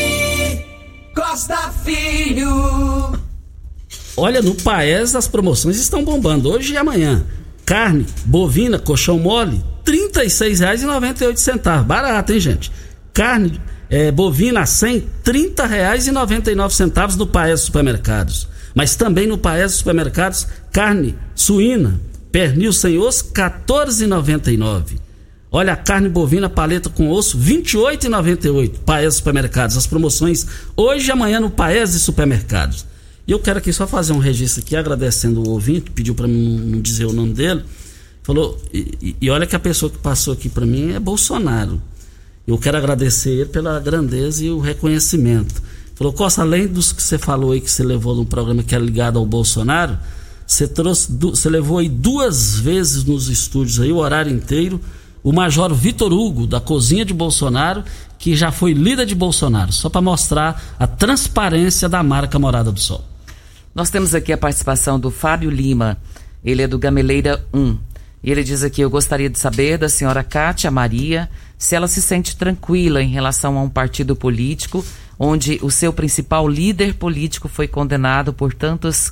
Costa 1.13 1.57
Filho. 1.83 3.19
Olha, 4.15 4.41
no 4.41 4.55
Paes 4.55 5.13
as 5.13 5.27
promoções 5.27 5.75
estão 5.75 6.01
bombando 6.01 6.49
hoje 6.49 6.75
e 6.75 6.77
amanhã. 6.77 7.27
Carne, 7.65 8.05
bovina, 8.23 8.79
colchão 8.79 9.19
mole, 9.19 9.61
R$ 9.85 10.09
36,98. 10.13 11.83
Barato, 11.83 12.31
hein, 12.31 12.39
gente? 12.39 12.71
Carne 13.13 13.59
é, 13.89 14.11
bovina 14.11 14.61
a 14.61 14.65
100, 14.65 14.97
R$ 14.97 15.05
30,99 15.25 17.15
no 17.15 17.27
Paes 17.27 17.61
Supermercados. 17.61 18.47
Mas 18.75 18.95
também 18.95 19.27
no 19.27 19.37
Paes 19.37 19.73
Supermercados, 19.73 20.47
carne 20.71 21.15
suína, 21.33 21.99
Pernil 22.31 22.71
sem 22.71 22.97
osso, 22.97 23.31
14,99. 23.33 24.99
Olha 25.51 25.73
a 25.73 25.75
carne 25.75 26.07
bovina 26.07 26.47
paleta 26.47 26.89
com 26.89 27.09
osso, 27.09 27.37
28,98. 27.39 28.79
Paes 28.85 29.15
Supermercados. 29.15 29.75
As 29.75 29.87
promoções 29.87 30.45
hoje 30.77 31.09
e 31.09 31.11
amanhã 31.11 31.39
no 31.39 31.49
Paes 31.49 31.95
e 31.95 31.99
Supermercados. 31.99 32.85
E 33.25 33.31
eu 33.31 33.39
quero 33.39 33.57
aqui 33.57 33.73
só 33.73 33.87
fazer 33.87 34.13
um 34.13 34.19
registro 34.19 34.61
aqui, 34.61 34.75
agradecendo 34.75 35.41
o 35.41 35.49
ouvinte, 35.49 35.89
pediu 35.91 36.13
para 36.13 36.27
não 36.27 36.79
dizer 36.81 37.05
o 37.05 37.13
nome 37.13 37.33
dele. 37.33 37.63
Falou, 38.21 38.61
e, 38.71 39.15
e 39.19 39.29
olha 39.29 39.47
que 39.47 39.55
a 39.55 39.59
pessoa 39.59 39.91
que 39.91 39.97
passou 39.97 40.33
aqui 40.33 40.49
para 40.49 40.65
mim 40.65 40.93
é 40.93 40.99
Bolsonaro. 40.99 41.81
Eu 42.49 42.57
quero 42.57 42.77
agradecer 42.77 43.47
pela 43.49 43.79
grandeza 43.79 44.43
e 44.43 44.49
o 44.49 44.59
reconhecimento. 44.59 45.61
Falou, 45.95 46.11
Costa, 46.11 46.41
além 46.41 46.67
dos 46.67 46.91
que 46.91 47.01
você 47.01 47.17
falou 47.17 47.51
aí 47.51 47.61
que 47.61 47.69
você 47.69 47.83
levou 47.83 48.15
no 48.15 48.25
programa 48.25 48.63
que 48.63 48.73
é 48.73 48.79
ligado 48.79 49.19
ao 49.19 49.25
Bolsonaro, 49.25 49.97
você 50.47 50.67
trouxe, 50.67 51.11
você 51.11 51.49
levou 51.49 51.77
aí 51.77 51.87
duas 51.87 52.59
vezes 52.59 53.03
nos 53.03 53.27
estúdios 53.27 53.79
aí 53.79 53.91
o 53.91 53.97
horário 53.97 54.31
inteiro 54.31 54.81
o 55.23 55.31
Major 55.31 55.73
Vitor 55.73 56.11
Hugo 56.11 56.47
da 56.47 56.59
cozinha 56.59 57.05
de 57.05 57.13
Bolsonaro, 57.13 57.83
que 58.17 58.35
já 58.35 58.51
foi 58.51 58.73
líder 58.73 59.05
de 59.05 59.13
Bolsonaro, 59.13 59.71
só 59.71 59.89
para 59.89 60.01
mostrar 60.01 60.75
a 60.79 60.87
transparência 60.87 61.87
da 61.89 62.01
marca 62.01 62.39
Morada 62.39 62.71
do 62.71 62.79
Sol. 62.79 63.03
Nós 63.75 63.89
temos 63.89 64.15
aqui 64.15 64.33
a 64.33 64.37
participação 64.37 64.99
do 64.99 65.11
Fábio 65.11 65.49
Lima, 65.49 65.97
ele 66.43 66.61
é 66.61 66.67
do 66.67 66.79
Gameleira 66.79 67.45
1. 67.53 67.77
E 68.23 68.31
ele 68.31 68.43
diz 68.43 68.63
aqui: 68.63 68.81
Eu 68.81 68.89
gostaria 68.89 69.29
de 69.29 69.39
saber 69.39 69.77
da 69.77 69.89
senhora 69.89 70.23
Kátia 70.23 70.69
Maria 70.69 71.29
se 71.57 71.75
ela 71.75 71.87
se 71.87 72.01
sente 72.01 72.35
tranquila 72.35 73.01
em 73.01 73.09
relação 73.09 73.57
a 73.57 73.61
um 73.61 73.69
partido 73.69 74.15
político 74.15 74.83
onde 75.19 75.59
o 75.61 75.69
seu 75.69 75.91
principal 75.91 76.47
líder 76.47 76.93
político 76.93 77.49
foi 77.49 77.67
condenado 77.67 78.31
por 78.31 78.53
tantos, 78.53 79.11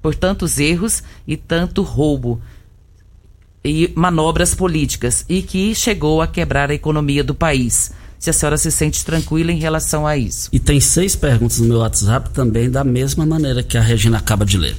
por 0.00 0.14
tantos 0.14 0.60
erros 0.60 1.02
e 1.26 1.36
tanto 1.36 1.82
roubo 1.82 2.40
e 3.64 3.92
manobras 3.96 4.54
políticas 4.54 5.24
e 5.28 5.42
que 5.42 5.74
chegou 5.74 6.22
a 6.22 6.28
quebrar 6.28 6.70
a 6.70 6.74
economia 6.74 7.24
do 7.24 7.34
país. 7.34 7.92
Se 8.18 8.30
a 8.30 8.32
senhora 8.32 8.58
se 8.58 8.70
sente 8.70 9.04
tranquila 9.04 9.50
em 9.50 9.58
relação 9.58 10.06
a 10.06 10.16
isso. 10.16 10.50
E 10.52 10.58
tem 10.58 10.78
seis 10.78 11.16
perguntas 11.16 11.58
no 11.58 11.66
meu 11.66 11.78
WhatsApp 11.78 12.30
também 12.30 12.70
da 12.70 12.84
mesma 12.84 13.24
maneira 13.24 13.62
que 13.62 13.78
a 13.78 13.80
Regina 13.80 14.18
acaba 14.18 14.44
de 14.44 14.58
ler. 14.58 14.76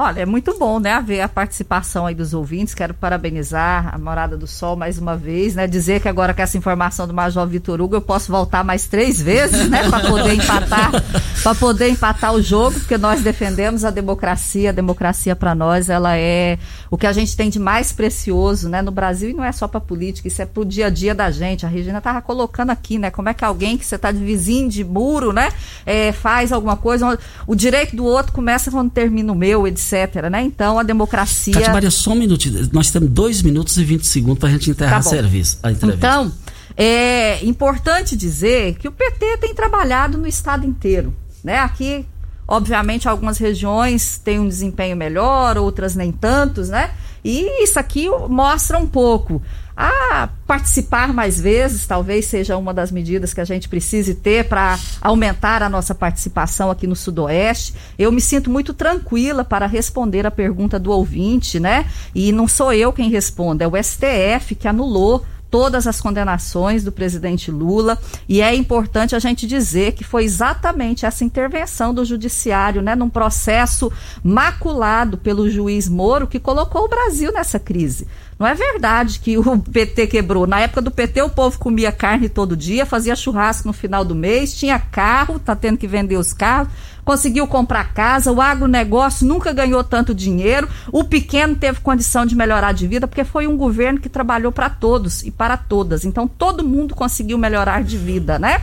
Olha, 0.00 0.20
é 0.20 0.24
muito 0.24 0.56
bom, 0.56 0.78
né, 0.78 1.02
ver 1.04 1.22
a 1.22 1.28
participação 1.28 2.06
aí 2.06 2.14
dos 2.14 2.32
ouvintes. 2.32 2.72
Quero 2.72 2.94
parabenizar 2.94 3.92
a 3.92 3.98
Morada 3.98 4.36
do 4.36 4.46
Sol 4.46 4.76
mais 4.76 4.96
uma 4.96 5.16
vez, 5.16 5.56
né? 5.56 5.66
Dizer 5.66 6.00
que 6.00 6.06
agora 6.06 6.32
com 6.32 6.40
essa 6.40 6.56
informação 6.56 7.04
do 7.04 7.12
Major 7.12 7.44
Vitor 7.48 7.80
Hugo 7.80 7.96
eu 7.96 8.00
posso 8.00 8.30
voltar 8.30 8.62
mais 8.62 8.86
três 8.86 9.20
vezes, 9.20 9.68
né, 9.68 9.90
para 9.90 10.08
poder 10.08 10.34
empatar, 10.34 10.92
para 11.42 11.54
poder 11.56 11.88
empatar 11.88 12.32
o 12.32 12.40
jogo, 12.40 12.78
porque 12.78 12.96
nós 12.96 13.22
defendemos 13.22 13.84
a 13.84 13.90
democracia. 13.90 14.70
A 14.70 14.72
democracia 14.72 15.34
para 15.34 15.52
nós, 15.52 15.90
ela 15.90 16.16
é 16.16 16.60
o 16.88 16.96
que 16.96 17.04
a 17.04 17.12
gente 17.12 17.36
tem 17.36 17.50
de 17.50 17.58
mais 17.58 17.92
precioso, 17.92 18.68
né, 18.68 18.80
no 18.80 18.92
Brasil 18.92 19.30
e 19.30 19.34
não 19.34 19.42
é 19.42 19.50
só 19.50 19.66
para 19.66 19.80
política, 19.80 20.28
isso 20.28 20.40
é 20.40 20.46
pro 20.46 20.64
dia 20.64 20.86
a 20.86 20.90
dia 20.90 21.12
da 21.12 21.28
gente. 21.28 21.66
A 21.66 21.68
Regina 21.68 22.00
tava 22.00 22.22
colocando 22.22 22.70
aqui, 22.70 23.00
né, 23.00 23.10
como 23.10 23.30
é 23.30 23.34
que 23.34 23.44
alguém 23.44 23.76
que 23.76 23.84
você 23.84 23.98
tá 23.98 24.12
de 24.12 24.24
vizinho 24.24 24.68
de 24.68 24.84
muro, 24.84 25.32
né, 25.32 25.48
é, 25.84 26.12
faz 26.12 26.52
alguma 26.52 26.76
coisa, 26.76 27.18
o 27.48 27.56
direito 27.56 27.96
do 27.96 28.04
outro 28.04 28.32
começa 28.32 28.70
quando 28.70 28.92
termina 28.92 29.32
o 29.32 29.34
meu, 29.34 29.66
etc 29.66 29.87
etc. 29.92 30.28
Né? 30.30 30.42
Então, 30.42 30.78
a 30.78 30.82
democracia. 30.82 31.54
Cátia 31.54 31.72
Maria, 31.72 31.90
só 31.90 32.12
um 32.12 32.16
minutinho. 32.16 32.68
Nós 32.72 32.90
temos 32.90 33.10
dois 33.10 33.42
minutos 33.42 33.76
e 33.76 33.84
20 33.84 34.06
segundos 34.06 34.38
para 34.38 34.48
a 34.48 34.52
gente 34.52 34.70
enterrar 34.70 35.02
tá 35.02 35.10
serviço, 35.10 35.58
a 35.62 35.70
entrevista. 35.70 36.06
Então, 36.06 36.32
é 36.76 37.44
importante 37.44 38.16
dizer 38.16 38.74
que 38.74 38.86
o 38.86 38.92
PT 38.92 39.38
tem 39.38 39.54
trabalhado 39.54 40.16
no 40.16 40.26
estado 40.26 40.66
inteiro. 40.66 41.14
Né? 41.42 41.58
Aqui, 41.58 42.06
obviamente, 42.46 43.08
algumas 43.08 43.38
regiões 43.38 44.18
têm 44.18 44.38
um 44.38 44.48
desempenho 44.48 44.96
melhor, 44.96 45.58
outras 45.58 45.94
nem 45.94 46.12
tantos, 46.12 46.68
né? 46.68 46.90
E 47.24 47.64
isso 47.64 47.78
aqui 47.78 48.08
mostra 48.28 48.78
um 48.78 48.86
pouco 48.86 49.42
a 49.80 50.28
participar 50.44 51.12
mais 51.12 51.40
vezes, 51.40 51.86
talvez 51.86 52.24
seja 52.24 52.56
uma 52.56 52.74
das 52.74 52.90
medidas 52.90 53.32
que 53.32 53.40
a 53.40 53.44
gente 53.44 53.68
precise 53.68 54.12
ter 54.12 54.48
para 54.48 54.76
aumentar 55.00 55.62
a 55.62 55.68
nossa 55.68 55.94
participação 55.94 56.68
aqui 56.68 56.84
no 56.84 56.96
Sudoeste. 56.96 57.74
Eu 57.96 58.10
me 58.10 58.20
sinto 58.20 58.50
muito 58.50 58.74
tranquila 58.74 59.44
para 59.44 59.66
responder 59.66 60.26
a 60.26 60.32
pergunta 60.32 60.80
do 60.80 60.90
ouvinte, 60.90 61.60
né? 61.60 61.86
E 62.12 62.32
não 62.32 62.48
sou 62.48 62.72
eu 62.72 62.92
quem 62.92 63.08
responde, 63.08 63.62
é 63.62 63.68
o 63.68 63.80
STF 63.80 64.56
que 64.56 64.66
anulou 64.66 65.24
todas 65.50 65.86
as 65.86 66.00
condenações 66.00 66.84
do 66.84 66.92
presidente 66.92 67.50
Lula 67.50 67.98
e 68.28 68.42
é 68.42 68.54
importante 68.54 69.16
a 69.16 69.18
gente 69.18 69.46
dizer 69.46 69.92
que 69.92 70.04
foi 70.04 70.24
exatamente 70.24 71.06
essa 71.06 71.24
intervenção 71.24 71.94
do 71.94 72.04
judiciário, 72.04 72.82
né, 72.82 72.94
num 72.94 73.08
processo 73.08 73.90
maculado 74.22 75.16
pelo 75.16 75.48
juiz 75.48 75.88
Moro 75.88 76.26
que 76.26 76.38
colocou 76.38 76.84
o 76.84 76.88
Brasil 76.88 77.32
nessa 77.32 77.58
crise. 77.58 78.06
Não 78.38 78.46
é 78.46 78.54
verdade 78.54 79.18
que 79.18 79.36
o 79.36 79.58
PT 79.58 80.06
quebrou. 80.06 80.46
Na 80.46 80.60
época 80.60 80.80
do 80.80 80.90
PT, 80.90 81.22
o 81.22 81.30
povo 81.30 81.58
comia 81.58 81.90
carne 81.90 82.28
todo 82.28 82.56
dia, 82.56 82.86
fazia 82.86 83.16
churrasco 83.16 83.66
no 83.66 83.72
final 83.72 84.04
do 84.04 84.14
mês, 84.14 84.56
tinha 84.56 84.78
carro, 84.78 85.38
tá 85.38 85.56
tendo 85.56 85.76
que 85.76 85.88
vender 85.88 86.16
os 86.16 86.32
carros 86.32 86.68
conseguiu 87.08 87.46
comprar 87.46 87.94
casa, 87.94 88.30
o 88.30 88.38
agronegócio 88.38 89.26
nunca 89.26 89.50
ganhou 89.50 89.82
tanto 89.82 90.14
dinheiro, 90.14 90.68
o 90.92 91.04
pequeno 91.04 91.56
teve 91.56 91.80
condição 91.80 92.26
de 92.26 92.36
melhorar 92.36 92.72
de 92.72 92.86
vida, 92.86 93.08
porque 93.08 93.24
foi 93.24 93.46
um 93.46 93.56
governo 93.56 93.98
que 93.98 94.10
trabalhou 94.10 94.52
para 94.52 94.68
todos 94.68 95.22
e 95.22 95.30
para 95.30 95.56
todas. 95.56 96.04
Então 96.04 96.28
todo 96.28 96.62
mundo 96.62 96.94
conseguiu 96.94 97.38
melhorar 97.38 97.82
de 97.82 97.96
vida, 97.96 98.38
né? 98.38 98.60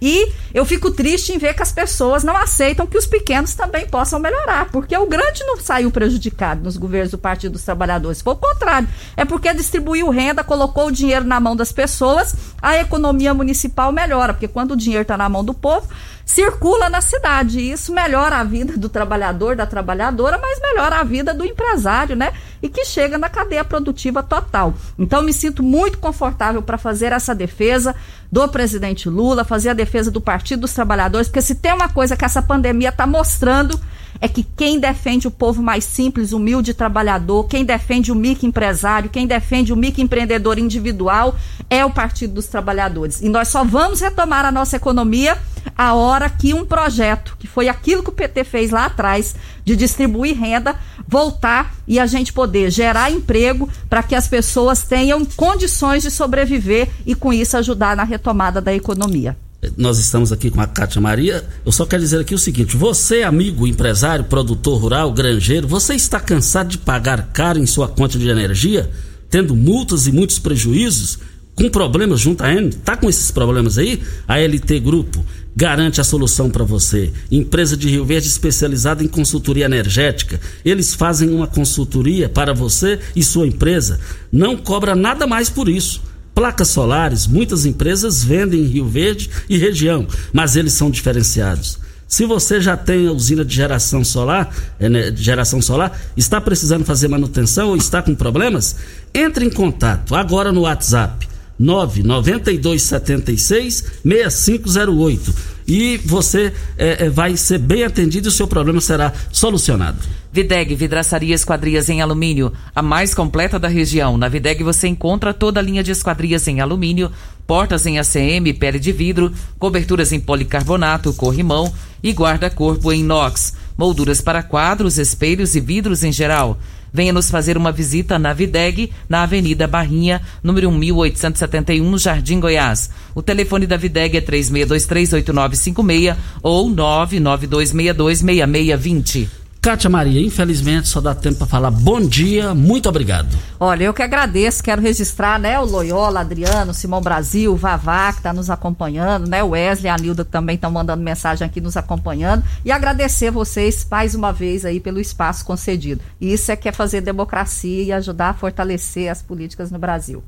E 0.00 0.30
eu 0.54 0.64
fico 0.64 0.92
triste 0.92 1.32
em 1.32 1.38
ver 1.38 1.54
que 1.54 1.62
as 1.62 1.72
pessoas 1.72 2.22
não 2.22 2.36
aceitam 2.36 2.86
que 2.86 2.96
os 2.96 3.04
pequenos 3.04 3.56
também 3.56 3.88
possam 3.88 4.20
melhorar, 4.20 4.70
porque 4.70 4.96
o 4.96 5.06
grande 5.06 5.42
não 5.44 5.56
saiu 5.56 5.90
prejudicado 5.90 6.62
nos 6.62 6.76
governos 6.76 7.10
do 7.10 7.18
Partido 7.18 7.54
dos 7.54 7.64
Trabalhadores. 7.64 8.22
Foi 8.22 8.34
o 8.34 8.36
contrário. 8.36 8.86
É 9.18 9.24
porque 9.24 9.52
distribuiu 9.52 10.10
renda, 10.10 10.44
colocou 10.44 10.86
o 10.86 10.92
dinheiro 10.92 11.24
na 11.24 11.40
mão 11.40 11.56
das 11.56 11.72
pessoas, 11.72 12.36
a 12.62 12.78
economia 12.78 13.34
municipal 13.34 13.90
melhora, 13.90 14.32
porque 14.32 14.46
quando 14.46 14.70
o 14.70 14.76
dinheiro 14.76 15.02
está 15.02 15.16
na 15.16 15.28
mão 15.28 15.44
do 15.44 15.52
povo, 15.52 15.88
circula 16.24 16.88
na 16.88 17.00
cidade. 17.00 17.58
E 17.58 17.72
isso 17.72 17.92
melhora 17.92 18.36
a 18.36 18.44
vida 18.44 18.76
do 18.76 18.88
trabalhador, 18.88 19.56
da 19.56 19.66
trabalhadora, 19.66 20.38
mas 20.40 20.60
melhora 20.60 21.00
a 21.00 21.02
vida 21.02 21.34
do 21.34 21.44
empresário, 21.44 22.14
né? 22.14 22.32
E 22.62 22.68
que 22.68 22.84
chega 22.84 23.18
na 23.18 23.28
cadeia 23.28 23.64
produtiva 23.64 24.22
total. 24.22 24.72
Então, 24.96 25.20
me 25.20 25.32
sinto 25.32 25.64
muito 25.64 25.98
confortável 25.98 26.62
para 26.62 26.78
fazer 26.78 27.10
essa 27.10 27.34
defesa 27.34 27.96
do 28.30 28.46
presidente 28.46 29.08
Lula, 29.08 29.42
fazer 29.42 29.70
a 29.70 29.74
defesa 29.74 30.12
do 30.12 30.20
Partido 30.20 30.60
dos 30.60 30.72
Trabalhadores, 30.72 31.26
porque 31.26 31.42
se 31.42 31.56
tem 31.56 31.72
uma 31.72 31.88
coisa 31.88 32.16
que 32.16 32.24
essa 32.24 32.40
pandemia 32.40 32.90
está 32.90 33.04
mostrando 33.04 33.80
é 34.20 34.28
que 34.28 34.42
quem 34.42 34.78
defende 34.78 35.28
o 35.28 35.30
povo 35.30 35.62
mais 35.62 35.84
simples, 35.84 36.32
humilde 36.32 36.74
trabalhador, 36.74 37.44
quem 37.44 37.64
defende 37.64 38.10
o 38.10 38.14
microempresário, 38.14 39.10
quem 39.10 39.26
defende 39.26 39.72
o 39.72 39.76
microempreendedor 39.76 40.58
individual 40.58 41.36
é 41.70 41.84
o 41.84 41.90
Partido 41.90 42.34
dos 42.34 42.46
Trabalhadores. 42.46 43.20
E 43.20 43.28
nós 43.28 43.48
só 43.48 43.64
vamos 43.64 44.00
retomar 44.00 44.44
a 44.44 44.52
nossa 44.52 44.76
economia 44.76 45.38
a 45.76 45.94
hora 45.94 46.28
que 46.28 46.54
um 46.54 46.64
projeto, 46.64 47.36
que 47.38 47.46
foi 47.46 47.68
aquilo 47.68 48.02
que 48.02 48.10
o 48.10 48.12
PT 48.12 48.44
fez 48.44 48.70
lá 48.70 48.86
atrás, 48.86 49.34
de 49.64 49.76
distribuir 49.76 50.38
renda, 50.38 50.76
voltar 51.06 51.74
e 51.86 51.98
a 52.00 52.06
gente 52.06 52.32
poder 52.32 52.70
gerar 52.70 53.10
emprego 53.10 53.68
para 53.88 54.02
que 54.02 54.14
as 54.14 54.26
pessoas 54.26 54.82
tenham 54.82 55.24
condições 55.24 56.02
de 56.02 56.10
sobreviver 56.10 56.88
e 57.06 57.14
com 57.14 57.32
isso 57.32 57.56
ajudar 57.56 57.96
na 57.96 58.04
retomada 58.04 58.60
da 58.60 58.74
economia 58.74 59.36
nós 59.76 59.98
estamos 59.98 60.32
aqui 60.32 60.50
com 60.50 60.60
a 60.60 60.66
Cátia 60.66 61.00
Maria. 61.00 61.44
Eu 61.66 61.72
só 61.72 61.84
quero 61.84 62.02
dizer 62.02 62.20
aqui 62.20 62.34
o 62.34 62.38
seguinte: 62.38 62.76
você, 62.76 63.22
amigo 63.22 63.66
empresário, 63.66 64.24
produtor 64.24 64.80
rural, 64.80 65.12
granjeiro, 65.12 65.66
você 65.66 65.94
está 65.94 66.20
cansado 66.20 66.68
de 66.68 66.78
pagar 66.78 67.32
caro 67.32 67.58
em 67.58 67.66
sua 67.66 67.88
conta 67.88 68.18
de 68.18 68.28
energia, 68.28 68.88
tendo 69.28 69.56
multas 69.56 70.06
e 70.06 70.12
muitos 70.12 70.38
prejuízos, 70.38 71.18
com 71.56 71.68
problemas 71.68 72.20
junto 72.20 72.44
à 72.44 72.52
Enel? 72.52 72.68
Está 72.68 72.96
com 72.96 73.08
esses 73.08 73.32
problemas 73.32 73.78
aí? 73.78 74.00
A 74.28 74.38
LT 74.38 74.78
Grupo 74.80 75.24
garante 75.56 76.00
a 76.00 76.04
solução 76.04 76.48
para 76.48 76.62
você. 76.62 77.12
Empresa 77.32 77.76
de 77.76 77.88
Rio 77.88 78.04
Verde 78.04 78.28
especializada 78.28 79.02
em 79.02 79.08
consultoria 79.08 79.64
energética. 79.64 80.40
Eles 80.64 80.94
fazem 80.94 81.30
uma 81.30 81.48
consultoria 81.48 82.28
para 82.28 82.54
você 82.54 83.00
e 83.16 83.24
sua 83.24 83.44
empresa. 83.44 83.98
Não 84.30 84.56
cobra 84.56 84.94
nada 84.94 85.26
mais 85.26 85.50
por 85.50 85.68
isso 85.68 86.00
Placas 86.38 86.68
solares, 86.68 87.26
muitas 87.26 87.66
empresas 87.66 88.22
vendem 88.22 88.60
em 88.60 88.66
Rio 88.66 88.86
Verde 88.86 89.28
e 89.48 89.58
região, 89.58 90.06
mas 90.32 90.54
eles 90.54 90.72
são 90.72 90.88
diferenciados. 90.88 91.80
Se 92.06 92.24
você 92.24 92.60
já 92.60 92.76
tem 92.76 93.08
a 93.08 93.12
usina 93.12 93.44
de 93.44 93.56
geração 93.56 94.04
solar, 94.04 94.54
é, 94.78 94.88
né, 94.88 95.12
geração 95.16 95.60
solar, 95.60 96.00
está 96.16 96.40
precisando 96.40 96.84
fazer 96.84 97.08
manutenção 97.08 97.70
ou 97.70 97.76
está 97.76 98.00
com 98.02 98.14
problemas, 98.14 98.76
entre 99.12 99.44
em 99.44 99.50
contato 99.50 100.14
agora 100.14 100.52
no 100.52 100.60
WhatsApp 100.60 101.26
99276 101.58 103.84
6508 104.04 105.34
e 105.68 105.98
você 105.98 106.50
é, 106.78 107.04
é, 107.04 107.10
vai 107.10 107.36
ser 107.36 107.58
bem 107.58 107.84
atendido 107.84 108.26
e 108.26 108.30
o 108.30 108.32
seu 108.32 108.48
problema 108.48 108.80
será 108.80 109.12
solucionado. 109.30 109.98
Videg 110.32 110.74
Vidraçaria 110.74 111.34
Esquadrias 111.34 111.90
em 111.90 112.00
Alumínio, 112.00 112.52
a 112.74 112.80
mais 112.80 113.14
completa 113.14 113.58
da 113.58 113.68
região. 113.68 114.16
Na 114.16 114.28
Videg 114.28 114.64
você 114.64 114.88
encontra 114.88 115.34
toda 115.34 115.60
a 115.60 115.62
linha 115.62 115.82
de 115.82 115.90
esquadrias 115.90 116.48
em 116.48 116.60
alumínio, 116.60 117.12
portas 117.46 117.84
em 117.84 117.98
ACM, 117.98 118.54
pele 118.58 118.78
de 118.78 118.92
vidro, 118.92 119.30
coberturas 119.58 120.10
em 120.10 120.20
policarbonato, 120.20 121.12
corrimão 121.12 121.70
e 122.02 122.12
guarda-corpo 122.12 122.90
em 122.90 123.00
inox, 123.00 123.54
molduras 123.76 124.22
para 124.22 124.42
quadros, 124.42 124.96
espelhos 124.96 125.54
e 125.54 125.60
vidros 125.60 126.02
em 126.02 126.12
geral. 126.12 126.58
Venha 126.92 127.12
nos 127.12 127.30
fazer 127.30 127.56
uma 127.56 127.72
visita 127.72 128.18
na 128.18 128.32
Videg, 128.32 128.90
na 129.08 129.22
Avenida 129.22 129.66
Barrinha, 129.66 130.20
número 130.42 130.70
1871, 130.70 131.88
no 131.88 131.98
Jardim 131.98 132.40
Goiás. 132.40 132.90
O 133.14 133.22
telefone 133.22 133.66
da 133.66 133.76
Videg 133.76 134.16
é 134.16 134.20
36238956 134.20 136.16
ou 136.42 136.70
992626620. 136.70 139.37
Kátia 139.60 139.90
Maria, 139.90 140.24
infelizmente 140.24 140.88
só 140.88 141.00
dá 141.00 141.14
tempo 141.14 141.38
para 141.38 141.46
falar 141.46 141.70
bom 141.70 142.00
dia, 142.00 142.54
muito 142.54 142.88
obrigado. 142.88 143.36
Olha, 143.58 143.84
eu 143.84 143.92
que 143.92 144.02
agradeço, 144.02 144.62
quero 144.62 144.80
registrar, 144.80 145.38
né, 145.38 145.58
o 145.58 145.64
Loyola, 145.64 146.20
Adriano, 146.20 146.72
Simão 146.72 147.00
Brasil, 147.00 147.56
Vavá, 147.56 148.12
que 148.12 148.20
está 148.20 148.32
nos 148.32 148.50
acompanhando, 148.50 149.28
né, 149.28 149.42
o 149.42 149.48
Wesley, 149.48 149.90
a 149.90 149.96
Nilda, 149.96 150.24
que 150.24 150.30
também 150.30 150.54
estão 150.54 150.70
mandando 150.70 151.02
mensagem 151.02 151.44
aqui 151.44 151.60
nos 151.60 151.76
acompanhando, 151.76 152.44
e 152.64 152.70
agradecer 152.70 153.32
vocês 153.32 153.86
mais 153.90 154.14
uma 154.14 154.32
vez 154.32 154.64
aí 154.64 154.78
pelo 154.78 155.00
espaço 155.00 155.44
concedido. 155.44 156.00
Isso 156.20 156.52
é 156.52 156.56
que 156.56 156.68
é 156.68 156.72
fazer 156.72 157.00
democracia 157.00 157.82
e 157.82 157.92
ajudar 157.92 158.30
a 158.30 158.34
fortalecer 158.34 159.10
as 159.10 159.22
políticas 159.22 159.72
no 159.72 159.78
Brasil. 159.78 160.22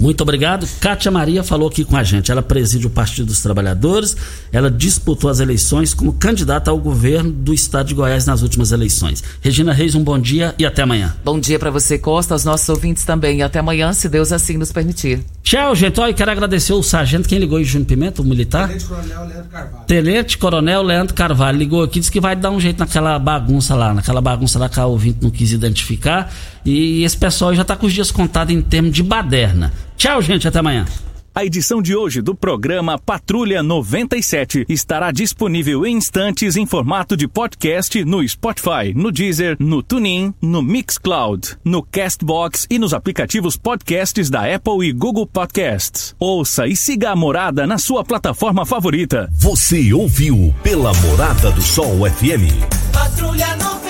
Muito 0.00 0.22
obrigado. 0.22 0.66
Kátia 0.80 1.10
Maria 1.10 1.44
falou 1.44 1.68
aqui 1.68 1.84
com 1.84 1.94
a 1.94 2.02
gente. 2.02 2.32
Ela 2.32 2.40
preside 2.42 2.86
o 2.86 2.90
Partido 2.90 3.26
dos 3.26 3.42
Trabalhadores. 3.42 4.16
Ela 4.50 4.70
disputou 4.70 5.28
as 5.28 5.40
eleições 5.40 5.92
como 5.92 6.14
candidata 6.14 6.70
ao 6.70 6.78
governo 6.78 7.30
do 7.30 7.52
estado 7.52 7.88
de 7.88 7.94
Goiás 7.94 8.24
nas 8.24 8.40
últimas 8.40 8.72
eleições. 8.72 9.22
Regina 9.42 9.74
Reis, 9.74 9.94
um 9.94 10.02
bom 10.02 10.18
dia 10.18 10.54
e 10.58 10.64
até 10.64 10.82
amanhã. 10.82 11.14
Bom 11.22 11.38
dia 11.38 11.58
para 11.58 11.70
você, 11.70 11.98
Costa, 11.98 12.34
aos 12.34 12.46
nossos 12.46 12.68
ouvintes 12.70 13.04
também. 13.04 13.38
E 13.38 13.42
até 13.42 13.58
amanhã, 13.58 13.92
se 13.92 14.08
Deus 14.08 14.32
assim 14.32 14.56
nos 14.56 14.72
permitir. 14.72 15.22
Tchau, 15.42 15.74
gente. 15.74 16.00
Olha, 16.00 16.14
quero 16.14 16.30
agradecer 16.30 16.72
o 16.72 16.82
sargento, 16.82 17.28
quem 17.28 17.38
ligou 17.38 17.58
aí, 17.58 17.64
Júnior 17.64 17.88
Pimenta, 17.88 18.22
o 18.22 18.24
militar? 18.24 18.68
Tenente 18.68 18.86
Coronel 18.86 19.24
Leandro 19.26 19.48
Carvalho. 19.50 19.84
Tenente 19.86 20.38
Coronel 20.38 20.82
Leandro 20.82 21.14
Carvalho 21.14 21.58
ligou 21.58 21.82
aqui, 21.82 21.98
disse 21.98 22.12
que 22.12 22.20
vai 22.20 22.36
dar 22.36 22.50
um 22.50 22.60
jeito 22.60 22.78
naquela 22.78 23.18
bagunça 23.18 23.74
lá, 23.74 23.92
naquela 23.92 24.20
bagunça 24.20 24.58
lá 24.58 24.68
que 24.68 24.78
a 24.78 24.86
ouvinte 24.86 25.18
não 25.20 25.30
quis 25.30 25.52
identificar. 25.52 26.32
E 26.64 27.02
esse 27.02 27.16
pessoal 27.16 27.54
já 27.54 27.62
está 27.62 27.76
com 27.76 27.86
os 27.86 27.92
dias 27.92 28.10
contados 28.10 28.54
em 28.54 28.60
termos 28.60 28.92
de 28.92 29.02
baderna. 29.02 29.72
Tchau, 29.96 30.20
gente, 30.20 30.46
até 30.46 30.58
amanhã. 30.58 30.86
A 31.32 31.44
edição 31.44 31.80
de 31.80 31.94
hoje 31.94 32.20
do 32.20 32.34
programa 32.34 32.98
Patrulha 32.98 33.62
97 33.62 34.66
estará 34.68 35.12
disponível 35.12 35.86
em 35.86 35.96
instantes 35.96 36.56
em 36.56 36.66
formato 36.66 37.16
de 37.16 37.28
podcast 37.28 38.04
no 38.04 38.26
Spotify, 38.28 38.92
no 38.96 39.12
Deezer, 39.12 39.56
no 39.60 39.80
TuneIn, 39.80 40.34
no 40.42 40.60
Mixcloud, 40.60 41.56
no 41.64 41.84
Castbox 41.84 42.66
e 42.68 42.80
nos 42.80 42.92
aplicativos 42.92 43.56
podcasts 43.56 44.28
da 44.28 44.52
Apple 44.52 44.88
e 44.88 44.92
Google 44.92 45.26
Podcasts. 45.26 46.16
Ouça 46.18 46.66
e 46.66 46.74
siga 46.74 47.10
a 47.10 47.16
Morada 47.16 47.64
na 47.64 47.78
sua 47.78 48.04
plataforma 48.04 48.66
favorita. 48.66 49.30
Você 49.32 49.92
ouviu 49.92 50.52
pela 50.64 50.92
Morada 50.94 51.52
do 51.52 51.62
Sol 51.62 52.00
FM. 52.10 52.52
Patrulha 52.92 53.56
97. 53.56 53.89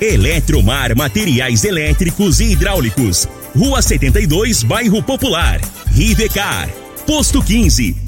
Eletromar 0.00 0.96
Materiais 0.96 1.64
Elétricos 1.64 2.38
e 2.40 2.52
Hidráulicos. 2.52 3.28
Rua 3.56 3.82
72, 3.82 4.62
Bairro 4.62 5.02
Popular. 5.02 5.60
Rivecar. 5.92 6.68
Posto 7.04 7.42
15. 7.42 8.07